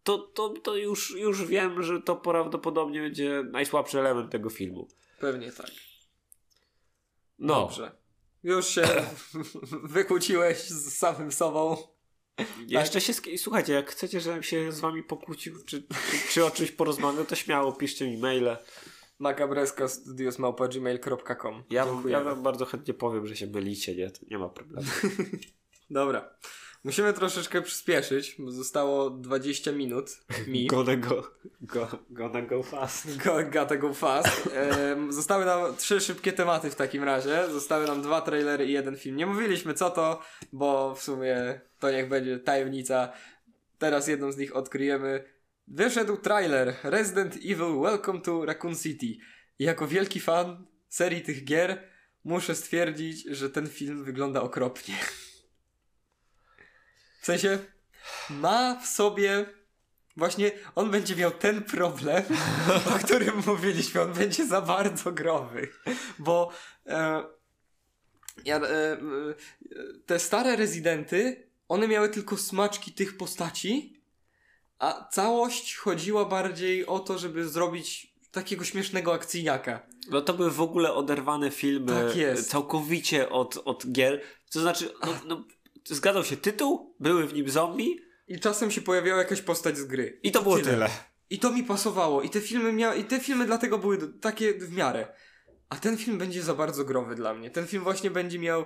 to, 0.03 0.17
to, 0.17 0.49
to 0.49 0.75
już, 0.77 1.15
już 1.17 1.45
wiem, 1.45 1.83
że 1.83 2.01
to 2.01 2.15
prawdopodobnie 2.15 3.01
będzie 3.01 3.43
najsłabszy 3.51 3.99
element 3.99 4.31
tego 4.31 4.49
filmu. 4.49 4.87
Pewnie 5.19 5.51
tak. 5.51 5.71
No, 7.39 7.53
Dobrze. 7.61 7.91
Już 8.43 8.67
się 8.67 8.83
wykłóciłeś 9.83 10.57
z 10.57 10.93
samym 10.97 11.31
sobą. 11.31 11.77
Jeszcze 12.67 13.01
się, 13.01 13.13
słuchajcie, 13.37 13.73
jak 13.73 13.91
chcecie, 13.91 14.19
żebym 14.21 14.43
się 14.43 14.71
z 14.71 14.79
wami 14.79 15.03
pokłócił, 15.03 15.63
czy, 15.65 15.83
czy, 15.83 15.87
czy 16.29 16.45
o 16.45 16.51
czymś 16.51 16.71
porozmawiał, 16.71 17.25
to 17.25 17.35
śmiało 17.35 17.73
piszcie 17.73 18.07
mi 18.07 18.17
maile. 18.17 18.57
macabreskastudiosmałpa.gmail.com 19.19 21.63
Ja, 21.69 21.85
wam- 21.85 22.09
ja 22.09 22.23
wam 22.23 22.43
bardzo 22.43 22.65
chętnie 22.65 22.93
powiem, 22.93 23.27
że 23.27 23.35
się 23.35 23.47
mylicie, 23.47 23.95
nie? 23.95 24.11
To 24.11 24.19
nie 24.31 24.37
ma 24.37 24.49
problemu. 24.49 24.87
Dobra. 25.89 26.29
Musimy 26.83 27.13
troszeczkę 27.13 27.61
przyspieszyć, 27.61 28.35
bo 28.39 28.51
zostało 28.51 29.09
20 29.09 29.71
minut 29.71 30.09
mi. 30.47 30.67
Gonna 30.73 30.95
go, 30.95 31.31
go, 31.61 31.87
gonna 32.09 32.41
go 32.41 32.63
fast. 32.63 33.17
Go, 33.17 33.35
gotta 33.51 33.77
go 33.77 33.93
fast. 33.93 34.49
Em, 34.53 35.13
zostały 35.13 35.45
nam 35.45 35.75
trzy 35.75 36.01
szybkie 36.01 36.33
tematy 36.33 36.69
w 36.69 36.75
takim 36.75 37.03
razie. 37.03 37.47
Zostały 37.51 37.87
nam 37.87 38.01
dwa 38.01 38.21
trailery 38.21 38.65
i 38.65 38.71
jeden 38.71 38.97
film. 38.97 39.15
Nie 39.15 39.25
mówiliśmy 39.25 39.73
co 39.73 39.89
to, 39.89 40.21
bo 40.53 40.95
w 40.95 41.03
sumie 41.03 41.61
to 41.85 41.91
niech 41.91 42.09
będzie 42.09 42.39
tajemnica. 42.39 43.11
Teraz 43.77 44.07
jedną 44.07 44.31
z 44.31 44.37
nich 44.37 44.55
odkryjemy. 44.55 45.23
Wyszedł 45.67 46.17
trailer 46.17 46.75
Resident 46.83 47.35
Evil 47.35 47.81
Welcome 47.81 48.21
to 48.21 48.45
Raccoon 48.45 48.75
City. 48.75 49.17
I 49.59 49.63
jako 49.63 49.87
wielki 49.87 50.19
fan 50.19 50.65
serii 50.89 51.21
tych 51.21 51.43
gier 51.43 51.83
muszę 52.23 52.55
stwierdzić, 52.55 53.23
że 53.23 53.49
ten 53.49 53.67
film 53.67 54.03
wygląda 54.03 54.41
okropnie. 54.41 54.95
W 57.21 57.25
sensie 57.25 57.59
ma 58.29 58.79
w 58.79 58.87
sobie 58.87 59.45
właśnie 60.17 60.51
on 60.75 60.91
będzie 60.91 61.15
miał 61.15 61.31
ten 61.31 61.63
problem, 61.63 62.23
o 62.95 62.99
którym 63.03 63.43
mówiliśmy, 63.47 64.01
on 64.01 64.13
będzie 64.13 64.45
za 64.45 64.61
bardzo 64.61 65.11
growy, 65.11 65.67
bo 66.19 66.51
e, 66.85 67.23
ja, 68.45 68.57
e, 68.57 68.61
e, 68.61 68.97
te 70.05 70.19
stare 70.19 70.55
rezydenty, 70.55 71.49
one 71.67 71.87
miały 71.87 72.09
tylko 72.09 72.37
smaczki 72.37 72.91
tych 72.91 73.17
postaci, 73.17 74.01
a 74.79 75.07
całość 75.11 75.75
chodziła 75.75 76.25
bardziej 76.25 76.85
o 76.85 76.99
to, 76.99 77.17
żeby 77.17 77.49
zrobić 77.49 78.15
takiego 78.31 78.63
śmiesznego 78.65 79.13
akcyjniaka. 79.13 79.87
No 80.09 80.21
to 80.21 80.33
były 80.33 80.51
w 80.51 80.61
ogóle 80.61 80.93
oderwane 80.93 81.51
filmy 81.51 81.87
Tak 82.07 82.15
jest. 82.15 82.49
całkowicie 82.49 83.29
od, 83.29 83.57
od 83.65 83.91
gier. 83.91 84.21
To 84.51 84.61
znaczy, 84.61 84.93
no, 85.05 85.13
no, 85.27 85.45
zgadzał 85.85 86.23
się 86.23 86.37
tytuł, 86.37 86.95
były 86.99 87.27
w 87.27 87.33
nim 87.33 87.49
zombie 87.49 87.99
I 88.27 88.39
czasem 88.39 88.71
się 88.71 88.81
pojawiała 88.81 89.19
jakaś 89.19 89.41
postać 89.41 89.77
z 89.77 89.85
gry. 89.85 90.19
i 90.23 90.31
to 90.31 90.41
było 90.41 90.59
tyle. 90.59 90.89
I 91.29 91.39
to 91.39 91.51
mi 91.51 91.63
pasowało. 91.63 92.21
I 92.21 92.29
te 92.29 92.41
filmy 92.41 92.73
mia... 92.73 92.95
i 92.95 93.03
te 93.03 93.19
filmy 93.19 93.45
dlatego 93.45 93.77
były 93.77 94.13
takie 94.13 94.53
w 94.53 94.71
miarę. 94.71 95.07
A 95.69 95.75
ten 95.75 95.97
film 95.97 96.17
będzie 96.17 96.43
za 96.43 96.53
bardzo 96.53 96.85
growy 96.85 97.15
dla 97.15 97.33
mnie. 97.33 97.49
Ten 97.51 97.67
film 97.67 97.83
właśnie 97.83 98.11
będzie 98.11 98.39
miał. 98.39 98.65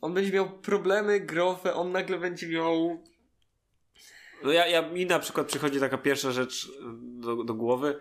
On 0.00 0.14
będzie 0.14 0.32
miał 0.32 0.58
problemy 0.58 1.20
growe, 1.20 1.74
on 1.74 1.92
nagle 1.92 2.18
będzie 2.18 2.48
miał. 2.48 3.02
No 4.44 4.52
ja, 4.52 4.66
ja, 4.66 4.88
mi 4.88 5.06
na 5.06 5.18
przykład 5.18 5.46
przychodzi 5.46 5.80
taka 5.80 5.98
pierwsza 5.98 6.32
rzecz 6.32 6.64
y, 6.64 6.70
do, 7.00 7.44
do 7.44 7.54
głowy. 7.54 8.00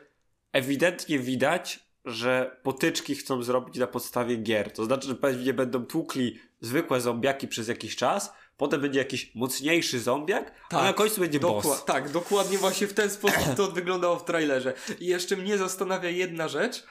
Ewidentnie 0.52 1.20
widać, 1.20 1.80
że 2.06 2.58
potyczki 2.64 3.16
chcą 3.16 3.44
zrobić 3.44 3.78
na 3.78 3.88
podstawie 3.88 4.36
gier. 4.38 4.72
To 4.74 4.86
znaczy, 4.86 5.08
że 5.08 5.16
pewnie 5.16 5.54
będą 5.54 5.86
tłukli 5.86 6.40
zwykłe 6.60 7.02
zombiaki 7.02 7.48
przez 7.48 7.68
jakiś 7.68 7.96
czas, 7.96 8.34
potem 8.58 8.82
będzie 8.82 9.00
jakiś 9.00 9.36
mocniejszy 9.36 10.00
zombiak, 10.00 10.52
a 10.66 10.70
Tak, 10.70 10.84
na 10.84 10.94
końcu 10.94 11.22
będzie 11.22 11.40
Dokła- 11.40 11.64
boss. 11.64 11.86
Tak, 11.86 12.10
dokładnie 12.10 12.58
właśnie 12.58 12.88
w 12.88 12.94
ten 12.94 13.10
sposób 13.10 13.56
to 13.58 13.72
wyglądało 13.82 14.20
w 14.20 14.26
trailerze. 14.26 14.74
I 15.00 15.06
jeszcze 15.06 15.38
mnie 15.38 15.58
zastanawia 15.58 16.10
jedna 16.10 16.48
rzecz, 16.48 16.84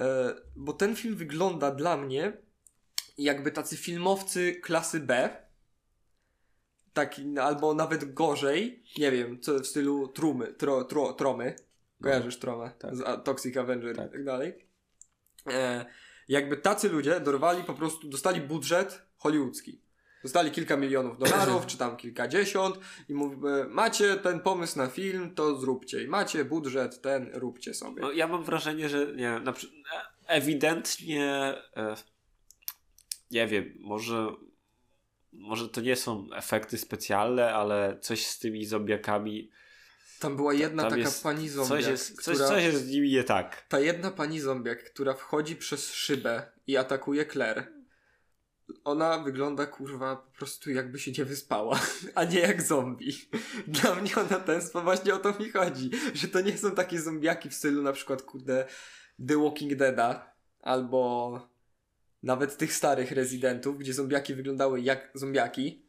e, 0.00 0.34
bo 0.56 0.72
ten 0.72 0.96
film 0.96 1.16
wygląda 1.16 1.70
dla 1.70 1.96
mnie 1.96 2.32
jakby 3.22 3.50
tacy 3.52 3.76
filmowcy 3.76 4.54
klasy 4.54 5.00
B, 5.00 5.36
taki, 6.92 7.38
albo 7.38 7.74
nawet 7.74 8.14
gorzej, 8.14 8.82
nie 8.98 9.10
wiem, 9.10 9.40
co 9.40 9.58
w 9.58 9.66
stylu 9.66 10.08
Trumy, 10.08 10.52
tro, 10.52 10.84
tro, 10.84 11.12
Tromy, 11.12 11.56
kojarzysz 12.02 12.38
Tromę, 12.38 12.70
Tak. 12.78 12.96
z 12.96 13.24
Toxic 13.24 13.56
Avenger 13.56 13.96
Tak. 13.96 14.08
i 14.08 14.12
tak 14.12 14.24
dalej. 14.24 14.66
E, 15.46 15.86
jakby 16.28 16.56
tacy 16.56 16.88
ludzie 16.88 17.20
dorwali 17.20 17.64
po 17.64 17.74
prostu, 17.74 18.08
dostali 18.08 18.40
budżet 18.40 19.02
hollywoodzki. 19.16 19.80
Dostali 20.22 20.50
kilka 20.50 20.76
milionów 20.76 21.18
dolarów, 21.18 21.66
czy 21.70 21.78
tam 21.78 21.96
kilkadziesiąt 21.96 22.78
i 23.08 23.14
mówimy, 23.14 23.64
macie 23.68 24.16
ten 24.16 24.40
pomysł 24.40 24.78
na 24.78 24.86
film, 24.86 25.34
to 25.34 25.56
zróbcie. 25.60 26.02
I 26.02 26.08
macie 26.08 26.44
budżet 26.44 27.02
ten, 27.02 27.30
róbcie 27.34 27.74
sobie. 27.74 28.02
No, 28.02 28.12
ja 28.12 28.26
mam 28.26 28.44
wrażenie, 28.44 28.88
że 28.88 29.06
nie 29.06 29.16
wiem, 29.16 29.48
e, 29.48 29.54
ewidentnie 30.26 31.24
e, 31.76 31.96
nie 33.30 33.46
wiem, 33.46 33.74
może 33.80 34.36
może 35.32 35.68
to 35.68 35.80
nie 35.80 35.96
są 35.96 36.26
efekty 36.34 36.78
specjalne, 36.78 37.54
ale 37.54 37.98
coś 38.00 38.26
z 38.26 38.38
tymi 38.38 38.64
zombiakami 38.64 39.50
Tam 40.20 40.36
była 40.36 40.54
jedna 40.54 40.82
tam 40.82 40.90
taka 40.90 41.02
jest- 41.02 41.22
pani 41.22 41.48
zombiak, 41.48 41.78
coś 41.78 41.86
jest, 41.86 42.22
coś, 42.22 42.34
która... 42.34 42.48
coś 42.48 42.64
jest 42.64 42.86
z 42.86 42.90
nimi 42.90 43.10
nie 43.10 43.24
tak. 43.24 43.66
Ta 43.68 43.80
jedna 43.80 44.10
pani 44.10 44.40
zombiak, 44.40 44.84
która 44.84 45.14
wchodzi 45.14 45.56
przez 45.56 45.92
szybę 45.92 46.52
i 46.66 46.76
atakuje 46.76 47.26
Claire, 47.26 47.66
ona 48.84 49.18
wygląda 49.18 49.66
kurwa 49.66 50.16
po 50.16 50.38
prostu 50.38 50.70
jakby 50.70 50.98
się 50.98 51.12
nie 51.18 51.24
wyspała, 51.24 51.80
a 52.14 52.24
nie 52.24 52.40
jak 52.40 52.62
zombie. 52.62 53.12
Dla 53.66 53.94
mnie 53.94 54.10
ona 54.16 54.60
sposób, 54.60 54.84
właśnie 54.84 55.14
o 55.14 55.18
to 55.18 55.38
mi 55.38 55.50
chodzi, 55.50 55.90
że 56.14 56.28
to 56.28 56.40
nie 56.40 56.58
są 56.58 56.70
takie 56.70 57.00
zombiaki 57.00 57.48
w 57.48 57.54
stylu 57.54 57.82
na 57.82 57.92
przykład 57.92 58.22
kurde 58.22 58.66
The 59.28 59.42
Walking 59.42 59.72
Dead'a 59.72 60.20
albo 60.62 61.50
nawet 62.22 62.56
tych 62.56 62.72
starych 62.72 63.12
rezydentów, 63.12 63.78
gdzie 63.78 63.94
zombiaki 63.94 64.34
wyglądały 64.34 64.80
jak 64.80 65.10
zombiaki, 65.14 65.82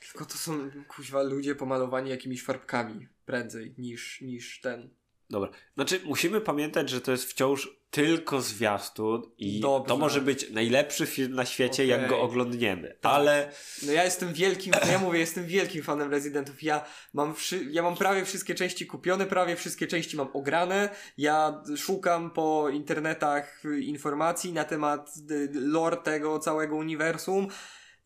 tylko 0.00 0.24
to 0.24 0.38
są 0.38 0.70
kuźwa 0.88 1.22
ludzie 1.22 1.54
pomalowani 1.54 2.10
jakimiś 2.10 2.42
farbkami 2.44 3.08
prędzej 3.26 3.74
niż, 3.78 4.20
niż 4.20 4.60
ten. 4.60 4.90
Dobra. 5.30 5.50
Znaczy, 5.74 6.00
musimy 6.04 6.40
pamiętać, 6.40 6.90
że 6.90 7.00
to 7.00 7.12
jest 7.12 7.24
wciąż 7.24 7.80
tylko 7.90 8.40
zwiastun 8.40 9.22
i 9.38 9.60
Dobrze. 9.60 9.88
to 9.88 9.96
może 9.96 10.20
być 10.20 10.50
najlepszy 10.50 11.06
film 11.06 11.34
na 11.34 11.44
świecie, 11.44 11.86
jak 11.86 11.98
Okej. 11.98 12.10
go 12.10 12.20
oglądniemy. 12.20 12.96
Tak. 13.00 13.12
Ale 13.12 13.52
No 13.86 13.92
ja 13.92 14.04
jestem 14.04 14.32
wielkim, 14.32 14.72
ja 14.92 14.98
mówię, 14.98 15.18
jestem 15.18 15.46
wielkim 15.46 15.82
fanem 15.82 16.10
Residentów. 16.10 16.62
Ja 16.62 16.84
mam, 17.14 17.34
wszy, 17.34 17.64
ja 17.70 17.82
mam 17.82 17.96
prawie 17.96 18.24
wszystkie 18.24 18.54
części 18.54 18.86
kupione, 18.86 19.26
prawie 19.26 19.56
wszystkie 19.56 19.86
części 19.86 20.16
mam 20.16 20.28
ograne. 20.32 20.88
Ja 21.18 21.62
szukam 21.76 22.30
po 22.30 22.68
internetach 22.68 23.62
informacji 23.80 24.52
na 24.52 24.64
temat 24.64 25.12
y, 25.30 25.48
lore 25.52 25.96
tego 25.96 26.38
całego 26.38 26.76
uniwersum 26.76 27.48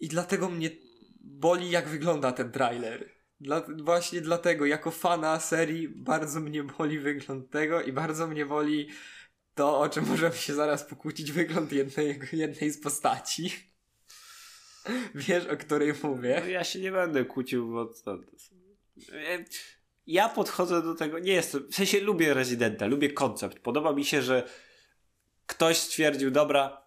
i 0.01 0.09
dlatego 0.09 0.51
mnie 0.51 0.71
boli 1.21 1.71
jak 1.71 1.89
wygląda 1.89 2.33
ten 2.33 2.53
trailer. 2.53 3.14
Dla, 3.41 3.63
właśnie 3.83 4.21
dlatego, 4.21 4.67
jako 4.67 4.91
fana 4.91 5.41
serii, 5.41 5.89
bardzo 5.89 6.41
mnie 6.41 6.63
boli 6.63 6.99
wygląd 6.99 7.51
tego 7.51 7.83
i 7.83 7.93
bardzo 7.93 8.27
mnie 8.27 8.47
boli 8.47 8.89
to, 9.55 9.81
o 9.81 9.89
czym 9.89 10.09
możemy 10.09 10.37
się 10.37 10.55
zaraz 10.55 10.85
pokłócić, 10.85 11.33
wygląd 11.33 11.73
jednej, 11.73 12.21
jednej 12.33 12.71
z 12.71 12.81
postaci. 12.81 13.53
Wiesz, 15.15 15.47
o 15.47 15.57
której 15.57 15.93
mówię. 16.03 16.43
no, 16.45 16.51
ja 16.51 16.65
się 16.65 16.81
nie 16.81 16.93
będę 16.93 17.25
kłócił, 17.25 17.73
bo 17.73 17.87
to, 17.87 18.19
E, 19.13 19.45
ja 20.07 20.29
podchodzę 20.29 20.83
do 20.83 20.95
tego, 20.95 21.19
nie 21.19 21.33
jestem, 21.33 21.69
w 21.71 21.75
sensie 21.75 22.01
lubię 22.01 22.35
Residenta, 22.35 22.87
lubię 22.87 23.13
koncept. 23.13 23.59
Podoba 23.59 23.93
mi 23.93 24.05
się, 24.05 24.23
że 24.23 24.49
ktoś 25.47 25.77
stwierdził, 25.77 26.31
dobra, 26.31 26.84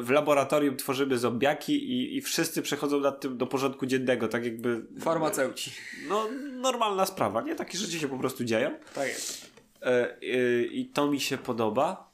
w 0.00 0.10
laboratorium 0.10 0.76
tworzymy 0.76 1.18
zombiaki 1.18 1.90
i, 1.90 2.16
i 2.16 2.20
wszyscy 2.20 2.62
przechodzą 2.62 3.00
nad 3.00 3.20
tym 3.20 3.38
do 3.38 3.46
porządku 3.46 3.86
dziennego, 3.86 4.28
tak 4.28 4.44
jakby... 4.44 4.86
Farmaceuci. 5.00 5.72
No, 6.08 6.28
normalna 6.52 7.06
sprawa, 7.06 7.42
nie? 7.42 7.54
Takie 7.54 7.78
rzeczy 7.78 7.98
się 7.98 8.08
po 8.08 8.18
prostu 8.18 8.44
dzieją. 8.44 8.74
Tak 8.94 9.08
jest. 9.08 9.52
E, 9.82 9.86
e, 9.86 10.62
I 10.62 10.86
to 10.86 11.10
mi 11.10 11.20
się 11.20 11.38
podoba. 11.38 12.12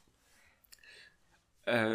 E, 1.67 1.91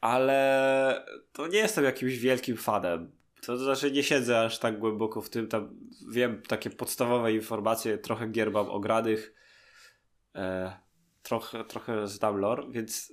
ale 0.00 1.06
to 1.32 1.46
nie 1.46 1.58
jestem 1.58 1.84
jakimś 1.84 2.18
wielkim 2.18 2.56
fanem. 2.56 3.12
To 3.46 3.58
znaczy 3.58 3.92
nie 3.92 4.02
siedzę 4.02 4.40
aż 4.40 4.58
tak 4.58 4.78
głęboko 4.78 5.20
w 5.20 5.30
tym. 5.30 5.48
Tam 5.48 5.76
wiem 6.10 6.42
takie 6.48 6.70
podstawowe 6.70 7.32
informacje, 7.32 7.98
trochę 7.98 8.28
gier 8.28 8.50
mam 8.50 8.70
ogranych. 8.70 9.34
E, 10.34 10.72
trochę, 11.22 11.64
trochę 11.64 12.08
znam 12.08 12.36
lore, 12.36 12.62
więc 12.70 13.11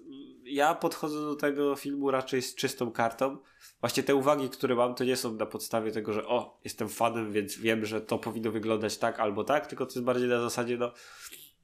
ja 0.50 0.76
podchodzę 0.76 1.22
do 1.22 1.36
tego 1.36 1.76
filmu 1.76 2.12
raczej 2.12 2.41
z 2.41 2.56
czystą 2.56 2.91
kartą. 2.91 3.38
Właśnie 3.82 4.04
te 4.04 4.16
uwagi, 4.16 4.50
które 4.50 4.76
mam, 4.76 4.95
to 4.95 5.04
nie 5.04 5.16
są 5.16 5.34
na 5.34 5.45
podstawie 5.45 5.91
tego, 5.91 6.14
że 6.14 6.28
o, 6.28 6.60
jestem 6.64 6.89
fanem, 6.89 7.32
więc 7.32 7.58
wiem, 7.58 7.86
że 7.86 8.02
to 8.02 8.18
powinno 8.18 8.52
wyglądać 8.52 8.97
tak 8.97 9.20
albo 9.20 9.43
tak, 9.43 9.68
tylko 9.68 9.86
to 9.86 9.91
jest 9.91 10.04
bardziej 10.04 10.30
na 10.30 10.41
zasadzie, 10.41 10.78
no, 10.78 10.91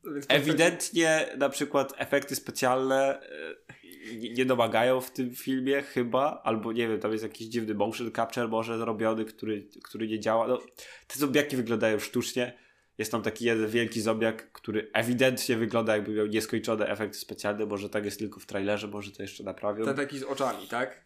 to 0.06 0.12
Ewidentnie 0.30 1.30
na 1.38 1.50
przykład 1.50 1.94
efekty 1.98 2.36
specjalne 2.36 3.22
e, 3.22 4.16
nie, 4.16 4.34
nie 4.34 4.46
domagają 4.46 5.02
w 5.02 5.12
tym 5.12 5.36
filmie 5.36 5.82
chyba, 5.82 6.42
albo 6.44 6.74
nie 6.74 6.88
wiem, 6.88 7.00
tam 7.00 7.12
jest 7.12 7.24
jakiś 7.24 7.48
dziwny 7.48 7.74
motion 7.74 8.12
capture 8.12 8.48
może 8.48 8.78
zrobiony, 8.78 9.26
który, 9.26 9.68
który 9.84 10.08
nie 10.08 10.20
działa. 10.20 10.48
No, 10.48 10.60
te 11.08 11.20
zombiaki 11.20 11.56
wyglądają 11.56 12.00
sztucznie. 12.00 12.65
Jest 12.98 13.12
tam 13.12 13.22
taki 13.22 13.46
jeden 13.46 13.70
wielki 13.70 14.02
zombiak, 14.02 14.52
który 14.52 14.90
ewidentnie 14.94 15.58
wygląda 15.58 15.96
jakby 15.96 16.12
miał 16.12 16.26
nieskończone 16.26 16.88
efekty 16.88 17.18
specjalne. 17.18 17.66
Może 17.66 17.90
tak 17.90 18.06
jest 18.06 18.20
tylko 18.20 18.40
w 18.40 18.46
trailerze, 18.46 18.88
może 18.88 19.12
to 19.12 19.22
jeszcze 19.22 19.44
naprawią. 19.44 19.86
Ten 19.86 19.96
taki 19.96 20.20
z 20.20 20.24
oczami, 20.24 20.68
tak? 20.68 21.06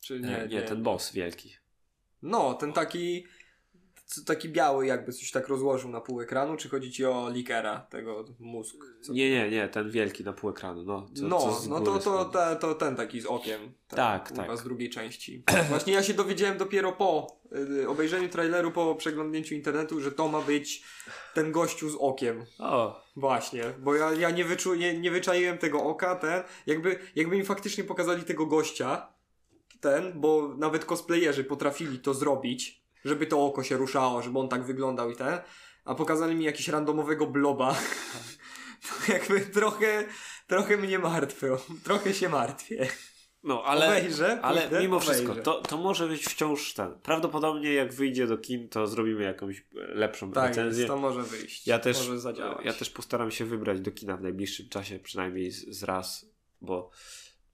Czy 0.00 0.20
nie? 0.20 0.28
nie, 0.28 0.46
nie, 0.48 0.62
ten 0.62 0.82
boss 0.82 1.12
wielki. 1.12 1.56
No, 2.22 2.54
ten 2.54 2.72
taki 2.72 3.26
taki 4.26 4.48
biały 4.48 4.86
jakby 4.86 5.12
coś 5.12 5.30
tak 5.30 5.48
rozłożył 5.48 5.90
na 5.90 6.00
pół 6.00 6.20
ekranu, 6.20 6.56
czy 6.56 6.68
chodzi 6.68 6.92
ci 6.92 7.04
o 7.04 7.30
Likera, 7.30 7.80
tego 7.90 8.24
mózg? 8.38 8.76
Co- 9.02 9.12
Nie, 9.12 9.30
nie, 9.30 9.50
nie, 9.50 9.68
ten 9.68 9.90
wielki 9.90 10.24
na 10.24 10.32
pół 10.32 10.50
ekranu. 10.50 10.82
No, 10.82 11.06
co, 11.14 11.22
no, 11.28 11.38
co 11.38 11.68
no 11.68 11.80
to, 11.80 11.98
to, 11.98 12.24
to, 12.24 12.56
to 12.56 12.74
ten 12.74 12.96
taki 12.96 13.20
z 13.20 13.26
okiem. 13.26 13.60
Ten, 13.88 13.96
Tak, 13.96 14.32
tak. 14.32 14.56
z 14.58 14.62
drugiej 14.62 14.90
części. 14.90 15.42
Właśnie 15.68 15.92
ja 15.92 16.02
się 16.02 16.14
dowiedziałem 16.14 16.58
dopiero 16.58 16.92
po 16.92 17.36
y, 17.82 17.88
obejrzeniu 17.88 18.28
traileru, 18.28 18.70
po 18.72 18.94
przeglądnięciu 18.94 19.54
internetu, 19.54 20.00
że 20.00 20.12
to 20.12 20.28
ma 20.28 20.40
być 20.40 20.82
ten 21.34 21.52
gościu 21.52 21.90
z 21.90 21.94
okiem. 22.00 22.44
O, 22.58 23.06
Właśnie, 23.16 23.62
bo 23.78 23.94
ja, 23.94 24.12
ja 24.12 24.30
nie, 24.30 24.44
wyczu, 24.44 24.74
nie, 24.74 24.98
nie 24.98 25.10
wyczaiłem 25.10 25.58
tego 25.58 25.82
oka, 25.84 26.16
ten, 26.16 26.42
jakby, 26.66 26.98
jakby 27.14 27.36
mi 27.36 27.44
faktycznie 27.44 27.84
pokazali 27.84 28.22
tego 28.24 28.46
gościa, 28.46 29.08
ten, 29.80 30.20
bo 30.20 30.54
nawet 30.58 30.84
cosplayerzy 30.84 31.44
potrafili 31.44 31.98
to 31.98 32.14
zrobić, 32.14 32.85
żeby 33.06 33.26
to 33.26 33.44
oko 33.46 33.62
się 33.62 33.76
ruszało, 33.76 34.22
żeby 34.22 34.38
on 34.38 34.48
tak 34.48 34.64
wyglądał 34.64 35.10
i 35.10 35.16
ten, 35.16 35.38
a 35.84 35.94
pokazali 35.94 36.34
mi 36.34 36.44
jakiś 36.44 36.68
randomowego 36.68 37.26
bloba. 37.26 37.76
To 39.06 39.12
jakby 39.12 39.40
trochę, 39.40 40.04
trochę 40.46 40.76
mnie 40.76 40.98
martwią. 40.98 41.56
Trochę 41.84 42.14
się 42.14 42.28
martwię. 42.28 42.88
No, 43.42 43.62
ale, 43.64 43.86
Obejrzę, 43.86 44.40
ale 44.42 44.60
pójdę, 44.60 44.80
mimo 44.80 45.00
wszystko, 45.00 45.24
obejrzę. 45.24 45.42
to, 45.42 45.60
to 45.60 45.76
może 45.76 46.08
być 46.08 46.24
wciąż 46.24 46.74
ten. 46.74 47.00
Prawdopodobnie 47.02 47.72
jak 47.74 47.94
wyjdzie 47.94 48.26
do 48.26 48.38
kin, 48.38 48.68
to 48.68 48.86
zrobimy 48.86 49.22
jakąś 49.24 49.58
e, 49.58 49.64
lepszą 49.94 50.32
Tak, 50.32 50.48
recenzję. 50.48 50.82
jest, 50.82 50.94
to 50.94 50.96
może 50.98 51.22
wyjść. 51.22 51.66
Ja 51.66 51.78
też, 51.78 51.98
może 51.98 52.20
zadziałać. 52.20 52.64
ja 52.64 52.72
też 52.72 52.90
postaram 52.90 53.30
się 53.30 53.44
wybrać 53.44 53.80
do 53.80 53.90
kina 53.90 54.16
w 54.16 54.22
najbliższym 54.22 54.68
czasie, 54.68 54.98
przynajmniej 54.98 55.50
z, 55.50 55.68
z 55.68 55.82
raz, 55.82 56.26
bo, 56.60 56.90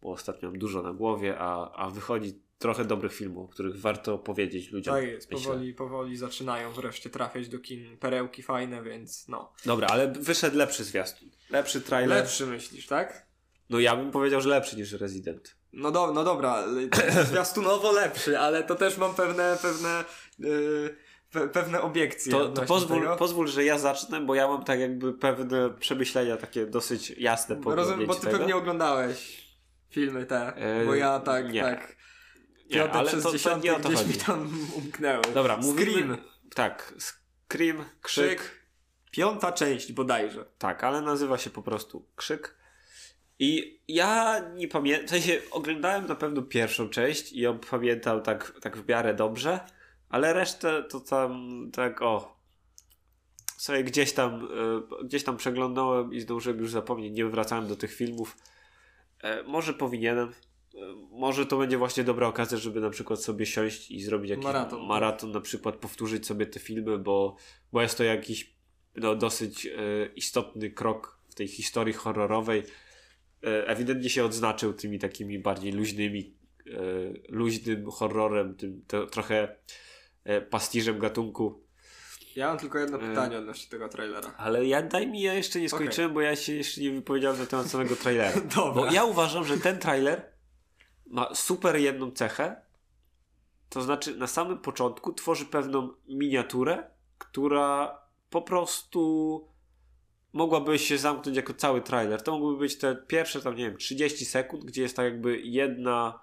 bo 0.03 0.11
ostatnio 0.11 0.49
mam 0.51 0.59
dużo 0.59 0.83
na 0.83 0.93
głowie, 0.93 1.39
a, 1.39 1.73
a 1.75 1.91
wychodzi 1.91 2.43
trochę 2.63 2.85
dobrych 2.85 3.15
filmów, 3.15 3.51
o 3.51 3.53
których 3.53 3.81
warto 3.81 4.19
powiedzieć 4.19 4.71
ludziom. 4.71 4.95
Tak 4.95 5.05
jest, 5.05 5.31
myślę. 5.31 5.47
powoli, 5.47 5.75
powoli 5.75 6.17
zaczynają 6.17 6.73
wreszcie 6.73 7.11
trafiać 7.11 7.49
do 7.49 7.59
kin 7.59 7.97
perełki 7.99 8.43
fajne, 8.43 8.83
więc 8.83 9.29
no. 9.29 9.53
Dobra, 9.65 9.89
ale 9.89 10.13
wyszedł 10.13 10.57
lepszy 10.57 10.85
zwiastun. 10.85 11.29
Lepszy 11.51 11.81
trailer. 11.81 12.19
Lepszy 12.19 12.47
myślisz, 12.47 12.87
tak? 12.87 13.27
No 13.71 13.81
ja 13.81 13.97
bym 13.97 14.11
powiedział, 14.11 14.41
że 14.41 14.49
lepszy 14.49 14.77
niż 14.77 14.93
Resident. 14.93 15.57
No, 15.73 15.91
do, 15.91 16.13
no 16.13 16.25
dobra, 16.25 16.65
zwiastunowo 17.31 17.93
lepszy, 17.93 18.39
ale 18.39 18.63
to 18.63 18.75
też 18.75 18.99
mam 18.99 19.15
pewne, 19.15 19.59
pewne, 19.63 20.05
yy, 20.39 20.97
pe, 21.33 21.49
pewne 21.49 21.81
obiekcje. 21.81 22.33
To, 22.33 22.49
to 22.49 22.63
pozwól, 22.63 23.01
tego. 23.01 23.17
pozwól, 23.17 23.49
że 23.49 23.65
ja 23.65 23.79
zacznę, 23.79 24.21
bo 24.21 24.35
ja 24.35 24.49
mam 24.49 24.65
tak 24.65 24.81
jakby 24.81 25.13
pewne 25.15 25.71
przemyślenia 25.71 26.37
takie 26.37 26.67
dosyć 26.67 27.11
jasne 27.11 27.57
po 27.57 27.75
Rozumiem, 27.75 28.07
bo 28.07 28.15
ty 28.15 28.21
tego. 28.27 28.39
pewnie 28.39 28.57
oglądałeś 28.57 29.43
filmy 29.91 30.27
te, 30.27 30.53
Yy, 30.81 30.87
bo 30.87 30.95
ja 30.95 31.21
tak, 31.21 31.53
nie. 31.53 31.63
tak. 31.63 31.97
Nie, 32.73 32.93
ale 32.93 33.09
przez 33.09 33.23
to, 33.23 33.51
to 33.51 33.59
nie 33.59 33.77
o 33.77 33.81
to 33.81 33.89
gdzieś 33.89 33.99
chodzi. 33.99 34.13
mi 34.13 34.25
tam 34.25 34.69
umknęły. 34.77 35.23
Dobra, 35.35 35.57
mówimy... 35.57 35.93
Scream. 35.93 36.17
Tak, 36.55 36.95
Scream, 36.99 37.85
krzyk. 38.01 38.39
Krzyk. 38.39 38.63
Piąta 39.11 39.53
część 39.53 39.93
bodajże. 39.93 40.45
Tak, 40.59 40.85
ale 40.85 41.01
nazywa 41.01 41.39
się 41.39 41.51
po 41.51 41.63
prostu 41.63 42.07
Krzyk. 42.17 42.57
I 43.39 43.81
ja 43.89 44.41
nie 44.55 44.69
pamiętam, 44.69 45.07
w 45.07 45.11
sensie 45.11 45.41
oglądałem 45.51 46.07
na 46.07 46.15
pewno 46.15 46.43
pierwszą 46.43 46.89
część 46.89 47.33
i 47.33 47.41
ją 47.41 47.59
pamiętam 47.59 48.23
tak, 48.23 48.53
tak 48.61 48.77
w 48.77 48.89
miarę 48.89 49.15
dobrze, 49.15 49.61
ale 50.09 50.33
resztę 50.33 50.83
to 50.83 51.01
tam 51.01 51.61
tak 51.73 52.03
o 52.03 52.37
sobie 53.57 53.85
gdzieś 53.85 54.13
tam 54.13 54.49
e, 55.01 55.05
gdzieś 55.05 55.25
tam 55.25 55.37
przeglądałem 55.37 56.13
i 56.13 56.21
zdążyłem 56.21 56.59
już 56.59 56.71
zapomnieć, 56.71 57.15
nie 57.15 57.27
wracałem 57.27 57.69
do 57.69 57.77
tych 57.77 57.95
filmów. 57.95 58.37
E, 59.23 59.43
może 59.43 59.75
powinienem. 59.75 60.33
Może 61.11 61.47
to 61.47 61.59
będzie 61.59 61.79
właśnie 61.79 62.05
dobra 62.05 62.27
okazja, 62.27 62.59
żeby 62.59 62.81
na 62.81 62.91
przykład 62.91 63.23
sobie 63.23 63.47
siąść 63.47 63.91
i 63.91 64.03
zrobić 64.03 64.31
jakiś 64.31 64.45
Maraton. 64.45 64.87
maraton 64.87 65.33
na 65.33 65.41
przykład 65.41 65.77
powtórzyć 65.77 66.27
sobie 66.27 66.47
te 66.47 66.61
filmy, 66.61 66.99
bo, 66.99 67.37
bo 67.73 67.83
jest 67.83 67.99
to 67.99 68.05
jakiś 68.05 68.55
no, 68.97 69.15
dosyć 69.15 69.67
e, 69.67 69.71
istotny 70.17 70.71
krok 70.71 71.19
w 71.29 71.35
tej 71.35 71.49
historii 71.49 71.95
horrorowej. 71.95 72.63
E, 73.45 73.67
ewidentnie 73.67 74.11
się 74.11 74.25
odznaczył 74.25 74.73
tymi 74.73 74.99
takimi 74.99 75.39
bardziej 75.39 75.73
luźnymi, 75.73 76.35
e, 76.67 76.73
luźnym 77.29 77.91
horrorem, 77.91 78.55
tym 78.55 78.83
to, 78.87 79.07
trochę 79.07 79.57
e, 80.25 80.41
pastiżem 80.41 80.99
gatunku. 80.99 81.63
Ja 82.37 82.49
mam 82.49 82.59
tylko 82.59 82.79
jedno 82.79 82.99
pytanie 82.99 83.39
odnośnie 83.39 83.71
tego 83.71 83.89
trailera. 83.89 84.35
Ale 84.37 84.67
ja 84.67 84.83
daj 84.83 85.07
mi, 85.07 85.23
ja 85.23 85.35
jeszcze 85.35 85.61
nie 85.61 85.69
skończyłem, 85.69 86.15
bo 86.15 86.21
ja 86.21 86.37
się 86.37 86.53
jeszcze 86.53 86.81
nie 86.81 86.91
wypowiedziałem 86.91 87.39
na 87.39 87.47
temat 87.47 87.67
samego 87.67 87.97
trailera. 87.97 88.41
Dobra. 88.57 88.83
Bo 88.83 88.93
ja 88.93 89.05
uważam, 89.05 89.45
że 89.45 89.59
ten 89.59 89.79
trailer 89.79 90.32
ma 91.13 91.35
super 91.35 91.77
jedną 91.77 92.11
cechę. 92.11 92.57
To 93.69 93.83
znaczy, 93.83 94.17
na 94.17 94.27
samym 94.27 94.59
początku 94.59 95.13
tworzy 95.13 95.47
pewną 95.47 95.95
miniaturę, 96.09 96.91
która 97.19 97.99
po 98.31 98.43
prostu 98.43 99.49
mogłaby 100.33 100.79
się 100.79 100.99
zamknąć 100.99 101.37
jako 101.37 101.55
cały 101.55 101.81
trailer. 101.81 102.23
To 102.23 102.33
mogłyby 102.33 102.59
być 102.59 102.79
te 102.79 102.97
pierwsze, 102.97 103.41
tam 103.41 103.57
nie 103.57 103.65
wiem, 103.65 103.77
30 103.77 104.25
sekund, 104.25 104.65
gdzie 104.65 104.83
jest 104.83 104.97
tak 104.97 105.05
jakby 105.05 105.41
jedna 105.41 106.21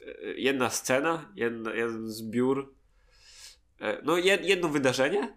e, 0.00 0.34
jedna 0.34 0.70
scena, 0.70 1.32
jedna, 1.34 1.74
jeden 1.74 2.10
zbiór, 2.10 2.74
e, 3.80 4.02
no 4.04 4.16
jed, 4.16 4.44
jedno 4.44 4.68
wydarzenie, 4.68 5.36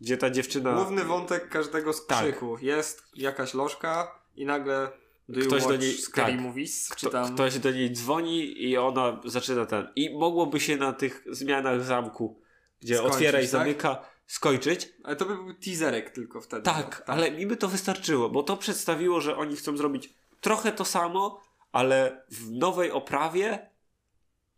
gdzie 0.00 0.16
ta 0.16 0.30
dziewczyna... 0.30 0.74
Główny 0.74 1.04
wątek 1.04 1.48
każdego 1.48 1.92
z 1.92 2.06
Tak. 2.06 2.62
Jest 2.62 3.02
jakaś 3.16 3.54
lożka 3.54 4.18
i 4.36 4.46
nagle 4.46 4.90
do 5.30 5.40
Ktoś 5.40 5.66
do 5.66 5.76
niej- 5.76 5.98
Scary 5.98 6.32
tak. 6.32 6.40
Movies? 6.40 6.88
Czy 6.88 7.06
Kto, 7.06 7.10
tam... 7.10 7.34
Ktoś 7.34 7.58
do 7.58 7.70
niej 7.70 7.92
dzwoni 7.92 8.62
i 8.62 8.76
ona 8.76 9.20
zaczyna 9.24 9.66
ten. 9.66 9.88
I 9.96 10.18
mogłoby 10.18 10.60
się 10.60 10.76
na 10.76 10.92
tych 10.92 11.24
zmianach 11.30 11.84
zamku, 11.84 12.40
gdzie 12.80 12.94
Skończyć, 12.96 13.14
otwiera 13.14 13.38
i 13.38 13.42
tak? 13.42 13.50
zamyka, 13.50 14.04
skończyć. 14.26 14.88
Ale 15.04 15.16
to 15.16 15.24
by 15.24 15.36
był 15.36 15.54
teaserek 15.54 16.10
tylko 16.10 16.40
wtedy. 16.40 16.62
Tak, 16.62 17.04
no. 17.08 17.14
ale 17.14 17.30
mi 17.30 17.46
by 17.46 17.56
to 17.56 17.68
wystarczyło, 17.68 18.30
bo 18.30 18.42
to 18.42 18.56
przedstawiło, 18.56 19.20
że 19.20 19.36
oni 19.36 19.56
chcą 19.56 19.76
zrobić 19.76 20.14
trochę 20.40 20.72
to 20.72 20.84
samo, 20.84 21.40
ale 21.72 22.24
w 22.30 22.50
nowej 22.50 22.90
oprawie 22.90 23.69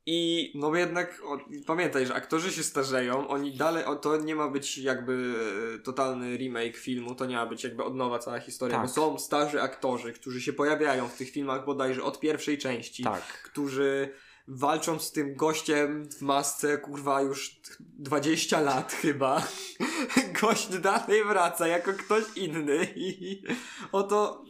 i 0.07 0.53
No 0.55 0.71
bo 0.71 0.77
jednak 0.77 1.21
o, 1.25 1.39
pamiętaj, 1.67 2.07
że 2.07 2.15
aktorzy 2.15 2.53
się 2.53 2.63
starzeją, 2.63 3.29
oni 3.29 3.57
dalej, 3.57 3.85
o, 3.85 3.97
to 3.97 4.17
nie 4.17 4.35
ma 4.35 4.49
być 4.49 4.79
jakby 4.79 5.35
e, 5.75 5.79
totalny 5.79 6.37
remake 6.37 6.77
filmu, 6.77 7.15
to 7.15 7.27
nie 7.27 7.37
ma 7.37 7.47
być 7.47 7.65
jakby 7.65 7.85
od 7.85 7.95
nowa 7.95 8.19
cała 8.19 8.41
historia, 8.41 8.77
Tak. 8.77 8.87
bo 8.87 8.93
są 8.93 9.19
starzy 9.19 9.63
aktorzy, 9.63 10.13
którzy 10.13 10.43
się 10.43 10.53
pojawiają 10.53 11.09
w 11.09 11.17
tych 11.17 11.31
filmach 11.31 11.65
bodajże 11.65 12.03
od 12.03 12.21
pierwszej 12.21 12.59
części, 12.59 13.05
tak. 13.05 13.23
którzy 13.23 14.13
walczą 14.49 14.99
z 14.99 15.13
tym 15.13 15.35
gościem 15.35 16.09
w 16.11 16.23
masce, 16.23 16.79
kurwa, 16.79 17.23
już 17.23 17.61
20 17.81 18.61
lat 18.61 18.93
chyba. 18.93 19.47
Gość 20.41 20.69
dalej 20.69 21.25
wraca 21.25 21.67
jako 21.67 21.93
ktoś 21.93 22.25
inny 22.37 22.93
i 22.97 23.43
oto... 23.93 24.45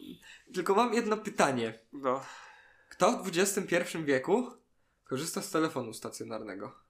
Tylko 0.53 0.75
mam 0.75 0.93
jedno 0.93 1.17
pytanie. 1.17 1.79
No. 1.93 2.21
Kto 2.89 3.23
w 3.23 3.27
XXI 3.27 3.97
wieku 4.03 4.62
korzysta 5.03 5.41
z 5.41 5.51
telefonu 5.51 5.93
stacjonarnego? 5.93 6.83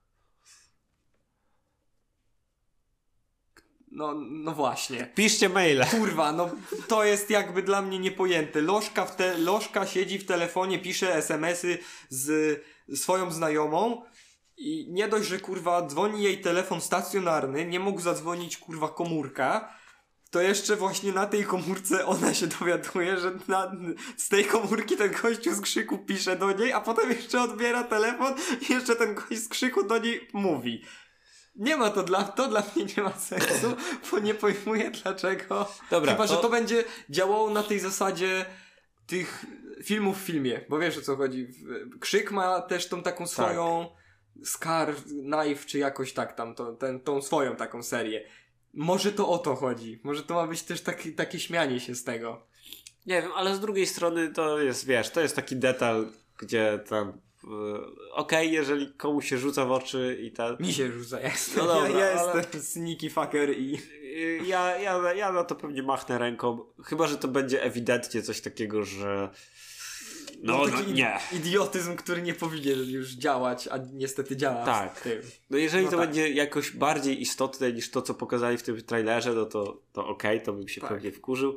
No, 3.94 4.14
no 4.14 4.52
właśnie. 4.52 5.12
Piszcie 5.14 5.48
maile. 5.48 5.86
Kurwa, 5.90 6.32
no 6.32 6.50
to 6.88 7.04
jest 7.04 7.30
jakby 7.30 7.62
dla 7.62 7.82
mnie 7.82 7.98
niepojęte. 7.98 8.60
Lożka, 8.60 9.04
w 9.04 9.16
te, 9.16 9.38
lożka 9.38 9.86
siedzi 9.86 10.18
w 10.18 10.26
telefonie, 10.26 10.78
pisze 10.78 11.14
SMS-y 11.14 11.78
z 12.08 12.60
swoją 12.94 13.30
znajomą 13.30 14.02
i 14.56 14.86
nie 14.90 15.08
dość, 15.08 15.28
że 15.28 15.38
kurwa 15.38 15.86
dzwoni 15.86 16.22
jej 16.22 16.40
telefon 16.40 16.80
stacjonarny, 16.80 17.66
nie 17.66 17.80
mógł 17.80 18.00
zadzwonić 18.00 18.56
kurwa 18.56 18.88
komórka, 18.88 19.74
to 20.34 20.40
jeszcze 20.40 20.76
właśnie 20.76 21.12
na 21.12 21.26
tej 21.26 21.44
komórce 21.44 22.06
ona 22.06 22.34
się 22.34 22.46
dowiaduje, 22.46 23.18
że 23.18 23.32
na, 23.48 23.72
z 24.16 24.28
tej 24.28 24.44
komórki 24.44 24.96
ten 24.96 25.12
gościu 25.22 25.54
z 25.54 25.60
krzyku 25.60 25.98
pisze 25.98 26.36
do 26.36 26.52
niej, 26.52 26.72
a 26.72 26.80
potem 26.80 27.10
jeszcze 27.10 27.42
odbiera 27.42 27.84
telefon 27.84 28.34
i 28.68 28.72
jeszcze 28.72 28.96
ten 28.96 29.14
gość 29.14 29.42
z 29.42 29.48
krzyku 29.48 29.86
do 29.86 29.98
niej 29.98 30.28
mówi. 30.32 30.82
Nie 31.56 31.76
ma 31.76 31.90
to 31.90 32.02
dla, 32.02 32.24
to 32.24 32.48
dla 32.48 32.62
mnie 32.76 32.84
nie 32.96 33.02
ma 33.02 33.12
sensu, 33.12 33.76
bo 34.10 34.18
nie 34.18 34.34
pojmuję 34.34 34.90
dlaczego. 34.90 35.68
Dobra, 35.90 36.12
Chyba, 36.12 36.26
że 36.26 36.34
to- 36.36 36.42
to 36.42 36.48
będzie 36.48 36.84
działało 37.10 37.50
na 37.50 37.62
tej 37.62 37.80
zasadzie 37.80 38.46
tych 39.06 39.44
filmów 39.84 40.22
w 40.22 40.24
filmie, 40.26 40.60
bo 40.68 40.78
wiesz 40.78 40.98
o 40.98 41.02
co 41.02 41.16
chodzi. 41.16 41.48
Krzyk 42.00 42.30
ma 42.32 42.60
też 42.60 42.88
tą 42.88 43.02
taką 43.02 43.26
swoją 43.26 43.86
Scar, 44.44 44.94
Knife, 44.96 45.66
czy 45.66 45.78
jakoś 45.78 46.12
tak 46.12 46.32
tam, 46.32 46.54
to, 46.54 46.72
ten, 46.72 47.00
tą 47.00 47.22
swoją 47.22 47.56
taką 47.56 47.82
serię. 47.82 48.28
Może 48.76 49.12
to 49.12 49.28
o 49.28 49.38
to 49.38 49.54
chodzi. 49.54 50.00
Może 50.02 50.22
to 50.22 50.34
ma 50.34 50.46
być 50.46 50.62
też 50.62 50.80
taki, 50.80 51.12
takie 51.12 51.40
śmianie 51.40 51.80
się 51.80 51.94
z 51.94 52.04
tego. 52.04 52.46
Nie 53.06 53.22
wiem, 53.22 53.30
ale 53.34 53.54
z 53.56 53.60
drugiej 53.60 53.86
strony 53.86 54.28
to 54.32 54.58
jest, 54.60 54.86
wiesz, 54.86 55.10
to 55.10 55.20
jest 55.20 55.36
taki 55.36 55.56
detal, 55.56 56.06
gdzie 56.38 56.80
tam. 56.88 57.08
e, 57.08 58.12
Okej, 58.12 58.52
jeżeli 58.52 58.92
komuś 58.92 59.28
się 59.28 59.38
rzuca 59.38 59.64
w 59.64 59.72
oczy 59.72 60.18
i 60.22 60.32
tak. 60.32 60.60
Mi 60.60 60.72
się 60.72 60.92
rzuca, 60.92 61.20
ja 61.20 61.28
jestem, 61.28 61.66
No 61.66 61.74
dobra, 61.74 61.88
ja, 61.88 62.10
ja 62.10 62.20
ale- 62.20 62.40
jestem 62.40 62.62
sneaky 62.62 63.10
fucker 63.10 63.50
i... 63.58 63.78
Ja, 64.46 64.78
ja, 64.78 65.12
ja 65.14 65.32
na 65.32 65.44
to 65.44 65.54
pewnie 65.54 65.82
machnę 65.82 66.18
ręką. 66.18 66.58
Chyba, 66.84 67.06
że 67.06 67.18
to 67.18 67.28
będzie 67.28 67.62
ewidentnie 67.62 68.22
coś 68.22 68.40
takiego, 68.40 68.84
że. 68.84 69.30
No, 70.46 70.58
no, 70.58 70.78
taki 70.78 70.92
nie. 70.92 71.18
idiotyzm, 71.32 71.96
który 71.96 72.22
nie 72.22 72.34
powinien 72.34 72.78
już 72.90 73.10
działać, 73.12 73.68
a 73.68 73.78
niestety 73.92 74.36
działa. 74.36 74.64
Tak. 74.64 75.08
No 75.50 75.58
jeżeli 75.58 75.84
No 75.84 75.90
to 75.90 75.96
tak. 75.96 76.06
będzie 76.06 76.28
jakoś 76.30 76.70
bardziej 76.70 77.20
istotne 77.22 77.72
niż 77.72 77.90
to, 77.90 78.02
co 78.02 78.14
pokazali 78.14 78.58
w 78.58 78.62
tym 78.62 78.82
trailerze, 78.82 79.32
no 79.32 79.44
to, 79.46 79.80
to 79.92 80.06
okej, 80.08 80.42
to 80.42 80.52
bym 80.52 80.68
się 80.68 80.80
Tak. 80.80 80.90
pewnie 80.90 81.12
wkurzył. 81.12 81.56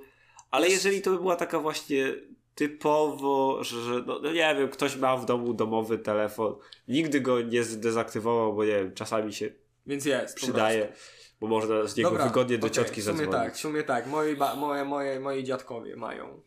Ale 0.51 0.67
jeżeli 0.69 1.01
to 1.01 1.11
by 1.11 1.17
była 1.17 1.35
taka 1.35 1.59
właśnie 1.59 2.13
typowo, 2.55 3.63
że, 3.63 4.03
no, 4.05 4.19
no 4.23 4.31
nie 4.31 4.55
wiem, 4.59 4.69
ktoś 4.69 4.95
ma 4.95 5.17
w 5.17 5.25
domu 5.25 5.53
domowy 5.53 5.97
telefon, 5.99 6.55
nigdy 6.87 7.21
go 7.21 7.41
nie 7.41 7.63
zdezaktywował, 7.63 8.53
bo 8.53 8.63
nie 8.65 8.71
wiem, 8.71 8.93
czasami 8.93 9.33
się 9.33 9.49
Więc 9.87 10.05
jest. 10.05 10.35
przydaje, 10.35 10.93
bo 11.41 11.47
można 11.47 11.85
z 11.87 11.95
niego 11.97 12.09
Dobra, 12.09 12.25
wygodnie 12.25 12.57
do 12.57 12.67
okej, 12.67 12.75
ciotki 12.75 13.01
w 13.01 13.03
sumie 13.03 13.17
zadzwonić. 13.17 13.43
tak, 13.43 13.55
w 13.55 13.59
sumie 13.59 13.83
tak. 13.83 14.07
Moi, 14.07 14.35
ba- 14.35 14.55
moje, 14.55 14.85
moje, 14.85 15.19
moi 15.19 15.43
dziadkowie 15.43 15.95
mają 15.95 16.41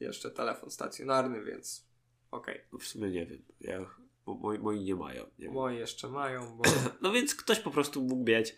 jeszcze 0.00 0.30
telefon 0.30 0.70
stacjonarny, 0.70 1.44
więc 1.44 1.84
okej. 2.30 2.60
No 2.72 2.78
w 2.78 2.84
sumie 2.84 3.10
nie 3.10 3.26
wiem. 3.26 3.42
Ja, 3.60 3.86
bo 4.26 4.34
moi, 4.34 4.58
moi 4.58 4.80
nie 4.80 4.94
mają. 4.94 5.24
Nie 5.38 5.44
wiem. 5.44 5.52
Moi 5.52 5.76
jeszcze 5.76 6.08
mają, 6.08 6.56
bo... 6.56 6.64
No 7.02 7.12
więc 7.12 7.34
ktoś 7.34 7.60
po 7.60 7.70
prostu 7.70 8.02
mógł 8.02 8.24
mieć. 8.24 8.54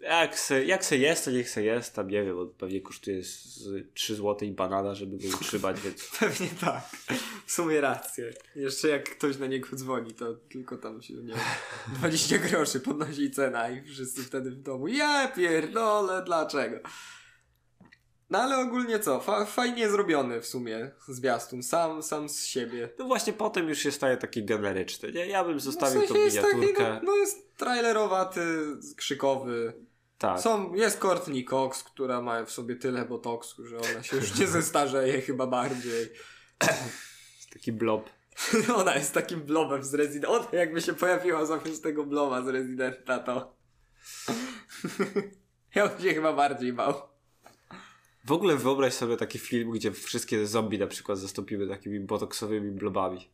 Jak 0.00 0.38
se, 0.38 0.64
jak 0.64 0.84
se 0.84 0.96
jest, 0.96 1.24
to 1.24 1.30
niech 1.30 1.50
se 1.50 1.62
jest, 1.62 1.94
tam 1.94 2.08
nie 2.08 2.24
wiem, 2.24 2.38
on 2.38 2.54
pewnie 2.58 2.80
kosztuje 2.80 3.24
z 3.24 3.68
3 3.94 4.14
zł 4.14 4.48
i 4.48 4.52
banana, 4.52 4.94
żeby 4.94 5.18
go 5.18 5.36
utrzymać, 5.36 5.80
więc... 5.80 6.10
Pewnie 6.20 6.48
tak. 6.60 6.82
W 7.46 7.52
sumie 7.52 7.80
rację. 7.80 8.34
Jeszcze 8.56 8.88
jak 8.88 9.10
ktoś 9.10 9.38
na 9.38 9.46
niego 9.46 9.76
dzwoni, 9.76 10.14
to 10.14 10.34
tylko 10.34 10.76
tam 10.76 11.02
się, 11.02 11.14
nie 11.14 11.34
wiem, 11.34 11.38
20 11.98 12.38
groszy 12.38 12.80
podnosi 12.80 13.30
cena 13.30 13.70
i 13.70 13.84
wszyscy 13.84 14.22
wtedy 14.22 14.50
w 14.50 14.62
domu, 14.62 14.88
ja 14.88 15.28
pierdolę, 15.28 16.22
dlaczego? 16.26 16.76
No 18.32 18.38
ale 18.38 18.58
ogólnie 18.58 18.98
co, 18.98 19.20
Fa 19.20 19.44
fajnie 19.44 19.88
zrobiony 19.90 20.40
w 20.40 20.46
sumie 20.46 20.90
zwiastun, 21.08 21.62
sam, 21.62 22.02
sam 22.02 22.28
z 22.28 22.46
siebie. 22.46 22.88
No 22.98 23.04
właśnie 23.04 23.32
potem 23.32 23.68
już 23.68 23.78
się 23.78 23.92
staje 23.92 24.16
taki 24.16 24.44
generyczny, 24.44 25.12
nie? 25.12 25.26
Ja 25.26 25.44
bym 25.44 25.60
zostawił 25.60 26.00
no 26.00 26.06
w 26.06 26.08
sensie 26.08 26.20
tą 26.20 26.24
jest 26.24 26.40
taki, 26.40 26.56
miniaturkę. 26.56 26.94
no, 26.94 27.00
no 27.02 27.16
jest 27.16 27.56
trailerowaty, 27.56 28.40
krzykowy. 28.96 29.72
tak. 30.18 30.40
Są, 30.40 30.74
jest 30.74 30.98
Courtney 30.98 31.44
Cox, 31.44 31.82
która 31.82 32.20
ma 32.20 32.44
w 32.44 32.50
sobie 32.50 32.76
tyle 32.76 33.04
botoksu, 33.04 33.66
że 33.66 33.78
ona 33.78 34.02
się 34.02 34.16
już 34.16 34.38
nie 34.38 34.46
zestarzeje 34.58 35.20
chyba 35.20 35.46
bardziej. 35.46 36.08
Taki 37.52 37.72
blob. 37.72 38.10
Ona 38.76 38.94
jest 38.94 39.14
takim 39.14 39.40
blobem 39.40 39.84
z 39.84 39.94
Residenta. 39.94 40.28
Ona 40.28 40.46
jakby 40.52 40.80
się 40.80 40.94
pojawiła 40.94 41.46
zamiast 41.46 41.82
tego 41.82 42.04
bloba 42.04 42.42
z 42.42 42.48
Residenta, 42.48 43.18
to... 43.18 43.56
ja 45.74 45.88
bym 45.88 46.02
się 46.02 46.14
chyba 46.14 46.32
bardziej 46.32 46.72
bał. 46.72 47.11
W 48.24 48.32
ogóle 48.32 48.56
wyobraź 48.56 48.94
sobie 48.94 49.16
taki 49.16 49.38
film, 49.38 49.70
gdzie 49.70 49.92
wszystkie 49.92 50.46
zombie 50.46 50.78
na 50.78 50.86
przykład 50.86 51.18
zastąpimy 51.18 51.68
takimi 51.68 52.00
botoksowymi 52.00 52.70
blobami. 52.70 53.30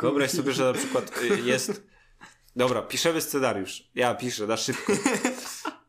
Wyobraź 0.00 0.30
sobie, 0.30 0.52
że 0.52 0.64
na 0.64 0.72
przykład 0.72 1.22
y, 1.22 1.40
jest... 1.40 1.86
Dobra, 2.56 2.82
piszemy 2.82 3.20
scenariusz. 3.20 3.90
Ja 3.94 4.14
piszę 4.14 4.46
na 4.46 4.56
szybko. 4.56 4.92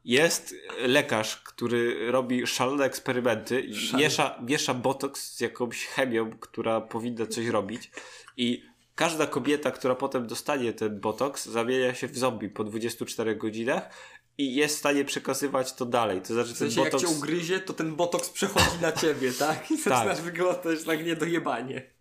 Jest 0.06 0.56
lekarz, 0.80 1.38
który 1.38 2.12
robi 2.12 2.48
szalone 2.48 2.86
eksperymenty 2.86 3.62
i 3.62 3.96
miesza, 3.98 4.40
miesza 4.48 4.74
botoks 4.74 5.36
z 5.36 5.40
jakąś 5.40 5.86
chemią, 5.86 6.32
która 6.40 6.82
powinna 6.82 7.26
coś 7.26 7.48
robić 7.48 7.92
i 8.38 8.64
każda 8.96 9.28
kobieta, 9.28 9.72
która 9.72 9.96
potem 9.96 10.28
dostanie 10.28 10.74
ten 10.74 11.00
botoks, 11.00 11.46
zamienia 11.46 11.94
się 11.94 12.08
w 12.08 12.18
zombie 12.18 12.50
po 12.50 12.64
24 12.64 13.36
godzinach 13.36 13.90
i 14.38 14.56
jest 14.56 14.76
w 14.76 14.80
stanie 14.80 15.06
przekazywać 15.06 15.74
to 15.74 15.86
dalej. 15.86 16.22
To 16.22 16.34
znaczy 16.34 16.50
W 16.54 16.60
ten 16.60 16.72
sensie 16.72 16.84
botoks... 16.84 17.04
jak 17.04 17.12
cię 17.12 17.18
ugryzie, 17.18 17.60
to 17.60 17.74
ten 17.74 17.96
botoks 17.96 18.30
przechodzi 18.30 18.82
na 18.82 18.92
ciebie, 18.92 19.32
tak? 19.40 19.72
I 19.72 19.78
zaczynasz 19.78 20.22
wyglądać 20.22 20.84
tak 20.84 21.06
niedojebanie. 21.06 21.94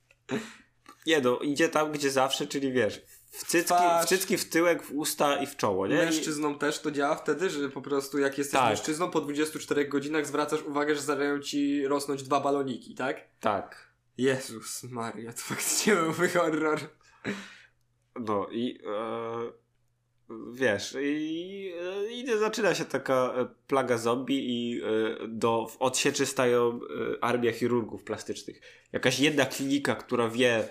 Nie 1.07 1.20
no, 1.20 1.39
idzie 1.39 1.68
tam, 1.68 1.93
gdzie 1.93 2.11
zawsze, 2.11 2.47
czyli 2.47 2.72
wiesz, 2.72 3.03
w 3.30 3.45
cycki, 3.47 3.74
w 4.03 4.07
cycki, 4.07 4.39
w 4.39 4.49
tyłek, 4.49 4.82
w 4.82 4.93
usta 4.93 5.37
i 5.37 5.47
w 5.47 5.57
czoło, 5.57 5.87
nie? 5.87 5.97
Mężczyznom 5.97 6.59
też 6.59 6.80
to 6.80 6.91
działa 6.91 7.16
wtedy, 7.16 7.51
że 7.51 7.68
po 7.68 7.82
prostu 7.82 8.18
jak 8.18 8.39
jesteś 8.39 8.61
Tak. 8.61 8.68
mężczyzną, 8.68 9.11
po 9.11 9.20
24 9.20 9.89
godzinach 9.89 10.26
zwracasz 10.26 10.62
uwagę, 10.62 10.95
że 10.95 11.01
zaczynają 11.01 11.41
ci 11.41 11.87
rosnąć 11.87 12.22
dwa 12.22 12.41
baloniki, 12.41 12.95
tak? 12.95 13.20
tak. 13.41 13.95
Jezus 14.18 14.82
Maria, 14.82 15.32
to 15.32 15.39
faktycznie 15.41 15.95
byłby 15.95 16.28
horror. 16.28 16.80
No 18.20 18.47
i 18.51 18.78
e, 18.87 19.63
wiesz, 20.53 20.97
i, 21.03 21.72
i 22.11 22.39
zaczyna 22.39 22.75
się 22.75 22.85
taka 22.85 23.14
e, 23.37 23.47
plaga 23.66 23.99
zombie 23.99 24.39
i 24.49 24.83
e, 24.83 24.85
do 25.29 25.66
w 25.66 25.77
odsieczy 25.83 26.27
stają 26.27 26.81
e, 27.20 27.25
armia 27.25 27.53
chirurgów 27.53 28.05
plastycznych. 28.05 28.61
Jakaś 28.93 29.20
jedna 29.20 29.47
klinika, 29.47 29.95
która 29.95 30.29
wie, 30.29 30.68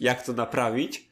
jak 0.00 0.26
to 0.26 0.32
naprawić. 0.32 1.06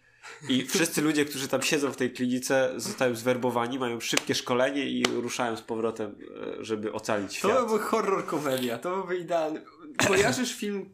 I 0.49 0.67
wszyscy 0.67 1.03
ludzie, 1.03 1.25
którzy 1.25 1.49
tam 1.49 1.63
siedzą 1.63 1.93
w 1.93 1.97
tej 1.97 2.13
klinice, 2.13 2.73
zostają 2.77 3.15
zwerbowani, 3.15 3.79
mają 3.79 4.01
szybkie 4.01 4.35
szkolenie 4.35 4.91
i 4.91 5.05
ruszają 5.05 5.57
z 5.57 5.63
powrotem, 5.63 6.19
żeby 6.61 6.93
ocalić 6.93 7.41
To 7.41 7.49
świat. 7.49 7.67
byłby 7.67 7.85
horror 7.85 8.27
komedia, 8.27 8.79
to 8.79 8.91
byłby 8.97 9.17
idealny. 9.17 9.65
Kojarzysz 10.09 10.55
film 10.55 10.91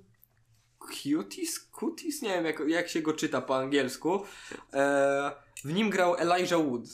Cuties? 0.88 1.70
Cuties? 1.80 2.22
Nie 2.22 2.28
wiem 2.28 2.44
jak, 2.44 2.62
jak 2.68 2.88
się 2.88 3.02
go 3.02 3.12
czyta 3.12 3.40
po 3.40 3.56
angielsku. 3.56 4.24
E, 4.72 5.32
w 5.64 5.72
nim 5.72 5.90
grał 5.90 6.16
Elijah 6.16 6.60
Wood. 6.60 6.84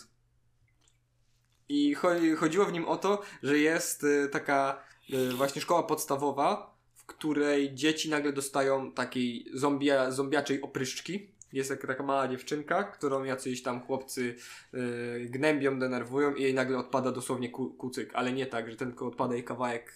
I 1.69 1.95
chodzi, 1.95 2.31
chodziło 2.31 2.65
w 2.65 2.73
nim 2.73 2.89
o 2.89 2.97
to, 2.97 3.23
że 3.43 3.59
jest 3.59 4.05
e, 4.05 4.29
taka 4.29 4.83
e, 5.13 5.33
właśnie 5.33 5.63
szkoła 5.63 5.83
podstawowa, 5.83 6.77
w 6.95 7.07
której 7.07 7.75
dzieci 7.75 8.11
nagle 8.11 8.33
dostają 8.33 8.93
takiej 8.93 9.47
zombia, 9.55 10.11
zombiaczej 10.11 10.63
opryszczki. 10.63 11.31
Jest 11.53 11.73
taka, 11.87 12.03
mała 12.03 12.29
dziewczynka, 12.29 12.85
którą 12.85 13.25
jacyś 13.25 13.63
tam 13.63 13.81
chłopcy 13.81 14.37
e, 14.75 14.79
gnębią, 15.21 15.79
denerwują 15.79 16.35
i 16.35 16.43
jej 16.43 16.55
nagle 16.55 16.79
odpada 16.79 17.13
dosłownie 17.13 17.51
ku, 17.51 17.71
kucyk, 17.71 18.11
ale 18.15 18.33
nie 18.33 18.47
tak, 18.47 18.71
że 18.71 18.77
tylko 18.77 19.07
odpada 19.07 19.35
jej 19.35 19.45
kawałek, 19.45 19.93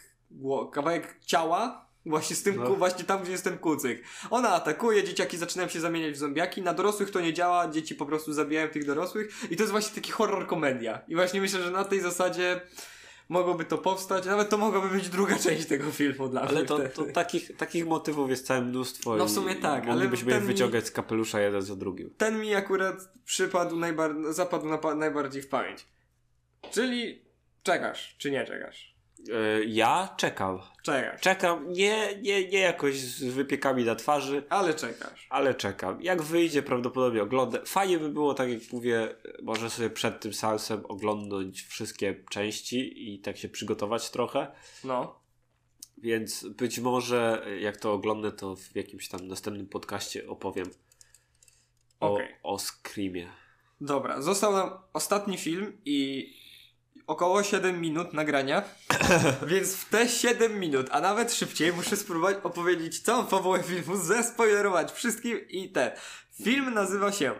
kawałek 0.73 1.16
ciała, 1.21 1.89
właśnie 2.07 2.36
z 2.36 2.42
tym, 2.42 2.57
No. 2.57 2.74
właśnie 2.74 3.05
tam, 3.05 3.22
gdzie 3.22 3.32
jest 3.32 3.44
ten 3.44 3.59
kucyk. 3.59 4.03
Ona 4.30 4.48
atakuje, 4.48 5.05
dzieciaki 5.05 5.36
zaczynają 5.38 5.68
się 5.68 5.80
zamieniać 5.80 6.14
w 6.14 6.16
zombiaki, 6.18 6.62
na 6.62 6.74
dorosłych 6.74 7.11
to 7.11 7.20
nie 7.20 7.32
działa, 7.32 7.68
dzieci 7.68 7.94
po 7.94 8.07
prostu 8.07 8.32
zabijają 8.32 8.68
tych 8.68 8.84
dorosłych 8.86 9.34
i 9.51 9.57
to 9.57 9.62
jest 9.62 9.70
właśnie 9.70 9.94
taki 9.94 10.12
horror 10.12 10.46
komedia. 10.46 11.01
I 11.09 11.14
właśnie 11.14 11.40
myślę, 11.40 11.62
że 11.62 11.70
na 11.70 11.84
tej 11.84 12.01
zasadzie 12.01 12.61
mogłoby 13.28 13.64
to 13.64 13.78
powstać, 13.78 14.26
nawet 14.26 14.48
to 14.48 14.59
mogłaby 14.59 14.88
być 14.88 15.09
druga 15.09 15.38
część 15.48 15.66
tego 15.66 15.90
filmu 15.90 16.28
dla 16.28 16.40
Ale 16.40 16.53
mnie 16.59 16.64
to, 16.68 16.74
wtedy. 16.76 16.90
to 16.94 17.05
takich, 17.05 17.57
takich 17.57 17.86
motywów 17.86 18.30
jest 18.30 18.46
całe 18.46 18.61
mnóstwo. 18.61 19.16
No 19.16 19.26
w 19.26 19.30
sumie 19.30 19.55
tak, 19.55 19.82
ale 19.84 19.92
Moglibyśmy 19.92 20.32
je 20.32 20.38
ten 20.38 20.46
mi- 20.46 20.53
wyciągać 20.53 20.86
z 20.86 20.90
kapelusza 20.90 21.40
jeden 21.40 21.62
za 21.62 21.76
drugim. 21.76 22.11
Ten 22.18 22.40
mi 22.40 22.55
akurat 22.55 23.09
przypadł 23.24 23.76
najbar- 23.76 24.32
zapadł 24.32 24.66
na 24.68 24.94
najbardziej 24.94 25.42
w 25.42 25.48
pamięć. 25.48 25.86
Czyli 26.70 27.24
czekasz, 27.62 28.16
czy 28.18 28.30
nie 28.30 28.44
czekasz? 28.44 28.89
E, 29.29 29.64
ja 29.64 30.14
czekam. 30.16 30.59
Czekasz. 30.83 31.21
Czekam, 31.21 31.73
nie, 31.73 32.16
nie, 32.23 32.49
nie 32.49 32.59
jakoś 32.59 32.97
z 32.97 33.25
wypiekami 33.25 33.85
na 33.85 33.95
twarzy, 33.95 34.43
Ale 34.49 34.75
czekasz. 34.75 35.27
ale 35.31 35.55
czekam. 35.55 36.03
Jak 36.03 36.23
wyjdzie, 36.23 36.62
prawdopodobnie 36.62 37.23
oglądam. 37.23 37.66
Fajnie 37.66 37.99
by 37.99 38.09
było, 38.09 38.35
tak 38.35 38.51
jak 38.51 38.73
mówię, 38.73 39.14
może 39.43 39.71
sobie 39.71 39.91
przed 39.91 40.21
tym 40.21 40.33
seansem 40.35 40.87
oglądać 40.87 41.61
wszystkie 41.62 42.25
części 42.31 43.14
i 43.14 43.18
tak 43.18 43.37
się 43.37 43.49
przygotować 43.49 44.11
trochę. 44.11 44.53
No. 44.85 45.21
Więc 45.99 46.47
być 46.49 46.79
może 46.79 47.47
jak 47.61 47.77
to 47.77 47.93
oglądam, 47.93 48.33
to 48.33 48.57
w 48.57 48.77
jakimś 48.77 49.09
tam 49.09 49.29
następnym 49.29 49.66
podcaście 49.66 50.29
opowiem 50.29 50.71
o, 52.01 52.14
Okej. 52.14 52.29
o 52.43 52.59
Screamie. 52.59 53.29
Dobra, 53.81 54.23
został 54.23 54.53
nam 54.53 54.71
ostatni 54.93 55.39
film 55.39 55.77
i 55.85 56.31
około 57.11 57.43
7 57.43 57.81
minut 57.81 58.13
nagrania. 58.13 58.63
Więc 59.47 59.77
w 59.77 59.89
te 59.89 60.09
7 60.09 60.61
minut, 60.61 60.87
a 60.91 61.01
nawet 61.01 61.33
szybciej, 61.35 61.73
muszę 61.73 61.97
spróbować 61.97 62.37
opowiedzieć 62.43 63.01
całą 63.01 63.27
fabułę 63.27 63.63
filmu, 63.63 63.97
zespoilerować 63.97 64.93
wszystkim 64.93 65.49
i 65.49 65.73
ten. 65.73 65.91
Film 66.43 66.75
nazywa 66.75 67.13
się 67.13 67.35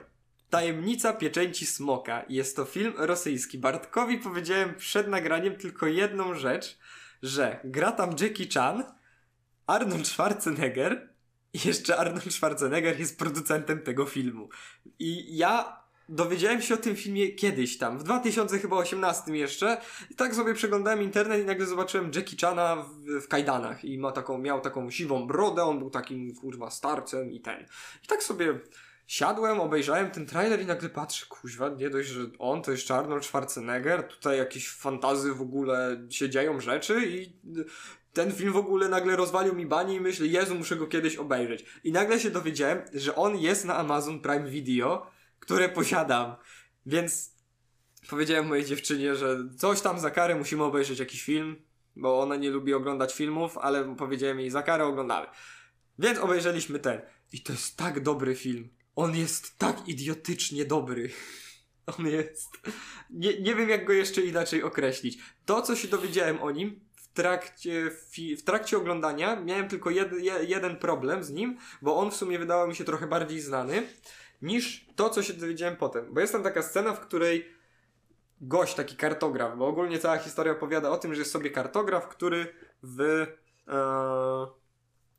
Tajemnica 0.51 1.13
pieczęci 1.13 1.67
smoka. 1.67 2.25
Jest 2.29 2.57
to 2.57 2.65
film 2.65 2.93
rosyjski. 2.97 3.59
Bartkowi 3.59 4.19
powiedziałem 4.19 4.75
przed 4.75 5.09
nagraniem 5.09 5.57
tylko 5.57 5.87
jedną 5.87 6.35
rzecz, 6.35 6.79
że 7.23 7.61
gra 7.65 7.93
tam 7.93 8.11
Jackie 8.21 8.49
Chan, 8.55 8.85
Arnold 9.67 10.09
Schwarzenegger 10.09 11.09
i 11.53 11.59
jeszcze 11.69 11.97
Arnold 11.97 12.35
Schwarzenegger 12.35 13.01
jest 13.01 13.19
producentem 13.19 13.83
tego 13.83 14.07
filmu. 14.07 14.49
I 14.99 15.37
ja 15.37 15.80
dowiedziałem 16.11 16.63
się 16.63 16.75
o 16.75 16.77
tym 16.77 16.97
filmie 16.97 17.33
kiedyś 17.33 17.79
tam, 17.79 17.99
w 17.99 18.03
2018 18.03 19.33
jeszcze. 19.33 19.81
I 20.11 20.15
tak 20.15 20.35
sobie 20.35 20.55
przeglądałem 20.55 21.03
internet 21.03 21.43
i 21.43 21.47
nagle 21.47 21.67
zobaczyłem 21.67 22.11
Jackie 22.15 22.37
Chana 22.41 22.77
w, 22.77 23.23
w 23.25 23.29
kajdanach 23.29 23.85
i 23.85 23.99
ma 23.99 24.13
taką, 24.13 24.39
miał 24.39 24.61
taką 24.61 24.91
siwą 24.91 25.27
brodę, 25.27 25.65
on 25.65 25.79
był 25.79 25.91
takim 25.91 26.35
kurwa 26.35 26.71
starcem 26.71 27.33
i 27.33 27.41
ten. 27.41 27.67
I 28.05 28.07
tak 28.07 28.23
sobie 28.23 28.59
siadłem, 29.07 29.61
obejrzałem 29.61 30.11
ten 30.11 30.27
trailer 30.27 30.63
i 30.63 30.67
nagle 30.67 30.89
patrzę, 30.89 31.27
kuźwa, 31.29 31.69
nie 31.69 31.91
dość, 31.91 32.09
że 32.09 32.21
on 32.39 32.63
to 32.63 32.71
jeszcze 32.71 32.95
Arnold 32.95 33.25
Schwarzenegger, 33.25 34.09
tutaj 34.09 34.39
jakieś 34.39 34.69
fantazy 34.69 35.35
w 35.35 35.43
ogóle 35.43 36.07
się 36.11 36.31
dzieją 36.31 36.61
rzeczy 36.61 37.07
i 37.07 37.33
ten 38.13 38.33
film 38.33 38.53
w 38.53 38.57
ogóle 38.57 38.89
nagle 38.89 39.17
rozwalił 39.17 39.55
mi 39.55 39.67
bani 39.67 39.95
i 39.95 40.01
myślę, 40.01 40.27
Jezu, 40.27 40.55
muszę 40.55 40.77
go 40.77 40.87
kiedyś 40.87 41.17
obejrzeć. 41.17 41.65
I 41.85 41.93
nagle 41.93 42.21
się 42.21 42.31
dowiedziałem, 42.31 42.83
że 42.95 43.15
on 43.15 43.37
jest 43.37 43.65
na 43.65 43.77
Amazon 43.77 44.21
Prime 44.21 44.51
Video, 44.51 45.07
które 45.41 45.69
posiadam. 45.69 46.35
Więc 46.87 47.35
powiedziałem 48.11 48.47
mojej 48.47 48.65
dziewczynie, 48.65 49.17
że 49.17 49.39
coś 49.59 49.81
tam 49.81 50.01
za 50.01 50.11
karę 50.11 50.35
musimy 50.35 50.65
obejrzeć 50.65 50.99
jakiś 50.99 51.23
film, 51.23 51.57
bo 51.97 52.21
ona 52.21 52.37
nie 52.37 52.51
lubi 52.51 52.75
oglądać 52.75 53.15
filmów, 53.15 53.59
ale 53.59 53.97
powiedziałem 53.97 54.41
jej 54.41 54.51
za 54.51 54.63
karę 54.63 54.85
oglądamy. 54.85 55.27
Więc 55.99 56.19
obejrzeliśmy 56.19 56.79
ten. 56.79 57.01
I 57.33 57.41
to 57.41 57.53
jest 57.53 57.77
tak 57.77 58.03
dobry 58.03 58.35
film. 58.35 58.69
On 58.97 59.17
jest 59.17 59.59
tak 59.59 59.89
idiotycznie 59.89 60.65
dobry. 60.65 61.11
On 61.99 62.07
jest. 62.07 62.49
Nie, 63.11 63.41
nie 63.41 63.55
wiem, 63.55 63.69
jak 63.69 63.85
go 63.85 63.93
jeszcze 63.93 64.21
inaczej 64.21 64.63
określić. 64.63 65.19
To, 65.47 65.63
co 65.63 65.77
się 65.77 65.89
dowiedziałem 65.89 66.43
o 66.43 66.51
nim 66.51 66.81
w 66.95 67.13
trakcie, 67.13 67.91
w 68.39 68.43
trakcie 68.43 68.77
oglądania, 68.77 69.41
miałem 69.41 69.69
tylko 69.69 69.91
jed, 69.91 70.13
je, 70.13 70.35
jeden 70.47 70.77
problem 70.77 71.25
z 71.25 71.31
nim, 71.31 71.59
bo 71.83 71.97
on 71.97 72.11
w 72.11 72.17
sumie 72.17 72.39
wydawał 72.39 72.69
mi 72.69 72.75
się 72.75 72.85
trochę 72.85 73.07
bardziej 73.07 73.41
znany 73.41 73.83
niż 74.43 74.87
to, 74.97 75.11
co 75.11 75.23
się 75.23 75.33
dowiedziałem 75.33 75.77
potem. 75.77 76.15
Bo 76.15 76.21
jest 76.21 76.33
tam 76.33 76.43
taka 76.43 76.63
scena, 76.63 76.93
w 76.93 77.01
której 77.01 77.49
gość, 78.41 78.75
taki 78.75 78.97
kartograf, 78.97 79.59
bo 79.59 79.67
ogólnie 79.67 79.99
cała 79.99 80.19
historia 80.19 80.53
opowiada 80.53 80.91
o 80.91 80.99
tym, 80.99 81.15
że 81.15 81.21
jest 81.21 81.33
sobie 81.33 81.51
kartograf, 81.51 82.09
który 82.09 82.55
w, 82.83 83.01
e, 83.01 83.23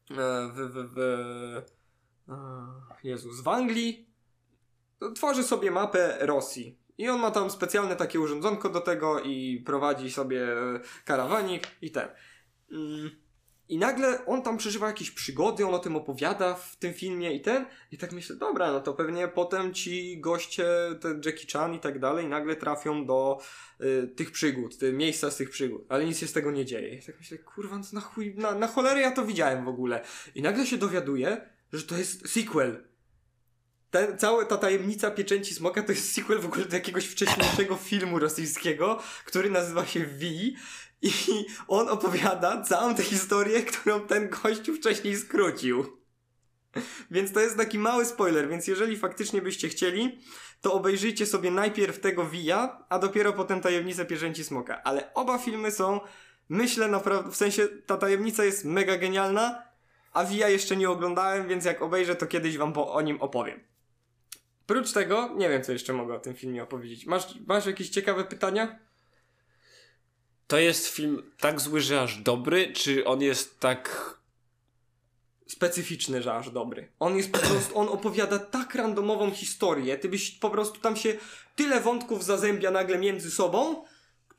e, 0.09 0.49
w, 0.53 0.55
w, 0.55 0.93
w 0.93 0.99
e, 2.29 2.33
Jezus, 3.03 3.41
w 3.41 3.47
Anglii 3.47 4.11
tworzy 5.15 5.43
sobie 5.43 5.71
mapę 5.71 6.17
Rosji. 6.19 6.77
I 6.97 7.09
on 7.09 7.19
ma 7.19 7.31
tam 7.31 7.51
specjalne 7.51 7.95
takie 7.95 8.19
urządzonko 8.19 8.69
do 8.69 8.81
tego 8.81 9.19
i 9.19 9.63
prowadzi 9.65 10.11
sobie 10.11 10.47
karawanik 11.05 11.67
i 11.81 11.91
ten. 11.91 12.09
Mm, 12.71 13.11
I 13.71 13.77
nagle 13.77 14.25
on 14.25 14.41
tam 14.41 14.57
przeżywa 14.57 14.87
jakieś 14.87 15.11
przygody, 15.11 15.65
on 15.65 15.73
o 15.73 15.79
tym 15.79 15.95
opowiada 15.95 16.53
w 16.53 16.75
tym 16.75 16.93
filmie 16.93 17.33
i 17.33 17.41
ten. 17.41 17.65
I 17.91 17.97
tak 17.97 18.11
myślę, 18.11 18.35
dobra, 18.35 18.71
no 18.71 18.81
to 18.81 18.93
pewnie 18.93 19.27
potem 19.27 19.73
ci 19.73 20.21
goście, 20.21 20.65
ten 21.01 21.21
Jackie 21.25 21.47
Chan 21.53 21.73
i 21.73 21.79
tak 21.79 21.99
dalej, 21.99 22.27
nagle 22.27 22.55
trafią 22.55 23.05
do 23.05 23.39
y, 23.81 24.07
tych 24.07 24.31
przygód, 24.31 24.77
te 24.77 24.91
miejsca 24.93 25.31
z 25.31 25.37
tych 25.37 25.49
przygód. 25.49 25.85
Ale 25.89 26.05
nic 26.05 26.17
się 26.17 26.27
z 26.27 26.33
tego 26.33 26.51
nie 26.51 26.65
dzieje. 26.65 26.95
I 26.95 27.01
tak 27.01 27.17
myślę, 27.19 27.37
kurwa, 27.37 27.77
no 27.77 27.83
na 27.93 28.01
chuj, 28.01 28.35
na, 28.35 28.55
na 28.55 28.67
cholerę 28.67 29.01
ja 29.01 29.11
to 29.11 29.25
widziałem 29.25 29.65
w 29.65 29.67
ogóle. 29.67 30.03
I 30.35 30.41
nagle 30.41 30.65
się 30.65 30.77
dowiaduję, 30.77 31.49
że 31.73 31.83
to 31.83 31.97
jest 31.97 32.29
sequel 32.29 32.91
ten, 33.91 34.17
cała 34.17 34.45
ta 34.45 34.57
tajemnica 34.57 35.11
pieczęci 35.11 35.53
smoka 35.53 35.83
to 35.83 35.91
jest 35.91 36.13
sequel 36.13 36.39
w 36.39 36.45
ogóle 36.45 36.65
do 36.65 36.75
jakiegoś 36.75 37.05
wcześniejszego 37.05 37.75
filmu 37.89 38.19
rosyjskiego, 38.19 38.99
który 39.25 39.49
nazywa 39.49 39.85
się 39.85 40.05
V 40.05 40.25
i 41.01 41.11
on 41.67 41.89
opowiada 41.89 42.61
całą 42.61 42.95
tę 42.95 43.03
historię, 43.03 43.61
którą 43.61 44.01
ten 44.01 44.29
gościu 44.29 44.75
wcześniej 44.75 45.17
skrócił. 45.17 46.01
Więc 47.11 47.31
to 47.33 47.39
jest 47.39 47.57
taki 47.57 47.79
mały 47.79 48.05
spoiler, 48.05 48.49
więc 48.49 48.67
jeżeli 48.67 48.97
faktycznie 48.97 49.41
byście 49.41 49.69
chcieli, 49.69 50.19
to 50.61 50.73
obejrzyjcie 50.73 51.25
sobie 51.25 51.51
najpierw 51.51 51.99
tego 51.99 52.25
Via, 52.25 52.85
a 52.89 52.99
dopiero 52.99 53.33
potem 53.33 53.61
Tajemnicę 53.61 54.05
Pieczęci 54.05 54.43
Smoka. 54.43 54.83
Ale 54.83 55.13
oba 55.13 55.37
filmy 55.37 55.71
są, 55.71 55.99
myślę 56.49 56.87
naprawdę, 56.87 57.31
w 57.31 57.35
sensie 57.35 57.67
ta 57.67 57.97
tajemnica 57.97 58.43
jest 58.43 58.65
mega 58.65 58.97
genialna, 58.97 59.63
a 60.13 60.25
Via 60.25 60.49
jeszcze 60.49 60.77
nie 60.77 60.89
oglądałem, 60.89 61.47
więc 61.47 61.65
jak 61.65 61.81
obejrzę, 61.81 62.15
to 62.15 62.27
kiedyś 62.27 62.57
wam 62.57 62.73
po, 62.73 62.93
o 62.93 63.01
nim 63.01 63.21
opowiem. 63.21 63.59
Prócz 64.65 64.91
tego, 64.91 65.33
nie 65.35 65.49
wiem, 65.49 65.63
co 65.63 65.71
jeszcze 65.71 65.93
mogę 65.93 66.15
o 66.15 66.19
tym 66.19 66.33
filmie 66.33 66.63
opowiedzieć. 66.63 67.05
Masz, 67.05 67.39
masz 67.47 67.65
jakieś 67.65 67.89
ciekawe 67.89 68.23
pytania? 68.23 68.79
To 70.51 70.57
jest 70.57 70.87
film 70.87 71.31
tak 71.39 71.59
zły, 71.61 71.81
że 71.81 72.01
aż 72.01 72.17
dobry, 72.17 72.73
czy 72.73 73.05
on 73.05 73.21
jest 73.21 73.59
tak 73.59 74.15
specyficzny, 75.47 76.21
że 76.21 76.33
aż 76.33 76.49
dobry. 76.49 76.91
On 76.99 77.17
jest 77.17 77.31
po 77.31 77.39
prostu, 77.47 77.77
on 77.79 77.87
opowiada 77.87 78.39
tak 78.39 78.75
randomową 78.75 79.31
historię, 79.31 79.97
ty 79.97 80.09
byś 80.09 80.31
po 80.31 80.49
prostu 80.49 80.79
tam 80.79 80.95
się 80.95 81.17
tyle 81.55 81.81
wątków 81.81 82.23
zazębia 82.23 82.71
nagle 82.71 82.97
między 82.97 83.31
sobą, 83.31 83.83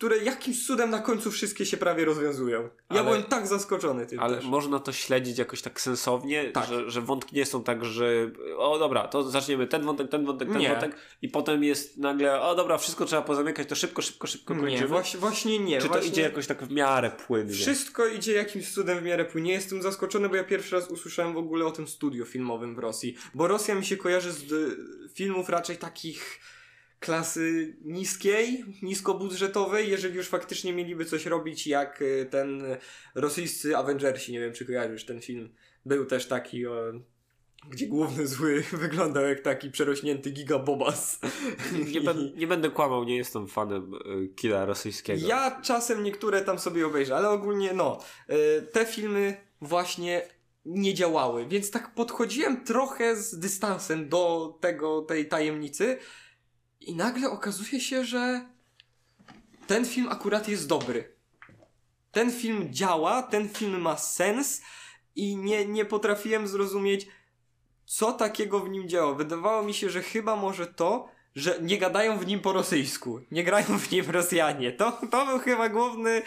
które 0.02 0.18
jakimś 0.18 0.66
cudem 0.66 0.90
na 0.90 0.98
końcu 0.98 1.30
wszystkie 1.30 1.66
się 1.66 1.76
prawie 1.76 2.04
rozwiązują. 2.04 2.62
Ja 2.62 2.70
ale, 2.88 3.04
byłem 3.04 3.22
tak 3.22 3.46
zaskoczony 3.46 4.06
tym 4.06 4.20
Ale 4.20 4.36
też. 4.36 4.44
można 4.44 4.80
to 4.80 4.92
śledzić 4.92 5.38
jakoś 5.38 5.62
tak 5.62 5.80
sensownie, 5.80 6.50
tak. 6.50 6.68
Że, 6.68 6.90
że 6.90 7.00
wątki 7.00 7.36
nie 7.36 7.46
są 7.46 7.64
tak, 7.64 7.84
że 7.84 8.30
o 8.56 8.78
dobra, 8.78 9.08
to 9.08 9.30
zaczniemy 9.30 9.66
ten 9.66 9.82
wątek, 9.82 10.10
ten 10.10 10.26
wątek, 10.26 10.48
ten 10.48 10.58
nie. 10.58 10.68
wątek 10.68 10.96
i 11.22 11.28
potem 11.28 11.64
jest 11.64 11.98
nagle, 11.98 12.40
o 12.40 12.54
dobra, 12.54 12.78
wszystko 12.78 13.04
trzeba 13.04 13.22
pozamykać, 13.22 13.68
to 13.68 13.74
szybko, 13.74 14.02
szybko, 14.02 14.26
szybko 14.26 14.54
kończymy. 14.54 14.80
Nie, 14.80 14.86
właśnie, 14.86 15.20
właśnie 15.20 15.58
nie. 15.58 15.80
Czy 15.80 15.88
właśnie... 15.88 16.02
to 16.02 16.12
idzie 16.12 16.22
jakoś 16.22 16.46
tak 16.46 16.64
w 16.64 16.70
miarę 16.70 17.10
płynnie? 17.26 17.52
Wszystko 17.52 18.06
idzie 18.06 18.32
jakimś 18.32 18.72
cudem 18.72 18.98
w 18.98 19.02
miarę 19.02 19.24
płynnie. 19.24 19.52
Jestem 19.52 19.82
zaskoczony, 19.82 20.28
bo 20.28 20.36
ja 20.36 20.44
pierwszy 20.44 20.74
raz 20.74 20.88
usłyszałem 20.90 21.34
w 21.34 21.36
ogóle 21.36 21.66
o 21.66 21.70
tym 21.70 21.88
studiu 21.88 22.26
filmowym 22.26 22.74
w 22.74 22.78
Rosji. 22.78 23.16
Bo 23.34 23.48
Rosja 23.48 23.74
mi 23.74 23.84
się 23.84 23.96
kojarzy 23.96 24.32
z 24.32 24.78
filmów 25.14 25.48
raczej 25.48 25.76
takich 25.76 26.40
klasy 27.02 27.76
niskiej, 27.84 28.64
niskobudżetowej, 28.82 29.90
jeżeli 29.90 30.16
już 30.16 30.28
faktycznie 30.28 30.72
mieliby 30.72 31.04
coś 31.04 31.26
robić 31.26 31.66
jak 31.66 32.02
y, 32.02 32.28
ten 32.30 32.62
rosyjscy 33.14 33.76
Avengersi, 33.76 34.32
nie 34.32 34.40
wiem 34.40 34.52
czy 34.52 34.66
kojarzysz 34.66 35.04
ten 35.04 35.20
film. 35.20 35.48
Był 35.86 36.06
też 36.06 36.26
taki 36.28 36.66
o, 36.66 36.92
gdzie 37.68 37.86
główny 37.86 38.26
zły 38.26 38.64
wyglądał 38.72 39.24
jak 39.24 39.40
taki 39.40 39.70
przerośnięty 39.70 40.30
gigabobas. 40.30 41.20
Nie, 41.92 42.00
ben, 42.00 42.32
nie 42.36 42.46
będę 42.46 42.70
kłamał, 42.70 43.04
nie 43.04 43.16
jestem 43.16 43.48
fanem 43.48 43.94
y, 43.94 44.28
kina 44.36 44.64
rosyjskiego. 44.64 45.26
Ja 45.26 45.60
czasem 45.62 46.02
niektóre 46.02 46.42
tam 46.42 46.58
sobie 46.58 46.86
obejrzę, 46.86 47.16
ale 47.16 47.28
ogólnie 47.28 47.72
no, 47.72 47.98
y, 48.30 48.62
te 48.72 48.86
filmy 48.86 49.36
właśnie 49.60 50.22
nie 50.64 50.94
działały, 50.94 51.46
więc 51.48 51.70
tak 51.70 51.94
podchodziłem 51.94 52.64
trochę 52.64 53.16
z 53.16 53.38
dystansem 53.38 54.08
do 54.08 54.54
tego, 54.60 55.02
tej 55.02 55.28
tajemnicy, 55.28 55.98
i 56.86 56.94
nagle 56.94 57.30
okazuje 57.30 57.80
się, 57.80 58.04
że 58.04 58.46
ten 59.66 59.86
film 59.86 60.08
akurat 60.08 60.48
jest 60.48 60.68
dobry. 60.68 61.16
Ten 62.12 62.32
film 62.32 62.68
działa, 62.70 63.22
ten 63.22 63.48
film 63.48 63.80
ma 63.80 63.96
sens 63.96 64.62
i 65.16 65.36
nie, 65.36 65.66
nie 65.66 65.84
potrafiłem 65.84 66.48
zrozumieć, 66.48 67.06
co 67.84 68.12
takiego 68.12 68.60
w 68.60 68.68
nim 68.68 68.88
działa. 68.88 69.14
Wydawało 69.14 69.62
mi 69.62 69.74
się, 69.74 69.90
że 69.90 70.02
chyba 70.02 70.36
może 70.36 70.66
to, 70.66 71.08
że 71.34 71.58
nie 71.62 71.78
gadają 71.78 72.18
w 72.18 72.26
nim 72.26 72.40
po 72.40 72.52
rosyjsku. 72.52 73.20
Nie 73.30 73.44
grają 73.44 73.78
w 73.78 73.90
nim 73.90 74.10
Rosjanie. 74.10 74.72
To, 74.72 74.92
to 75.10 75.26
był 75.26 75.38
chyba 75.38 75.68
główny 75.68 76.22